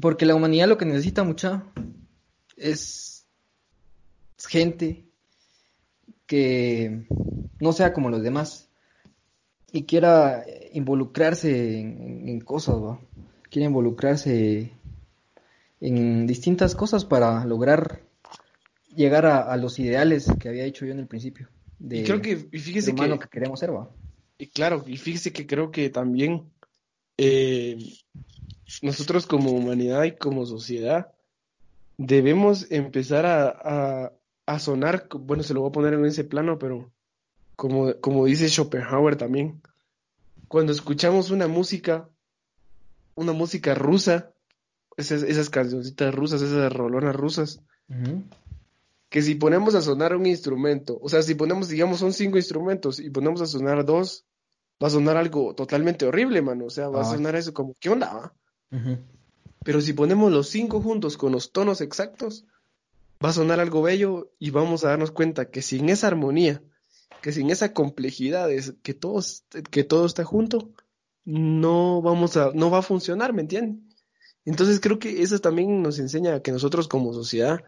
Porque 0.00 0.26
la 0.26 0.34
humanidad 0.34 0.68
lo 0.68 0.78
que 0.78 0.86
necesita 0.86 1.22
mucha 1.22 1.64
es 2.56 3.26
gente 4.48 5.09
que 6.30 7.06
no 7.58 7.72
sea 7.72 7.92
como 7.92 8.08
los 8.08 8.22
demás 8.22 8.68
y 9.72 9.82
quiera 9.82 10.44
involucrarse 10.72 11.80
en, 11.80 12.40
cosas, 12.42 12.76
¿va? 12.76 13.00
Quiera 13.50 13.66
involucrarse 13.66 14.70
en 15.80 16.28
distintas 16.28 16.76
cosas 16.76 17.04
para 17.04 17.44
lograr 17.44 18.02
llegar 18.94 19.26
a, 19.26 19.40
a 19.40 19.56
los 19.56 19.80
ideales 19.80 20.28
que 20.38 20.48
había 20.48 20.62
dicho 20.62 20.86
yo 20.86 20.92
en 20.92 21.00
el 21.00 21.08
principio 21.08 21.48
de 21.80 21.98
Y 21.98 22.04
creo 22.04 22.22
que, 22.22 22.48
y 22.52 22.58
fíjese 22.60 22.92
humano 22.92 23.18
que, 23.18 23.24
que 23.24 23.30
queremos 23.30 23.58
ser, 23.58 23.74
¿va? 23.74 23.90
y 24.38 24.46
claro, 24.46 24.84
y 24.86 24.98
fíjese 24.98 25.32
que 25.32 25.48
creo 25.48 25.72
que 25.72 25.90
también 25.90 26.44
eh, 27.18 27.76
nosotros 28.82 29.26
como 29.26 29.50
humanidad 29.50 30.04
y 30.04 30.12
como 30.12 30.46
sociedad 30.46 31.12
debemos 31.98 32.70
empezar 32.70 33.26
a, 33.26 33.48
a, 33.48 34.12
a 34.54 34.58
sonar, 34.58 35.06
bueno, 35.20 35.42
se 35.42 35.54
lo 35.54 35.60
voy 35.60 35.68
a 35.68 35.72
poner 35.72 35.94
en 35.94 36.04
ese 36.04 36.24
plano, 36.24 36.58
pero 36.58 36.92
como, 37.56 37.94
como 38.00 38.24
dice 38.26 38.48
Schopenhauer 38.48 39.16
también, 39.16 39.62
cuando 40.48 40.72
escuchamos 40.72 41.30
una 41.30 41.46
música, 41.46 42.08
una 43.14 43.32
música 43.32 43.74
rusa, 43.74 44.32
esas, 44.96 45.22
esas 45.22 45.50
cancioncitas 45.50 46.12
rusas, 46.14 46.42
esas 46.42 46.72
rolonas 46.72 47.14
rusas, 47.14 47.60
que 49.08 49.22
si 49.22 49.34
ponemos 49.36 49.74
a 49.74 49.82
sonar 49.82 50.16
un 50.16 50.26
instrumento, 50.26 50.98
o 51.00 51.08
sea, 51.08 51.22
si 51.22 51.34
ponemos, 51.34 51.68
digamos, 51.68 51.98
son 51.98 52.12
cinco 52.12 52.36
instrumentos 52.36 52.98
y 52.98 53.10
ponemos 53.10 53.40
a 53.40 53.46
sonar 53.46 53.84
dos, 53.84 54.24
va 54.82 54.88
a 54.88 54.90
sonar 54.90 55.16
algo 55.16 55.54
totalmente 55.54 56.06
horrible, 56.06 56.42
mano. 56.42 56.64
O 56.66 56.70
sea, 56.70 56.88
va 56.88 57.00
a 57.00 57.02
Ah. 57.02 57.14
sonar 57.16 57.36
eso 57.36 57.52
como, 57.52 57.74
¿qué 57.78 57.88
onda? 57.90 58.12
va?". 58.14 58.34
Ujú. 58.76 58.98
Pero 59.62 59.80
si 59.80 59.92
ponemos 59.92 60.32
los 60.32 60.48
cinco 60.48 60.80
juntos 60.80 61.16
con 61.16 61.32
los 61.32 61.52
tonos 61.52 61.80
exactos, 61.80 62.46
va 63.24 63.30
a 63.30 63.32
sonar 63.32 63.60
algo 63.60 63.82
bello 63.82 64.32
y 64.38 64.50
vamos 64.50 64.84
a 64.84 64.90
darnos 64.90 65.10
cuenta 65.10 65.50
que 65.50 65.62
sin 65.62 65.88
esa 65.88 66.06
armonía, 66.06 66.62
que 67.22 67.32
sin 67.32 67.50
esa 67.50 67.72
complejidad, 67.72 68.50
es 68.50 68.74
que 68.82 68.94
todos, 68.94 69.44
que 69.70 69.84
todo 69.84 70.06
está 70.06 70.24
junto, 70.24 70.72
no 71.24 72.02
vamos 72.02 72.36
a, 72.36 72.50
no 72.54 72.70
va 72.70 72.78
a 72.78 72.82
funcionar, 72.82 73.32
¿me 73.32 73.42
entienden? 73.42 73.88
Entonces 74.44 74.80
creo 74.80 74.98
que 74.98 75.22
eso 75.22 75.38
también 75.38 75.82
nos 75.82 75.98
enseña 75.98 76.40
que 76.40 76.52
nosotros 76.52 76.88
como 76.88 77.12
sociedad 77.12 77.62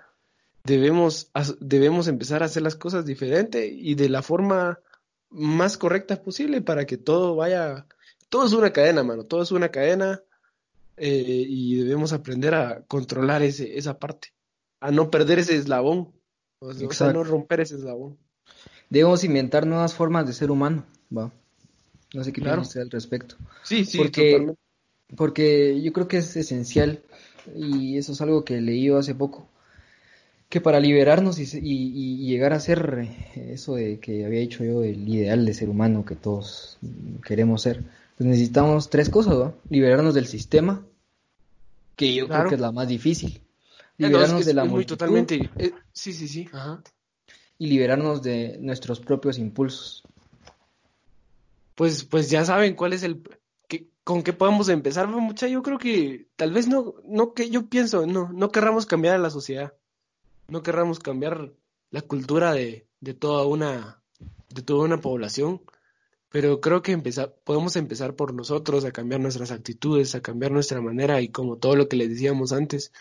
debemos, 0.64 1.30
debemos 1.60 2.08
empezar 2.08 2.42
a 2.42 2.46
hacer 2.46 2.62
las 2.62 2.76
cosas 2.76 3.04
diferente 3.04 3.66
y 3.66 3.94
de 3.94 4.08
la 4.08 4.22
forma 4.22 4.80
más 5.28 5.76
correcta 5.76 6.22
posible 6.22 6.62
para 6.62 6.86
que 6.86 6.96
todo 6.96 7.36
vaya, 7.36 7.86
todo 8.28 8.46
es 8.46 8.52
una 8.52 8.72
cadena, 8.72 9.02
mano, 9.02 9.24
todo 9.24 9.42
es 9.42 9.50
una 9.50 9.70
cadena 9.70 10.22
eh, 10.96 11.44
y 11.48 11.76
debemos 11.76 12.12
aprender 12.12 12.54
a 12.54 12.84
controlar 12.86 13.42
ese, 13.42 13.78
esa 13.78 13.98
parte, 13.98 14.32
a 14.82 14.90
no 14.90 15.10
perder 15.10 15.38
ese 15.38 15.56
eslabón, 15.56 16.08
o 16.60 16.72
sea, 16.74 16.84
Exacto. 16.86 17.14
no 17.14 17.24
romper 17.24 17.60
ese 17.60 17.76
eslabón. 17.76 18.16
Debemos 18.90 19.24
inventar 19.24 19.66
nuevas 19.66 19.94
formas 19.94 20.26
de 20.26 20.32
ser 20.32 20.50
humano, 20.50 20.84
¿va? 21.16 21.32
No 22.14 22.24
sé 22.24 22.32
qué 22.32 22.40
Claro. 22.42 22.56
piensa 22.58 22.68
usted 22.68 22.80
al 22.82 22.90
respecto. 22.90 23.36
Sí, 23.62 23.84
sí, 23.84 23.98
Porque- 23.98 24.30
totalmente. 24.32 24.60
Porque 25.16 25.80
yo 25.82 25.92
creo 25.92 26.08
que 26.08 26.16
es 26.18 26.34
esencial, 26.36 27.00
y 27.54 27.98
eso 27.98 28.12
es 28.12 28.20
algo 28.22 28.44
que 28.44 28.60
leí 28.62 28.84
yo 28.84 28.96
hace 28.96 29.14
poco, 29.14 29.46
que 30.48 30.60
para 30.62 30.80
liberarnos 30.80 31.38
y, 31.38 31.42
y- 31.58 32.24
y 32.24 32.26
llegar 32.28 32.54
a 32.54 32.60
ser 32.60 32.98
eh, 33.36 33.50
eso 33.52 33.74
de 33.74 33.98
que 33.98 34.24
había 34.24 34.40
dicho 34.40 34.64
yo, 34.64 34.82
el 34.84 35.06
ideal 35.06 35.44
de 35.44 35.52
ser 35.54 35.68
humano 35.68 36.04
que 36.06 36.14
todos 36.16 36.78
queremos 37.26 37.60
ser, 37.60 37.82
pues 38.16 38.26
necesitamos 38.26 38.88
tres 38.88 39.10
cosas, 39.10 39.34
¿va? 39.38 39.54
Liberarnos 39.68 40.14
del 40.14 40.26
sistema, 40.26 40.82
que 41.96 42.14
yo 42.14 42.26
creo 42.26 42.48
que 42.48 42.54
es 42.54 42.60
la 42.60 42.72
más 42.72 42.88
difícil. 42.88 43.41
Eh, 44.02 44.10
no, 44.10 44.20
es 44.20 44.32
Liberarnos 44.32 44.38
que 44.40 44.44
de 44.44 44.50
es 44.50 44.56
la 44.56 44.64
muy 44.64 44.70
multitud 44.72 44.96
totalmente, 44.96 45.50
eh, 45.58 45.72
sí, 45.92 46.12
sí, 46.12 46.26
sí, 46.26 46.48
ajá. 46.52 46.82
y 47.58 47.66
liberarnos 47.68 48.22
de 48.22 48.58
nuestros 48.60 49.00
propios 49.00 49.38
impulsos. 49.38 50.02
Pues, 51.76 52.04
pues 52.04 52.28
ya 52.28 52.44
saben 52.44 52.74
cuál 52.74 52.92
es 52.92 53.02
el, 53.04 53.22
que, 53.68 53.88
con 54.04 54.22
qué 54.22 54.32
podemos 54.32 54.68
empezar, 54.68 55.08
¿no, 55.08 55.20
mucha. 55.20 55.46
Yo 55.46 55.62
creo 55.62 55.78
que 55.78 56.26
tal 56.36 56.52
vez 56.52 56.66
no, 56.66 56.94
no 57.04 57.32
que 57.32 57.48
yo 57.48 57.68
pienso, 57.68 58.06
no, 58.06 58.30
no 58.32 58.50
querramos 58.50 58.86
cambiar 58.86 59.14
a 59.14 59.18
la 59.18 59.30
sociedad, 59.30 59.74
no 60.48 60.62
querramos 60.62 60.98
cambiar 60.98 61.52
la 61.90 62.02
cultura 62.02 62.52
de, 62.52 62.88
de 63.00 63.14
toda 63.14 63.46
una, 63.46 64.02
de 64.48 64.62
toda 64.62 64.84
una 64.84 65.00
población, 65.00 65.62
pero 66.28 66.60
creo 66.60 66.82
que 66.82 66.92
empezar, 66.92 67.36
podemos 67.44 67.76
empezar 67.76 68.16
por 68.16 68.34
nosotros, 68.34 68.84
a 68.84 68.90
cambiar 68.90 69.20
nuestras 69.20 69.52
actitudes, 69.52 70.14
a 70.14 70.22
cambiar 70.22 70.50
nuestra 70.50 70.80
manera 70.80 71.20
y 71.20 71.28
como 71.28 71.58
todo 71.58 71.76
lo 71.76 71.88
que 71.88 71.96
les 71.96 72.08
decíamos 72.08 72.52
antes, 72.52 72.92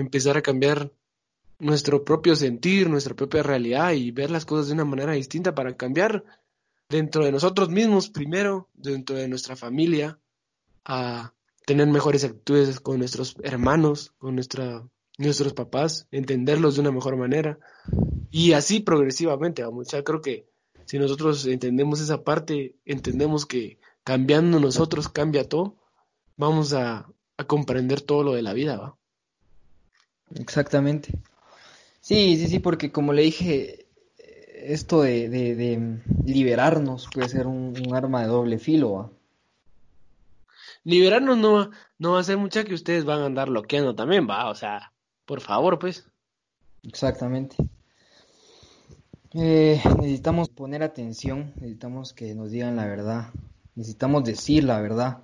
empezar 0.00 0.36
a 0.36 0.42
cambiar 0.42 0.92
nuestro 1.58 2.04
propio 2.04 2.34
sentir, 2.34 2.88
nuestra 2.88 3.14
propia 3.14 3.42
realidad 3.42 3.92
y 3.92 4.10
ver 4.10 4.30
las 4.30 4.44
cosas 4.44 4.68
de 4.68 4.74
una 4.74 4.84
manera 4.84 5.12
distinta 5.12 5.54
para 5.54 5.76
cambiar 5.76 6.24
dentro 6.88 7.24
de 7.24 7.32
nosotros 7.32 7.68
mismos 7.68 8.08
primero, 8.08 8.68
dentro 8.74 9.16
de 9.16 9.28
nuestra 9.28 9.56
familia, 9.56 10.18
a 10.84 11.34
tener 11.66 11.86
mejores 11.86 12.24
actitudes 12.24 12.80
con 12.80 12.98
nuestros 12.98 13.36
hermanos, 13.42 14.12
con 14.18 14.34
nuestra, 14.34 14.88
nuestros 15.18 15.52
papás, 15.52 16.08
entenderlos 16.10 16.74
de 16.74 16.80
una 16.80 16.90
mejor 16.90 17.16
manera 17.16 17.58
y 18.30 18.52
así 18.52 18.80
progresivamente, 18.80 19.62
vamos, 19.62 19.88
ya 19.88 20.02
creo 20.02 20.20
que 20.20 20.48
si 20.86 20.98
nosotros 20.98 21.46
entendemos 21.46 22.00
esa 22.00 22.24
parte, 22.24 22.74
entendemos 22.84 23.46
que 23.46 23.78
cambiando 24.02 24.58
nosotros 24.58 25.08
cambia 25.08 25.48
todo, 25.48 25.76
vamos 26.36 26.72
a, 26.72 27.06
a 27.36 27.44
comprender 27.44 28.00
todo 28.00 28.24
lo 28.24 28.32
de 28.32 28.42
la 28.42 28.54
vida, 28.54 28.76
¿va? 28.76 28.99
Exactamente. 30.36 31.12
Sí, 32.00 32.36
sí, 32.36 32.48
sí, 32.48 32.58
porque 32.58 32.92
como 32.92 33.12
le 33.12 33.22
dije, 33.22 33.86
esto 34.62 35.02
de, 35.02 35.28
de, 35.28 36.00
liberarnos 36.24 37.08
puede 37.12 37.28
ser 37.28 37.46
un, 37.46 37.74
arma 37.94 38.22
de 38.22 38.28
doble 38.28 38.58
filo. 38.58 38.92
¿va? 38.92 39.10
Liberarnos 40.84 41.38
no, 41.38 41.70
no 41.98 42.12
va 42.12 42.20
a 42.20 42.24
ser 42.24 42.38
mucha 42.38 42.64
que 42.64 42.74
ustedes 42.74 43.04
van 43.04 43.20
a 43.20 43.26
andar 43.26 43.48
bloqueando 43.48 43.94
también, 43.94 44.28
va, 44.28 44.48
o 44.50 44.54
sea, 44.54 44.92
por 45.26 45.40
favor, 45.40 45.78
pues. 45.78 46.08
Exactamente. 46.82 47.56
Eh, 49.32 49.80
necesitamos 49.98 50.48
poner 50.48 50.82
atención, 50.82 51.52
necesitamos 51.56 52.12
que 52.12 52.34
nos 52.34 52.50
digan 52.50 52.76
la 52.76 52.86
verdad, 52.86 53.28
necesitamos 53.76 54.24
decir 54.24 54.64
la 54.64 54.80
verdad 54.80 55.22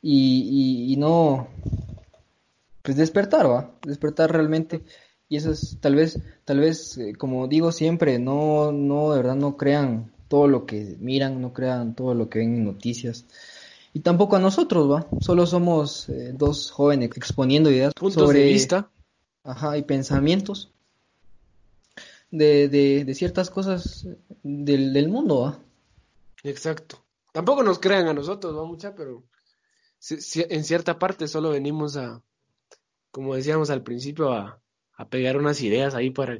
y, 0.00 0.86
y, 0.88 0.92
y 0.92 0.96
no, 0.96 1.48
pues 2.84 2.98
despertar, 2.98 3.50
va, 3.50 3.72
despertar 3.82 4.30
realmente 4.30 4.82
y 5.26 5.36
eso 5.36 5.50
es 5.50 5.78
tal 5.80 5.94
vez, 5.94 6.20
tal 6.44 6.60
vez, 6.60 6.98
eh, 6.98 7.14
como 7.16 7.48
digo 7.48 7.72
siempre, 7.72 8.18
no, 8.18 8.72
no, 8.72 9.12
de 9.12 9.16
verdad 9.16 9.36
no 9.36 9.56
crean 9.56 10.12
todo 10.28 10.48
lo 10.48 10.66
que 10.66 10.96
miran, 11.00 11.40
no 11.40 11.54
crean 11.54 11.94
todo 11.94 12.14
lo 12.14 12.28
que 12.28 12.40
ven 12.40 12.56
en 12.56 12.64
noticias. 12.64 13.24
Y 13.94 14.00
tampoco 14.00 14.36
a 14.36 14.38
nosotros, 14.38 14.90
¿va? 14.90 15.06
Solo 15.20 15.46
somos 15.46 16.10
eh, 16.10 16.32
dos 16.34 16.70
jóvenes 16.70 17.10
exponiendo 17.16 17.70
ideas 17.70 17.94
Puntos 17.94 18.30
de 18.34 18.44
vista. 18.44 18.90
Ajá, 19.44 19.78
y 19.78 19.82
pensamientos 19.82 20.70
de, 22.30 22.68
de, 22.68 23.06
de 23.06 23.14
ciertas 23.14 23.48
cosas 23.48 24.06
del, 24.42 24.92
del 24.92 25.08
mundo, 25.08 25.40
¿va? 25.40 25.58
Exacto. 26.42 27.02
Tampoco 27.32 27.62
nos 27.62 27.78
crean 27.78 28.08
a 28.08 28.12
nosotros, 28.12 28.54
¿va? 28.54 28.64
Mucha, 28.66 28.94
pero 28.94 29.22
en 30.10 30.64
cierta 30.64 30.98
parte 30.98 31.28
solo 31.28 31.50
venimos 31.50 31.96
a, 31.96 32.20
como 33.14 33.36
decíamos 33.36 33.70
al 33.70 33.84
principio, 33.84 34.32
a, 34.32 34.58
a 34.96 35.08
pegar 35.08 35.36
unas 35.36 35.62
ideas 35.62 35.94
ahí 35.94 36.10
para, 36.10 36.36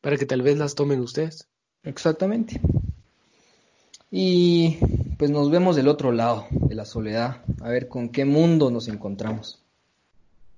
para 0.00 0.16
que 0.16 0.24
tal 0.24 0.40
vez 0.40 0.56
las 0.56 0.74
tomen 0.74 1.00
ustedes. 1.00 1.48
Exactamente. 1.82 2.62
Y 4.10 4.78
pues 5.18 5.30
nos 5.30 5.50
vemos 5.50 5.76
del 5.76 5.86
otro 5.86 6.12
lado 6.12 6.46
de 6.50 6.74
la 6.74 6.86
soledad, 6.86 7.42
a 7.60 7.68
ver 7.68 7.88
con 7.88 8.08
qué 8.08 8.24
mundo 8.24 8.70
nos 8.70 8.88
encontramos. 8.88 9.62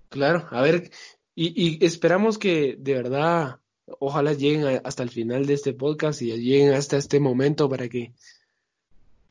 Claro, 0.08 0.46
a 0.52 0.62
ver, 0.62 0.92
y, 1.34 1.80
y 1.80 1.84
esperamos 1.84 2.38
que 2.38 2.76
de 2.78 2.94
verdad, 2.94 3.56
ojalá 3.98 4.34
lleguen 4.34 4.82
hasta 4.84 5.02
el 5.02 5.10
final 5.10 5.46
de 5.46 5.54
este 5.54 5.72
podcast 5.72 6.22
y 6.22 6.26
lleguen 6.26 6.74
hasta 6.74 6.96
este 6.96 7.18
momento 7.18 7.68
para 7.68 7.88
que 7.88 8.12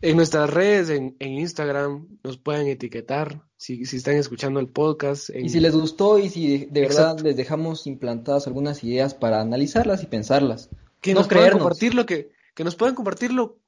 en 0.06 0.18
nuestras 0.18 0.50
redes, 0.50 0.90
en, 0.90 1.16
en 1.20 1.34
Instagram, 1.34 2.08
nos 2.24 2.38
puedan 2.38 2.68
etiquetar 2.68 3.42
si, 3.58 3.86
si 3.86 3.98
están 3.98 4.16
escuchando 4.16 4.60
el 4.60 4.68
podcast. 4.68 5.32
Y 5.32 5.50
si 5.50 5.60
les 5.60 5.76
gustó 5.76 6.20
y 6.20 6.30
si 6.30 6.66
de, 6.66 6.82
verdad 6.82 7.20
les 7.22 7.36
dejamos 7.36 7.88
implantadas 7.88 8.46
algunas 8.46 8.84
ideas 8.84 9.16
para 9.16 9.42
analizarlas 9.42 10.04
y 10.04 10.06
pensarlas. 10.06 10.70
Que 11.02 11.16
nos 11.16 11.28
puedan 11.28 11.54
compartir 11.54 11.96
lo 11.96 12.06
que, 12.06 12.32
que 12.54 12.64
nos 12.64 12.76
puedan 12.76 12.94
compartir 12.94 13.34
lo 13.34 13.60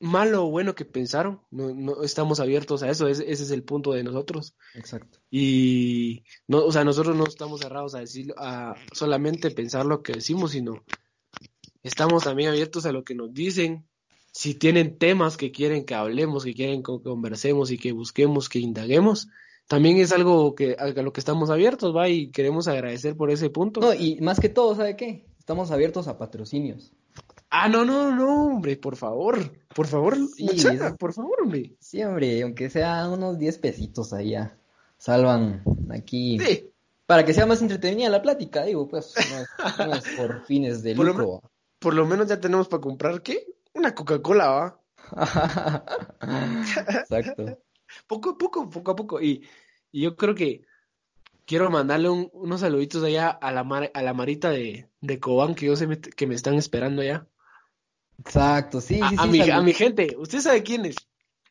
malo 0.00 0.46
o 0.46 0.50
bueno 0.50 0.74
que 0.74 0.86
pensaron. 0.86 1.42
No, 1.50 1.74
no 1.74 2.02
estamos 2.02 2.40
abiertos 2.40 2.82
a 2.82 2.88
eso, 2.88 3.06
ese, 3.06 3.30
es 3.30 3.50
el 3.50 3.62
punto 3.62 3.92
de 3.92 4.04
nosotros. 4.04 4.54
Exacto. 4.74 5.18
Y 5.30 6.24
no, 6.48 6.64
o 6.64 6.72
sea, 6.72 6.84
nosotros 6.84 7.14
no 7.14 7.26
estamos 7.26 7.60
cerrados 7.60 7.94
a 7.94 8.00
decir, 8.00 8.34
a 8.38 8.74
solamente 8.92 9.50
pensar 9.50 9.84
lo 9.84 10.02
que 10.02 10.14
decimos, 10.14 10.52
sino 10.52 10.82
estamos 11.82 12.24
también 12.24 12.48
abiertos 12.48 12.86
a 12.86 12.92
lo 12.92 13.04
que 13.04 13.14
nos 13.14 13.34
dicen, 13.34 13.86
si 14.34 14.54
tienen 14.54 14.98
temas 14.98 15.36
que 15.36 15.52
quieren 15.52 15.84
que 15.84 15.94
hablemos, 15.94 16.44
que 16.44 16.54
quieren 16.54 16.82
que 16.82 17.00
conversemos 17.04 17.70
y 17.70 17.78
que 17.78 17.92
busquemos, 17.92 18.48
que 18.48 18.58
indaguemos, 18.58 19.28
también 19.68 19.96
es 19.98 20.10
algo 20.10 20.56
que 20.56 20.74
a 20.76 20.88
lo 20.88 21.12
que 21.12 21.20
estamos 21.20 21.50
abiertos, 21.50 21.94
va, 21.94 22.08
y 22.08 22.32
queremos 22.32 22.66
agradecer 22.66 23.16
por 23.16 23.30
ese 23.30 23.48
punto. 23.48 23.80
No, 23.80 23.94
y 23.94 24.20
más 24.20 24.40
que 24.40 24.48
todo, 24.48 24.74
¿sabe 24.74 24.96
qué? 24.96 25.24
Estamos 25.38 25.70
abiertos 25.70 26.08
a 26.08 26.18
patrocinios. 26.18 26.92
Ah, 27.48 27.68
no, 27.68 27.84
no, 27.84 28.12
no, 28.12 28.46
hombre, 28.46 28.76
por 28.76 28.96
favor, 28.96 29.38
por 29.72 29.86
favor, 29.86 30.16
sí, 30.16 30.48
por 30.98 31.12
favor, 31.12 31.42
hombre. 31.42 31.76
Sí, 31.78 32.02
hombre, 32.02 32.42
aunque 32.42 32.68
sea 32.70 33.08
unos 33.08 33.38
10 33.38 33.58
pesitos 33.58 34.12
ahí 34.12 34.34
salvan 34.98 35.62
aquí. 35.90 36.40
Sí. 36.40 36.70
Para 37.06 37.24
que 37.24 37.34
sea 37.34 37.46
más 37.46 37.62
entretenida 37.62 38.08
la 38.08 38.22
plática, 38.22 38.64
digo, 38.64 38.88
pues, 38.88 39.14
no 39.78 39.94
es, 39.94 40.04
por 40.16 40.44
fines 40.44 40.82
de 40.82 40.96
lucro. 40.96 41.40
por 41.78 41.94
lo 41.94 42.04
menos 42.04 42.26
ya 42.26 42.40
tenemos 42.40 42.66
para 42.66 42.80
comprar, 42.80 43.22
¿qué? 43.22 43.53
Una 43.74 43.94
Coca-Cola, 43.94 44.48
¿va? 44.48 44.80
Exacto. 47.00 47.58
poco 48.06 48.30
a 48.30 48.38
poco, 48.38 48.70
poco 48.70 48.90
a 48.90 48.96
poco. 48.96 49.20
Y, 49.20 49.46
yo 49.92 50.16
creo 50.16 50.34
que 50.34 50.62
quiero 51.44 51.70
mandarle 51.70 52.08
unos 52.08 52.60
saluditos 52.60 53.04
allá 53.04 53.28
a 53.28 53.52
la, 53.52 53.90
a 53.94 54.02
la 54.02 54.14
Marita 54.14 54.50
de, 54.50 54.88
de 55.00 55.20
Cobán 55.20 55.54
que 55.54 55.66
yo 55.66 55.76
sé 55.76 55.86
que 56.00 56.26
me 56.26 56.34
están 56.34 56.54
esperando 56.54 57.02
allá. 57.02 57.28
Exacto, 58.18 58.80
sí, 58.80 59.00
a, 59.02 59.10
sí, 59.10 59.16
a, 59.18 59.26
mi, 59.26 59.50
a 59.50 59.60
mi 59.60 59.72
gente, 59.72 60.16
¿usted 60.18 60.40
sabe 60.40 60.62
quién 60.62 60.86
es? 60.86 60.96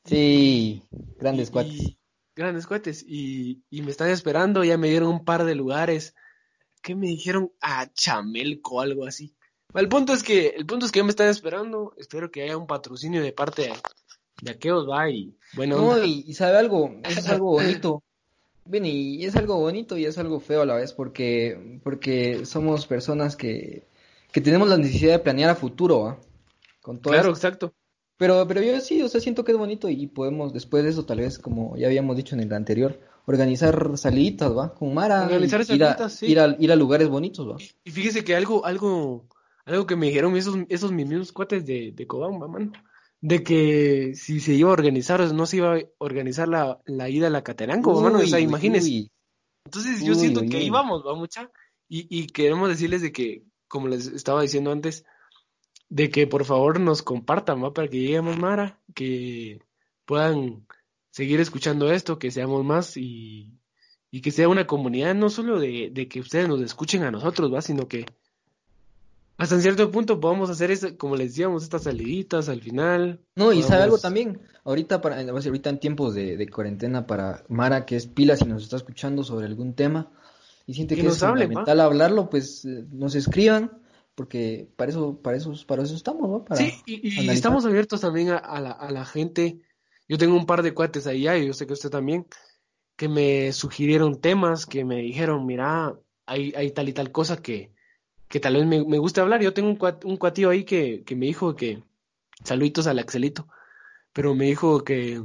Sí, 0.05 0.83
grandes 1.19 1.51
cuates. 1.51 1.95
grandes 2.35 2.67
cuates. 2.67 3.05
Y, 3.07 3.63
y 3.69 3.81
me 3.81 3.91
están 3.91 4.09
esperando, 4.09 4.63
ya 4.63 4.77
me 4.77 4.89
dieron 4.89 5.09
un 5.09 5.23
par 5.23 5.45
de 5.45 5.55
lugares. 5.55 6.15
¿Qué 6.81 6.95
me 6.95 7.07
dijeron? 7.07 7.53
A 7.61 7.91
Chamelco, 7.93 8.81
algo 8.81 9.05
así. 9.05 9.35
El 9.73 9.89
punto 9.89 10.13
es 10.13 10.23
que, 10.23 10.49
el 10.49 10.65
punto 10.65 10.85
es 10.85 10.91
que 10.91 10.99
yo 10.99 11.05
me 11.05 11.09
estaba 11.09 11.29
esperando, 11.29 11.93
espero 11.97 12.31
que 12.31 12.43
haya 12.43 12.57
un 12.57 12.67
patrocinio 12.67 13.21
de 13.21 13.33
parte 13.33 13.63
de, 13.63 13.73
de 14.41 14.51
aquellos, 14.51 14.87
va, 14.87 15.09
y 15.09 15.35
bueno. 15.55 15.77
No, 15.77 16.03
y, 16.03 16.33
sabe 16.33 16.57
algo, 16.57 16.95
es 17.03 17.27
algo 17.27 17.51
bonito. 17.51 18.03
Bien, 18.65 18.85
y 18.85 19.25
es 19.25 19.35
algo 19.35 19.59
bonito 19.59 19.97
y 19.97 20.05
es 20.05 20.17
algo 20.17 20.39
feo 20.39 20.61
a 20.61 20.65
la 20.65 20.75
vez, 20.75 20.93
porque, 20.93 21.79
porque 21.83 22.45
somos 22.45 22.87
personas 22.87 23.35
que, 23.35 23.87
que 24.31 24.41
tenemos 24.41 24.69
la 24.69 24.77
necesidad 24.77 25.13
de 25.13 25.19
planear 25.19 25.49
a 25.49 25.55
futuro, 25.55 26.01
¿va? 26.01 26.19
Con 26.81 26.99
todo 26.99 27.13
claro, 27.13 27.29
exacto. 27.29 27.73
Pero, 28.17 28.47
pero 28.47 28.61
yo 28.61 28.79
sí, 28.79 29.01
o 29.01 29.09
sea, 29.09 29.19
siento 29.19 29.43
que 29.43 29.51
es 29.51 29.57
bonito 29.57 29.89
y 29.89 30.07
podemos, 30.07 30.53
después 30.53 30.83
de 30.83 30.91
eso, 30.91 31.05
tal 31.05 31.19
vez, 31.19 31.39
como 31.39 31.75
ya 31.77 31.87
habíamos 31.87 32.15
dicho 32.15 32.35
en 32.35 32.41
el 32.41 32.53
anterior, 32.53 32.99
organizar 33.25 33.97
saliditas, 33.97 34.55
¿va? 34.55 34.73
Con 34.73 34.93
Mara. 34.93 35.25
Organizar 35.25 35.65
saliditas, 35.65 36.13
sí. 36.13 36.27
Ir 36.27 36.39
a, 36.39 36.55
ir 36.59 36.71
a 36.71 36.75
lugares 36.75 37.09
bonitos, 37.09 37.49
¿va? 37.49 37.57
Y 37.83 37.91
fíjese 37.91 38.23
que 38.23 38.35
algo, 38.35 38.65
algo, 38.65 39.27
algo 39.65 39.85
que 39.85 39.95
me 39.95 40.07
dijeron 40.07 40.35
esos, 40.35 40.57
esos 40.69 40.91
mismos 40.91 41.31
cuates 41.31 41.65
de, 41.65 41.91
de 41.93 42.07
Cobán, 42.07 42.39
mano, 42.39 42.71
de 43.21 43.43
que 43.43 44.13
si 44.15 44.39
se 44.39 44.53
iba 44.53 44.69
a 44.69 44.73
organizar 44.73 45.21
no 45.33 45.45
se 45.45 45.57
iba 45.57 45.77
a 45.77 45.81
organizar 45.97 46.47
la, 46.47 46.81
la 46.85 47.09
ida 47.09 47.27
a 47.27 47.29
la 47.29 47.43
Caterango, 47.43 48.01
mano, 48.01 48.19
o 48.19 48.25
sea, 48.25 48.39
imagínense. 48.39 49.09
Entonces 49.65 50.03
yo 50.03 50.13
siento 50.15 50.41
que 50.41 50.61
íbamos, 50.61 51.03
va 51.07 51.15
mucha, 51.15 51.49
y, 51.87 52.07
y 52.09 52.27
queremos 52.27 52.67
decirles 52.67 53.01
de 53.01 53.13
que, 53.13 53.43
como 53.67 53.87
les 53.87 54.07
estaba 54.07 54.41
diciendo 54.41 54.71
antes, 54.71 55.05
de 55.89 56.09
que 56.09 56.27
por 56.27 56.43
favor 56.43 56.79
nos 56.79 57.01
compartan, 57.01 57.63
¿va? 57.63 57.73
Para 57.73 57.87
que 57.87 57.99
lleguemos 57.99 58.37
Mara, 58.37 58.81
que 58.93 59.59
puedan 60.05 60.67
seguir 61.11 61.39
escuchando 61.39 61.91
esto, 61.91 62.19
que 62.19 62.31
seamos 62.31 62.65
más 62.65 62.97
y, 62.97 63.59
y 64.11 64.21
que 64.21 64.31
sea 64.31 64.49
una 64.49 64.67
comunidad 64.67 65.15
no 65.15 65.29
solo 65.29 65.59
de, 65.59 65.91
de 65.93 66.07
que 66.07 66.19
ustedes 66.19 66.47
nos 66.47 66.61
escuchen 66.61 67.03
a 67.03 67.11
nosotros, 67.11 67.53
¿va? 67.53 67.61
Sino 67.61 67.87
que 67.87 68.05
hasta 69.37 69.55
en 69.55 69.61
cierto 69.61 69.89
punto 69.91 70.19
podemos 70.19 70.49
hacer 70.49 70.71
eso, 70.71 70.95
como 70.97 71.15
les 71.15 71.29
decíamos, 71.29 71.63
estas 71.63 71.83
saliditas 71.83 72.49
al 72.49 72.61
final. 72.61 73.19
No, 73.35 73.51
y 73.51 73.63
sabe 73.63 73.83
algo 73.83 73.97
también, 73.97 74.39
ahorita 74.63 75.01
para, 75.01 75.19
ahorita 75.19 75.69
en 75.69 75.79
tiempos 75.79 76.13
de, 76.13 76.47
cuarentena 76.49 77.07
para 77.07 77.43
Mara, 77.49 77.85
que 77.85 77.95
es 77.95 78.07
pila, 78.07 78.37
si 78.37 78.45
nos 78.45 78.63
está 78.63 78.77
escuchando 78.77 79.23
sobre 79.23 79.47
algún 79.47 79.73
tema 79.73 80.11
y 80.65 80.75
siente 80.75 80.95
que, 80.95 81.07
es 81.07 81.19
fundamental 81.19 81.79
hablarlo, 81.81 82.29
pues 82.29 82.63
eh, 82.65 82.85
nos 82.91 83.15
escriban, 83.15 83.79
porque 84.15 84.69
para 84.75 84.91
eso, 84.91 85.19
para 85.21 85.37
eso, 85.37 85.53
para 85.67 85.83
eso 85.83 85.95
estamos, 85.95 86.29
¿no? 86.29 86.45
Para 86.45 86.61
sí, 86.61 86.81
y, 86.85 87.29
estamos 87.29 87.65
abiertos 87.65 88.01
también 88.01 88.29
a, 88.29 88.61
la, 88.61 88.71
a 88.71 88.91
la 88.91 89.05
gente. 89.05 89.59
Yo 90.07 90.17
tengo 90.17 90.35
un 90.35 90.45
par 90.45 90.61
de 90.61 90.73
cuates 90.73 91.07
allá, 91.07 91.37
y 91.37 91.47
yo 91.47 91.53
sé 91.53 91.65
que 91.65 91.73
usted 91.73 91.89
también, 91.89 92.27
que 92.95 93.09
me 93.09 93.51
sugirieron 93.51 94.21
temas, 94.21 94.65
que 94.67 94.85
me 94.85 94.97
dijeron, 94.97 95.45
mira, 95.45 95.97
hay, 96.25 96.53
hay 96.55 96.71
tal 96.71 96.87
y 96.87 96.93
tal 96.93 97.11
cosa 97.11 97.41
que, 97.41 97.73
que 98.33 98.39
tal 98.39 98.55
vez 98.55 98.65
me, 98.65 98.83
me 98.83 98.97
guste 98.97 99.21
hablar. 99.21 99.43
Yo 99.43 99.53
tengo 99.53 99.69
un, 99.69 99.75
cuat, 99.75 100.03
un 100.05 100.17
cuatío 100.17 100.49
ahí 100.49 100.63
que, 100.63 101.03
que 101.05 101.15
me 101.15 101.27
dijo 101.27 101.55
que 101.55 101.83
saluditos 102.43 102.87
al 102.87 102.97
Axelito. 102.97 103.47
pero 104.11 104.33
me 104.33 104.45
dijo 104.45 104.83
que, 104.83 105.21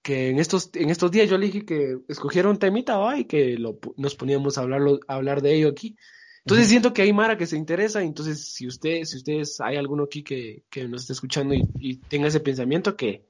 que 0.00 0.30
en 0.30 0.38
estos, 0.38 0.70
en 0.72 0.88
estos 0.88 1.10
días 1.10 1.28
yo 1.28 1.36
le 1.36 1.48
dije 1.48 1.66
que 1.66 1.98
escogiera 2.08 2.48
un 2.48 2.58
temita 2.58 2.96
¿va? 2.96 3.18
y 3.18 3.26
que 3.26 3.58
lo, 3.58 3.78
nos 3.98 4.14
poníamos 4.14 4.56
a, 4.56 4.62
hablarlo, 4.62 5.00
a 5.08 5.16
hablar 5.16 5.42
de 5.42 5.56
ello 5.56 5.68
aquí. 5.68 5.94
Entonces 6.38 6.68
siento 6.68 6.94
que 6.94 7.02
hay 7.02 7.12
Mara 7.12 7.36
que 7.36 7.46
se 7.46 7.58
interesa, 7.58 8.02
entonces 8.02 8.54
si 8.54 8.66
usted, 8.66 9.04
si 9.04 9.18
ustedes 9.18 9.60
hay 9.60 9.76
alguno 9.76 10.04
aquí 10.04 10.22
que, 10.22 10.62
que 10.70 10.88
nos 10.88 11.02
esté 11.02 11.12
escuchando 11.12 11.52
y, 11.52 11.68
y 11.80 11.96
tenga 11.98 12.28
ese 12.28 12.40
pensamiento 12.40 12.96
que, 12.96 13.26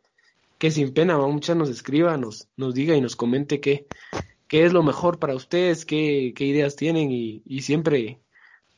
que 0.59 0.71
sin 0.71 0.95
pena, 0.95 1.17
¿va? 1.17 1.27
muchas 1.27 1.57
nos 1.57 1.71
escriba, 1.71 2.17
nos, 2.17 2.47
nos 2.57 2.73
diga 2.73 2.95
y 2.95 3.01
nos 3.01 3.17
comente 3.17 3.59
qué, 3.59 3.89
qué 4.47 4.65
es 4.65 4.73
lo 4.73 4.85
mejor 4.85 5.19
para 5.19 5.35
ustedes, 5.35 5.85
qué, 5.85 6.33
qué 6.37 6.45
ideas 6.45 6.77
tienen 6.77 7.11
y, 7.11 7.43
y 7.45 7.63
siempre 7.63 8.21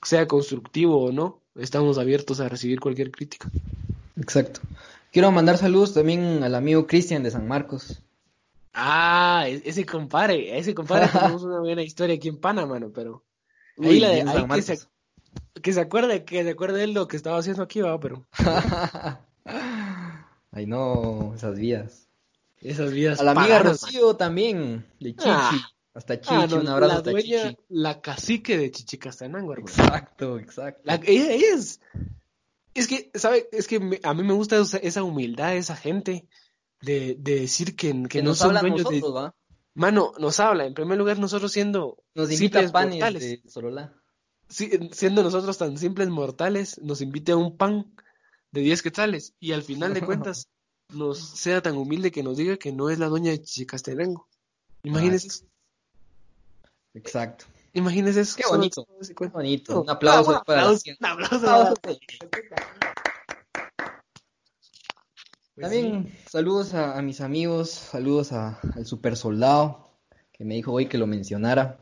sea 0.04 0.26
constructivo 0.28 1.02
o 1.04 1.12
no, 1.12 1.40
estamos 1.56 1.98
abiertos 1.98 2.40
a 2.40 2.48
recibir 2.48 2.80
cualquier 2.80 3.10
crítica. 3.10 3.48
Exacto. 4.16 4.60
Quiero 5.12 5.30
mandar 5.32 5.58
saludos 5.58 5.94
también 5.94 6.42
al 6.42 6.54
amigo 6.54 6.86
Cristian 6.86 7.22
de 7.22 7.30
San 7.30 7.46
Marcos. 7.48 8.02
Ah, 8.72 9.44
e- 9.46 9.62
ese 9.64 9.84
compadre, 9.86 10.58
ese 10.58 10.74
compadre 10.74 11.08
tenemos 11.12 11.42
una 11.44 11.60
buena 11.60 11.82
historia 11.82 12.16
aquí 12.16 12.28
en 12.28 12.38
Panamá, 12.38 12.74
mano, 12.74 12.90
pero 12.92 13.22
ahí, 13.82 14.00
la 14.00 14.08
de- 14.10 14.22
ahí 14.22 14.46
que, 14.48 14.62
se, 14.62 14.78
que 15.62 15.72
se 15.72 15.80
acuerde, 15.80 16.24
que 16.24 16.42
se 16.42 16.50
acuerde 16.50 16.82
él 16.84 16.92
lo 16.92 17.06
que 17.06 17.16
estaba 17.16 17.38
haciendo 17.38 17.62
aquí, 17.62 17.80
va, 17.80 17.98
pero 18.00 18.26
Ay, 20.52 20.66
no, 20.66 21.32
esas 21.34 21.56
vidas. 21.56 22.08
esas 22.60 22.92
vidas 22.92 23.20
A 23.20 23.24
la 23.24 23.32
amiga 23.32 23.58
Rocío 23.60 24.14
también, 24.16 24.84
de 25.00 25.10
Chichi. 25.14 25.24
Ah. 25.28 25.70
Hasta 25.94 26.20
Chichi, 26.20 26.34
Ah, 26.34 26.46
no, 26.48 26.56
un 26.56 26.68
abrazo 26.68 26.88
la 26.92 26.98
hasta 26.98 27.10
dueña, 27.12 27.42
Chichi. 27.50 27.62
la 27.68 28.00
cacique 28.00 28.58
de 28.58 28.70
Chichicastenango, 28.72 29.52
hermano. 29.52 29.70
Exacto, 29.70 30.38
exacto. 30.38 30.82
La- 30.84 30.96
ella, 31.06 31.30
ella 31.32 31.54
es, 31.54 31.80
es 32.74 32.88
que, 32.88 33.10
¿sabe? 33.14 33.48
Es 33.52 33.68
que 33.68 33.78
me- 33.78 34.00
a 34.02 34.12
mí 34.14 34.22
me 34.24 34.32
gusta 34.32 34.58
esa, 34.58 34.78
esa 34.78 35.02
humildad 35.04 35.50
de 35.50 35.58
esa 35.58 35.76
gente 35.76 36.26
de, 36.80 37.16
de 37.18 37.40
decir 37.40 37.76
que, 37.76 37.92
que 37.92 38.08
que 38.08 38.22
no 38.22 38.30
nos 38.30 38.38
son 38.38 38.54
dueños 38.58 38.88
de... 38.88 38.96
nosotros, 39.00 39.14
¿va? 39.14 39.34
Mano, 39.76 40.12
nos 40.18 40.38
habla, 40.40 40.66
en 40.66 40.74
primer 40.74 40.98
lugar, 40.98 41.18
nosotros 41.18 41.50
siendo 41.52 42.02
Nos 42.14 42.30
invita 42.32 42.58
simples 42.60 42.70
a 42.70 42.72
panes 42.72 42.94
mortales, 42.94 43.22
de 43.22 43.42
Sololá. 43.50 43.94
si- 44.48 44.70
siendo 44.92 45.22
nosotros 45.22 45.56
tan 45.58 45.78
simples 45.78 46.08
mortales, 46.08 46.80
nos 46.82 47.00
invite 47.00 47.32
a 47.32 47.36
un 47.36 47.56
pan 47.56 47.94
de 48.52 48.60
10 48.60 48.82
quetzales 48.82 49.34
y 49.40 49.52
al 49.52 49.62
final 49.62 49.94
de 49.94 50.02
cuentas 50.02 50.48
nos 50.92 51.18
sea 51.20 51.62
tan 51.62 51.76
humilde 51.76 52.10
que 52.12 52.22
nos 52.24 52.36
diga 52.36 52.56
que 52.56 52.72
no 52.72 52.90
es 52.90 52.98
la 52.98 53.08
doña 53.08 53.30
de 53.30 53.40
Chichicastenango. 53.40 54.28
Imagínese 54.82 55.28
eso. 55.28 55.46
Exacto. 56.94 57.44
Imagínese 57.72 58.20
eso. 58.20 58.36
Qué 58.36 58.44
bonito. 58.48 58.86
Qué. 59.28 59.80
Un 59.82 59.90
aplauso 59.90 60.30
Ah, 60.36 60.42
para 60.46 60.62
la 60.62 60.66
aplauso, 60.68 60.90
un 61.00 61.06
aplauso 61.06 61.36
Aplauso. 61.36 61.74
para- 61.82 61.94
Pues 65.54 65.62
También 65.70 66.12
saludos 66.28 66.74
a, 66.74 66.98
a 66.98 67.02
mis 67.02 67.20
amigos, 67.20 67.70
saludos 67.70 68.32
a- 68.32 68.58
al 68.74 68.86
super 68.86 69.16
soldado 69.16 69.88
que 70.32 70.44
me 70.44 70.54
dijo 70.54 70.72
hoy 70.72 70.86
que 70.86 70.98
lo 70.98 71.06
mencionara. 71.06 71.78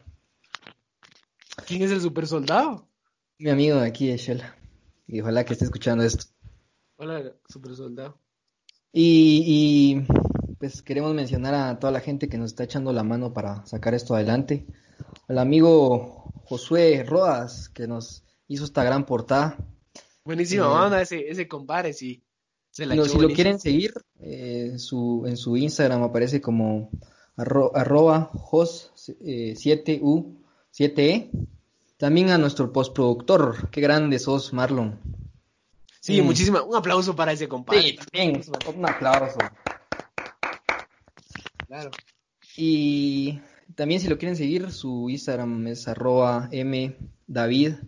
¿Quién 1.67 1.83
es 1.83 1.91
el 1.91 2.01
super 2.03 2.27
soldado? 2.27 2.87
Mi 3.39 3.51
amigo 3.51 3.81
de 3.81 3.87
aquí 3.87 4.09
de 4.09 4.19
Shela. 4.19 4.55
Y 5.07 5.21
ojalá 5.21 5.45
que 5.45 5.55
esté 5.55 5.65
escuchando 5.65 6.05
esto. 6.05 6.27
Hola, 6.97 7.33
super 7.49 7.75
soldado. 7.75 8.19
Y, 8.93 9.43
y, 10.07 10.55
pues 10.59 10.83
queremos 10.83 11.15
mencionar 11.15 11.55
a 11.55 11.79
toda 11.79 11.93
la 11.93 12.01
gente 12.01 12.29
que 12.29 12.37
nos 12.39 12.51
está 12.51 12.65
echando 12.65 12.93
la 12.93 13.03
mano 13.03 13.33
para 13.33 13.65
sacar 13.65 13.95
esto 13.95 14.15
adelante. 14.15 14.67
Al 15.29 15.39
amigo 15.39 16.33
Josué 16.45 17.05
Rodas 17.05 17.69
que 17.69 17.87
nos 17.87 18.25
hizo 18.49 18.65
esta 18.65 18.85
gran 18.85 19.05
portada. 19.07 19.57
Buenísima 20.25 20.65
Eh, 20.67 20.69
banda 20.69 21.01
ese, 21.03 21.29
ese 21.31 21.49
compadre, 21.49 21.93
sí. 21.93 22.23
Se 22.71 22.87
la 22.87 22.95
No, 22.95 23.05
si 23.05 23.19
lo 23.19 23.29
quieren 23.29 23.61
seguir, 23.61 23.93
eh, 24.21 24.75
su, 24.79 25.25
en 25.27 25.37
su 25.37 25.57
Instagram 25.57 26.03
aparece 26.05 26.41
como 26.41 26.91
arro- 27.37 27.71
arroba 27.75 28.31
jos 28.35 28.93
eh, 29.21 29.55
7u7e. 29.57 31.31
También 31.99 32.31
a 32.31 32.39
nuestro 32.39 32.73
postproductor, 32.73 33.69
qué 33.71 33.81
grande 33.81 34.19
sos, 34.19 34.53
Marlon. 34.53 34.99
Sí, 36.01 36.21
Mm. 36.21 36.25
muchísima. 36.25 36.63
Un 36.63 36.75
aplauso 36.75 37.15
para 37.15 37.33
ese 37.33 37.47
compadre. 37.49 37.83
Sí, 37.83 37.97
también, 37.97 38.43
un 38.77 38.87
aplauso. 38.89 39.39
Claro. 41.69 41.91
Y 42.57 43.41
también 43.77 44.01
si 44.01 44.09
lo 44.09 44.19
quieren 44.19 44.37
seguir, 44.37 44.71
su 44.71 45.09
Instagram 45.11 45.67
es 45.69 45.89
arroba 45.89 46.49
mdavid-pac. 46.53 47.81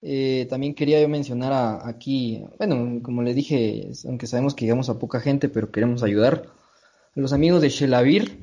Eh, 0.00 0.46
también 0.48 0.74
quería 0.74 1.00
yo 1.00 1.08
mencionar 1.08 1.52
a- 1.52 1.88
aquí, 1.88 2.44
bueno, 2.58 3.00
como 3.02 3.22
les 3.22 3.34
dije, 3.34 3.90
aunque 4.06 4.28
sabemos 4.28 4.54
que 4.54 4.64
llegamos 4.64 4.88
a 4.88 4.98
poca 4.98 5.18
gente, 5.20 5.48
pero 5.48 5.72
queremos 5.72 6.02
ayudar, 6.04 6.44
a 7.16 7.20
los 7.20 7.32
amigos 7.32 7.60
de 7.62 7.68
Shelavir, 7.70 8.38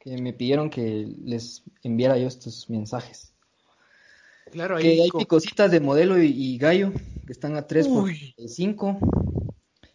que 0.00 0.18
me 0.18 0.32
pidieron 0.32 0.70
que 0.70 1.06
les 1.24 1.62
enviara 1.84 2.18
yo 2.18 2.26
estos 2.26 2.68
mensajes. 2.70 3.32
Claro, 4.50 4.76
ahí. 4.76 4.82
Que 4.82 5.02
hay 5.02 5.08
co- 5.08 5.18
picositas 5.18 5.70
de 5.70 5.78
modelo 5.80 6.20
y, 6.20 6.26
y 6.30 6.58
gallo, 6.58 6.92
que 7.26 7.32
están 7.32 7.56
a 7.56 7.66
3 7.68 7.86
por 7.88 8.04
Uy. 8.04 8.34
45. 8.36 8.98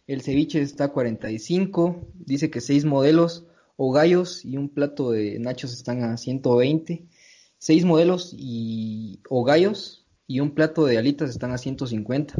El 0.06 0.22
ceviche 0.22 0.62
está 0.62 0.84
a 0.84 0.88
45. 0.88 2.08
Dice 2.14 2.50
que 2.50 2.60
6 2.62 2.84
modelos 2.86 3.44
o 3.82 3.92
gallos 3.92 4.44
y 4.44 4.58
un 4.58 4.68
plato 4.68 5.10
de 5.10 5.38
nachos 5.38 5.72
están 5.72 6.02
a 6.04 6.18
120. 6.18 7.06
6 7.56 7.84
modelos 7.86 8.34
y, 8.36 9.20
o 9.30 9.42
gallos 9.42 10.04
y 10.26 10.40
un 10.40 10.50
plato 10.50 10.84
de 10.84 10.98
alitas 10.98 11.30
están 11.30 11.52
a 11.52 11.56
150. 11.58 12.34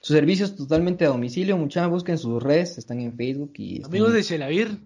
Sus 0.00 0.14
servicios 0.16 0.54
totalmente 0.54 1.04
a 1.04 1.08
domicilio. 1.08 1.56
Muchachos, 1.56 1.90
busquen 1.90 2.18
sus 2.18 2.40
redes, 2.40 2.78
están 2.78 3.00
en 3.00 3.16
Facebook 3.16 3.52
y 3.56 3.82
Amigos 3.84 4.12
de 4.12 4.22
Shelavir, 4.22 4.78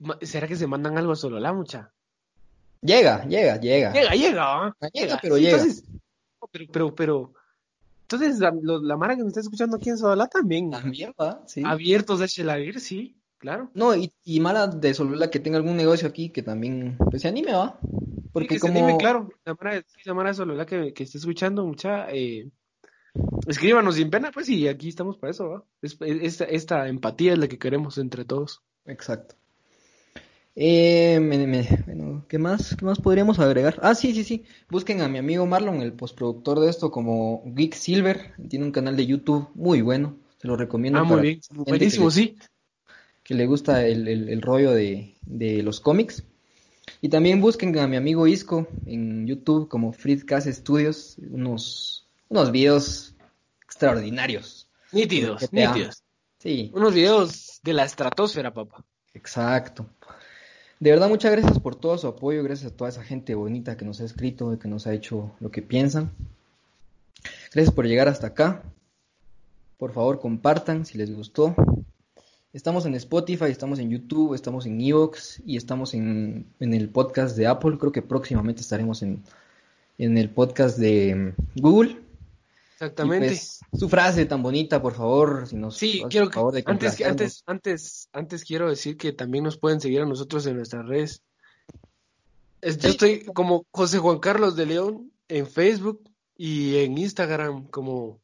ma- 0.00 0.18
¿será 0.22 0.48
que 0.48 0.56
se 0.56 0.66
mandan 0.66 0.98
algo 0.98 1.12
a 1.12 1.16
Sololá, 1.16 1.52
mucha? 1.52 1.92
Llega, 2.80 3.24
llega, 3.28 3.60
llega. 3.60 3.92
Llega, 3.92 4.10
llega, 4.14 4.42
¿ah? 4.66 4.76
Llega, 4.92 5.18
pero 5.22 5.38
llega. 5.38 5.56
Entonces, 5.58 5.84
no, 6.40 6.48
pero, 6.50 6.64
pero, 6.72 6.94
pero, 6.96 7.32
entonces 8.02 8.40
la, 8.40 8.50
lo- 8.60 8.82
la 8.82 8.96
Mara 8.96 9.14
que 9.16 9.22
me 9.22 9.28
está 9.28 9.38
escuchando 9.40 9.76
aquí 9.76 9.88
en 9.90 9.98
Sololá 9.98 10.26
también. 10.26 10.70
También 10.70 11.12
sí. 11.46 11.62
Abiertos 11.64 12.18
de 12.18 12.26
Shelavir, 12.26 12.80
sí, 12.80 13.16
claro. 13.42 13.70
No, 13.74 13.94
y, 13.96 14.12
y 14.24 14.38
Mara 14.38 14.68
de 14.68 14.94
Solula 14.94 15.28
que 15.30 15.40
tenga 15.40 15.58
algún 15.58 15.76
negocio 15.76 16.06
aquí 16.08 16.30
que 16.30 16.42
también 16.42 16.96
pues 17.10 17.22
se 17.22 17.28
anime, 17.28 17.52
¿va? 17.52 17.78
Porque 18.32 18.54
Sí, 18.54 18.54
que 18.54 18.58
se 18.60 18.68
anime, 18.68 18.96
claro, 18.96 19.28
la 19.44 19.54
Mara, 19.54 19.84
la 20.04 20.14
Mara 20.14 20.28
de 20.30 20.34
Sololá 20.34 20.64
que, 20.64 20.94
que 20.94 21.02
esté 21.02 21.18
escuchando, 21.18 21.66
mucha, 21.66 22.10
eh, 22.12 22.48
escríbanos 23.48 23.96
sin 23.96 24.10
pena, 24.10 24.30
pues, 24.32 24.48
y 24.48 24.68
aquí 24.68 24.88
estamos 24.88 25.18
para 25.18 25.32
eso, 25.32 25.48
¿va? 25.50 25.64
Es- 25.82 25.98
esta, 26.00 26.44
esta 26.44 26.88
empatía 26.88 27.32
es 27.32 27.38
la 27.38 27.48
que 27.48 27.58
queremos 27.58 27.98
entre 27.98 28.24
todos. 28.24 28.62
Exacto. 28.86 29.34
Eh, 30.54 31.18
me- 31.20 31.46
me- 31.46 31.66
bueno, 31.86 32.24
¿qué 32.28 32.38
más? 32.38 32.76
¿Qué 32.76 32.84
más 32.84 33.00
podríamos 33.00 33.38
agregar? 33.38 33.78
Ah, 33.82 33.94
sí, 33.94 34.14
sí, 34.14 34.22
sí. 34.22 34.44
Busquen 34.70 35.00
a 35.00 35.08
mi 35.08 35.18
amigo 35.18 35.46
Marlon, 35.46 35.80
el 35.80 35.94
postproductor 35.94 36.60
de 36.60 36.68
esto, 36.70 36.90
como 36.90 37.42
Geek 37.46 37.74
Silver. 37.74 38.34
Tiene 38.48 38.66
un 38.66 38.72
canal 38.72 38.96
de 38.96 39.06
YouTube 39.06 39.48
muy 39.54 39.80
bueno. 39.80 40.16
Se 40.38 40.48
lo 40.48 40.56
recomiendo 40.56 40.98
Ah, 41.00 41.04
muy 41.04 41.20
bien, 41.20 41.40
buenísimo, 41.50 42.10
sí. 42.10 42.36
Que 43.24 43.34
le 43.34 43.46
gusta 43.46 43.86
el, 43.86 44.08
el- 44.08 44.28
el 44.28 44.42
rollo 44.42 44.72
de, 44.72 45.14
de 45.22 45.62
los 45.62 45.80
cómics. 45.80 46.24
Y 47.00 47.08
también 47.08 47.40
busquen 47.40 47.76
a 47.78 47.86
mi 47.88 47.96
amigo 47.96 48.26
Isco 48.26 48.66
en 48.86 49.26
YouTube 49.26 49.68
como 49.68 49.92
Friedcast 49.92 50.46
Studios. 50.48 51.16
Unos, 51.30 52.06
unos 52.28 52.50
videos 52.52 53.14
extraordinarios. 53.64 54.68
Nítidos, 54.92 55.52
nítidos. 55.52 56.02
Sí, 56.38 56.70
Unos 56.74 56.92
videos 56.94 57.60
de 57.62 57.72
la 57.72 57.84
estratosfera, 57.84 58.52
papá. 58.52 58.84
Exacto. 59.14 59.86
De 60.80 60.90
verdad, 60.90 61.08
muchas 61.08 61.30
gracias 61.30 61.60
por 61.60 61.76
todo 61.76 61.96
su 61.96 62.08
apoyo, 62.08 62.42
gracias 62.42 62.72
a 62.72 62.76
toda 62.76 62.90
esa 62.90 63.04
gente 63.04 63.36
bonita 63.36 63.76
que 63.76 63.84
nos 63.84 64.00
ha 64.00 64.04
escrito 64.04 64.52
y 64.52 64.58
que 64.58 64.66
nos 64.66 64.86
ha 64.88 64.92
hecho 64.92 65.30
lo 65.38 65.50
que 65.52 65.62
piensan. 65.62 66.10
Gracias 67.54 67.72
por 67.72 67.86
llegar 67.86 68.08
hasta 68.08 68.28
acá. 68.28 68.64
Por 69.78 69.92
favor, 69.92 70.18
compartan 70.20 70.84
si 70.84 70.98
les 70.98 71.14
gustó. 71.14 71.54
Estamos 72.52 72.84
en 72.84 72.94
Spotify, 72.94 73.46
estamos 73.46 73.78
en 73.78 73.90
YouTube, 73.90 74.34
estamos 74.34 74.66
en 74.66 74.80
Evox 74.80 75.40
y 75.46 75.56
estamos 75.56 75.94
en, 75.94 76.46
en 76.60 76.74
el 76.74 76.90
podcast 76.90 77.34
de 77.36 77.46
Apple. 77.46 77.78
Creo 77.78 77.92
que 77.92 78.02
próximamente 78.02 78.60
estaremos 78.60 79.02
en, 79.02 79.22
en 79.96 80.18
el 80.18 80.28
podcast 80.28 80.76
de 80.78 81.14
mm, 81.14 81.60
Google. 81.60 81.98
Exactamente. 82.74 83.28
pues, 83.28 83.60
su 83.72 83.88
frase 83.88 84.26
tan 84.26 84.42
bonita, 84.42 84.82
por 84.82 84.92
favor, 84.92 85.46
si 85.46 85.56
nos 85.56 85.76
Sí, 85.78 86.02
quiero 86.10 86.28
que 86.28 86.34
favor 86.34 86.52
de 86.52 86.62
antes, 86.66 87.00
antes, 87.00 87.42
antes, 87.46 88.08
antes 88.12 88.44
quiero 88.44 88.68
decir 88.68 88.96
que 88.98 89.12
también 89.12 89.44
nos 89.44 89.56
pueden 89.56 89.80
seguir 89.80 90.00
a 90.02 90.06
nosotros 90.06 90.44
en 90.46 90.56
nuestras 90.56 90.86
redes. 90.86 91.22
Es- 92.60 92.76
Yo 92.78 92.90
estoy 92.90 93.24
como 93.24 93.64
José 93.70 93.98
Juan 93.98 94.18
Carlos 94.18 94.56
de 94.56 94.66
León 94.66 95.10
en 95.28 95.46
Facebook 95.46 96.02
y 96.36 96.76
en 96.78 96.98
Instagram 96.98 97.66
como 97.68 98.20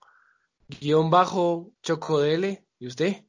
guion 0.69 1.09
bajo 1.09 1.71
chocodl. 1.83 2.59
¿Y 2.81 2.87
usted? 2.87 3.25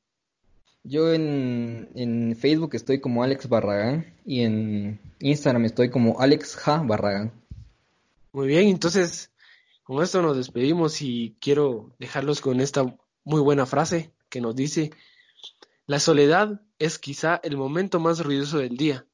Yo 0.89 1.13
en, 1.13 1.87
en 1.93 2.35
Facebook 2.35 2.71
estoy 2.73 2.99
como 2.99 3.21
Alex 3.21 3.47
Barragán 3.47 4.11
y 4.25 4.41
en 4.41 4.99
Instagram 5.19 5.65
estoy 5.65 5.91
como 5.91 6.19
Alex 6.19 6.55
Ja 6.55 6.81
Barragán. 6.81 7.31
Muy 8.31 8.47
bien, 8.47 8.69
entonces 8.69 9.29
con 9.83 10.01
esto 10.01 10.23
nos 10.23 10.35
despedimos 10.35 11.03
y 11.03 11.35
quiero 11.39 11.91
dejarlos 11.99 12.41
con 12.41 12.59
esta 12.59 12.97
muy 13.23 13.39
buena 13.39 13.67
frase 13.67 14.11
que 14.29 14.41
nos 14.41 14.55
dice, 14.55 14.89
la 15.85 15.99
soledad 15.99 16.59
es 16.79 16.97
quizá 16.97 17.39
el 17.43 17.55
momento 17.55 17.99
más 17.99 18.21
ruidoso 18.21 18.57
del 18.57 18.75
día. 18.75 19.05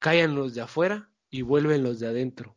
Callan 0.00 0.34
los 0.34 0.54
de 0.54 0.62
afuera 0.62 1.08
y 1.30 1.42
vuelven 1.42 1.84
los 1.84 2.00
de 2.00 2.08
adentro. 2.08 2.56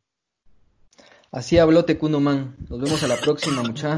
Así 1.32 1.60
habló 1.60 1.86
Tecuno 1.86 2.20
Nos 2.20 2.82
vemos 2.82 3.04
a 3.04 3.08
la 3.08 3.18
próxima, 3.18 3.62
mucha. 3.62 3.96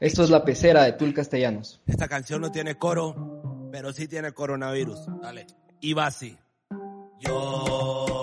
Esto 0.00 0.24
es 0.24 0.30
la 0.30 0.44
pecera 0.44 0.84
de 0.84 0.94
Tul 0.94 1.12
Castellanos. 1.12 1.80
Esta 1.86 2.08
canción 2.08 2.40
no 2.40 2.50
tiene 2.50 2.76
coro, 2.76 3.49
pero 3.70 3.92
sí 3.92 4.08
tiene 4.08 4.32
coronavirus. 4.32 5.06
Dale. 5.20 5.46
Y 5.80 5.92
va 5.94 6.06
así. 6.06 6.36
Yo 7.20 8.19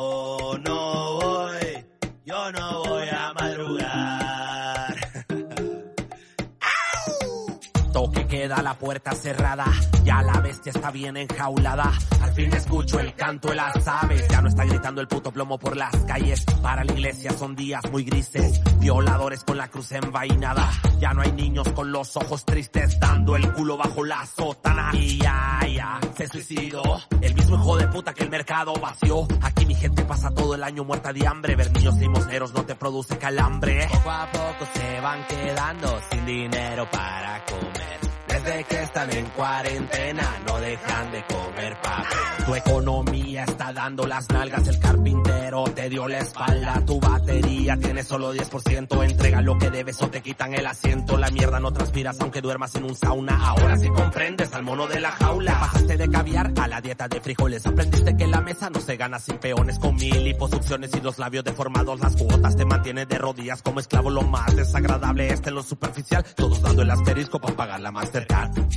queda 8.47 8.61
la 8.61 8.75
puerta 8.75 9.11
cerrada, 9.11 9.65
ya 10.05 10.21
la 10.21 10.39
bestia 10.39 10.71
está 10.73 10.89
bien 10.89 11.17
enjaulada. 11.17 11.91
Al 12.21 12.33
fin 12.33 12.53
escucho 12.53 12.97
el 12.97 13.13
canto 13.13 13.49
de 13.49 13.55
las 13.55 13.85
aves, 13.85 14.25
ya 14.29 14.41
no 14.41 14.47
está 14.47 14.63
gritando 14.63 15.01
el 15.01 15.07
puto 15.09 15.33
plomo 15.33 15.59
por 15.59 15.75
las 15.75 15.93
calles. 16.05 16.45
Para 16.61 16.85
la 16.85 16.93
iglesia 16.93 17.31
son 17.33 17.57
días 17.57 17.83
muy 17.91 18.05
grises, 18.05 18.61
violadores 18.79 19.43
con 19.43 19.57
la 19.57 19.67
cruz 19.67 19.91
envainada. 19.91 20.69
Ya 20.97 21.13
no 21.13 21.23
hay 21.23 21.33
niños 21.33 21.67
con 21.73 21.91
los 21.91 22.15
ojos 22.15 22.45
tristes 22.45 22.97
dando 23.01 23.35
el 23.35 23.51
culo 23.51 23.75
bajo 23.75 24.05
la 24.05 24.25
sotana. 24.25 24.91
Y 24.93 25.17
ya, 25.17 25.59
ya, 25.75 25.99
se 26.15 26.29
suicidó 26.29 27.01
el 27.19 27.35
mismo 27.35 27.57
hijo 27.57 27.75
de 27.75 27.87
puta 27.89 28.13
que 28.13 28.23
el 28.23 28.29
mercado 28.29 28.75
vació. 28.75 29.27
Aquí 29.41 29.65
mi 29.65 29.75
gente 29.75 30.05
pasa 30.05 30.29
todo 30.31 30.55
el 30.55 30.63
año 30.63 30.85
muerta 30.85 31.11
de 31.11 31.27
hambre. 31.27 31.57
Ver 31.57 31.69
niños 31.73 31.97
limosneros 31.97 32.53
no 32.53 32.63
te 32.63 32.75
produce 32.75 33.17
calambre. 33.17 33.89
Poco 33.91 34.09
a 34.09 34.31
poco 34.31 34.65
se 34.73 35.01
van 35.01 35.27
quedando 35.27 35.99
sin 36.09 36.25
dinero 36.25 36.89
para 36.89 37.43
comer. 37.43 38.06
Desde 38.37 38.63
que 38.65 38.83
están 38.83 39.11
en 39.13 39.25
cuarentena 39.29 40.41
no 40.45 40.59
dejan 40.59 41.11
de 41.11 41.23
comer 41.25 41.81
papel. 41.81 42.45
Tu 42.45 42.55
economía 42.55 43.43
está 43.43 43.73
dando 43.73 44.05
las 44.05 44.29
nalgas, 44.29 44.67
el 44.67 44.79
carpintero 44.79 45.63
te 45.73 45.89
dio 45.89 46.07
la 46.07 46.19
espalda. 46.19 46.83
Tu 46.85 46.99
batería 46.99 47.77
tiene 47.77 48.03
solo 48.03 48.33
10%, 48.35 49.03
entrega 49.03 49.41
lo 49.41 49.57
que 49.57 49.71
debes 49.71 49.99
o 50.03 50.09
te 50.09 50.21
quitan 50.21 50.53
el 50.53 50.67
asiento. 50.67 51.17
La 51.17 51.31
mierda 51.31 51.59
no 51.59 51.73
transpiras 51.73 52.21
aunque 52.21 52.41
duermas 52.41 52.75
en 52.75 52.83
un 52.83 52.95
sauna. 52.95 53.43
Ahora 53.43 53.75
sí 53.77 53.89
comprendes 53.89 54.53
al 54.53 54.61
mono 54.61 54.85
de 54.85 54.99
la 54.99 55.11
jaula. 55.11 55.59
Pasaste 55.59 55.97
de 55.97 56.09
caviar 56.09 56.53
a 56.61 56.67
la 56.67 56.79
dieta 56.79 57.07
de 57.07 57.19
frijoles. 57.19 57.65
Aprendiste 57.65 58.15
que 58.15 58.27
la 58.27 58.41
mesa 58.41 58.69
no 58.69 58.79
se 58.79 58.97
gana 58.97 59.17
sin 59.17 59.37
peones 59.39 59.79
con 59.79 59.95
mil 59.95 60.23
liposucciones 60.23 60.91
y 60.95 61.01
los 61.01 61.17
labios 61.17 61.43
deformados. 61.43 61.99
Las 61.99 62.15
cuotas 62.15 62.55
te 62.55 62.65
mantienen 62.65 63.07
de 63.07 63.17
rodillas 63.17 63.63
como 63.63 63.79
esclavo. 63.79 64.11
Lo 64.11 64.21
más 64.21 64.55
desagradable 64.55 65.33
este 65.33 65.49
en 65.49 65.55
lo 65.55 65.63
superficial. 65.63 66.23
Todos 66.35 66.61
dando 66.61 66.83
el 66.83 66.91
asterisco 66.91 67.41
para 67.41 67.55
pagar 67.55 67.79
la 67.79 67.91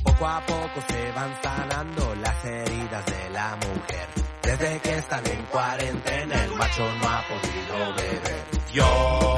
Poco 0.03 0.27
a 0.27 0.41
poco 0.47 0.81
se 0.89 1.13
van 1.13 1.35
sanando 1.43 2.15
las 2.17 2.45
heridas 2.45 3.07
de 3.07 3.31
la 3.31 3.57
mujer. 3.57 4.09
Desde 4.43 4.81
que 4.81 4.99
están 4.99 5.27
en 5.27 5.43
cuarentena 5.47 6.45
el 6.45 6.55
macho 6.57 6.87
no 7.01 7.09
ha 7.09 7.23
podido 7.29 7.95
beber. 7.95 8.45
Yo 8.73 9.31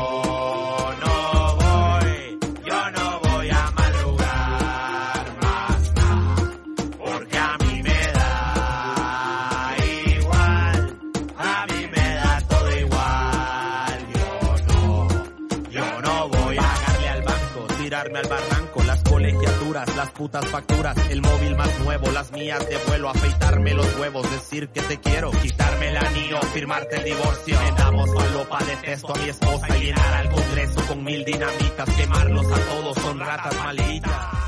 putas 20.12 20.46
facturas, 20.46 20.96
el 21.10 21.22
móvil 21.22 21.56
más 21.56 21.78
nuevo, 21.80 22.10
las 22.10 22.30
mías 22.32 22.66
de 22.68 22.76
vuelo, 22.86 23.08
afeitarme 23.08 23.74
los 23.74 23.86
huevos, 23.98 24.30
decir 24.30 24.68
que 24.68 24.80
te 24.82 24.98
quiero, 24.98 25.30
quitarme 25.30 25.88
el 25.88 25.96
anillo, 25.96 26.40
firmarte 26.52 26.96
el 26.96 27.04
divorcio. 27.04 27.58
Me 27.60 27.70
damos 27.72 28.10
falopa, 28.14 28.58
detesto 28.64 29.14
a 29.14 29.18
mi 29.18 29.28
esposa 29.28 29.68
llenar 29.76 30.14
al 30.14 30.30
congreso 30.30 30.86
con 30.86 31.04
mil 31.04 31.24
dinamitas, 31.24 31.90
quemarlos 31.96 32.46
a 32.46 32.60
todos, 32.66 32.96
son 32.98 33.18
ratas 33.18 33.56
malditas. 33.56 34.41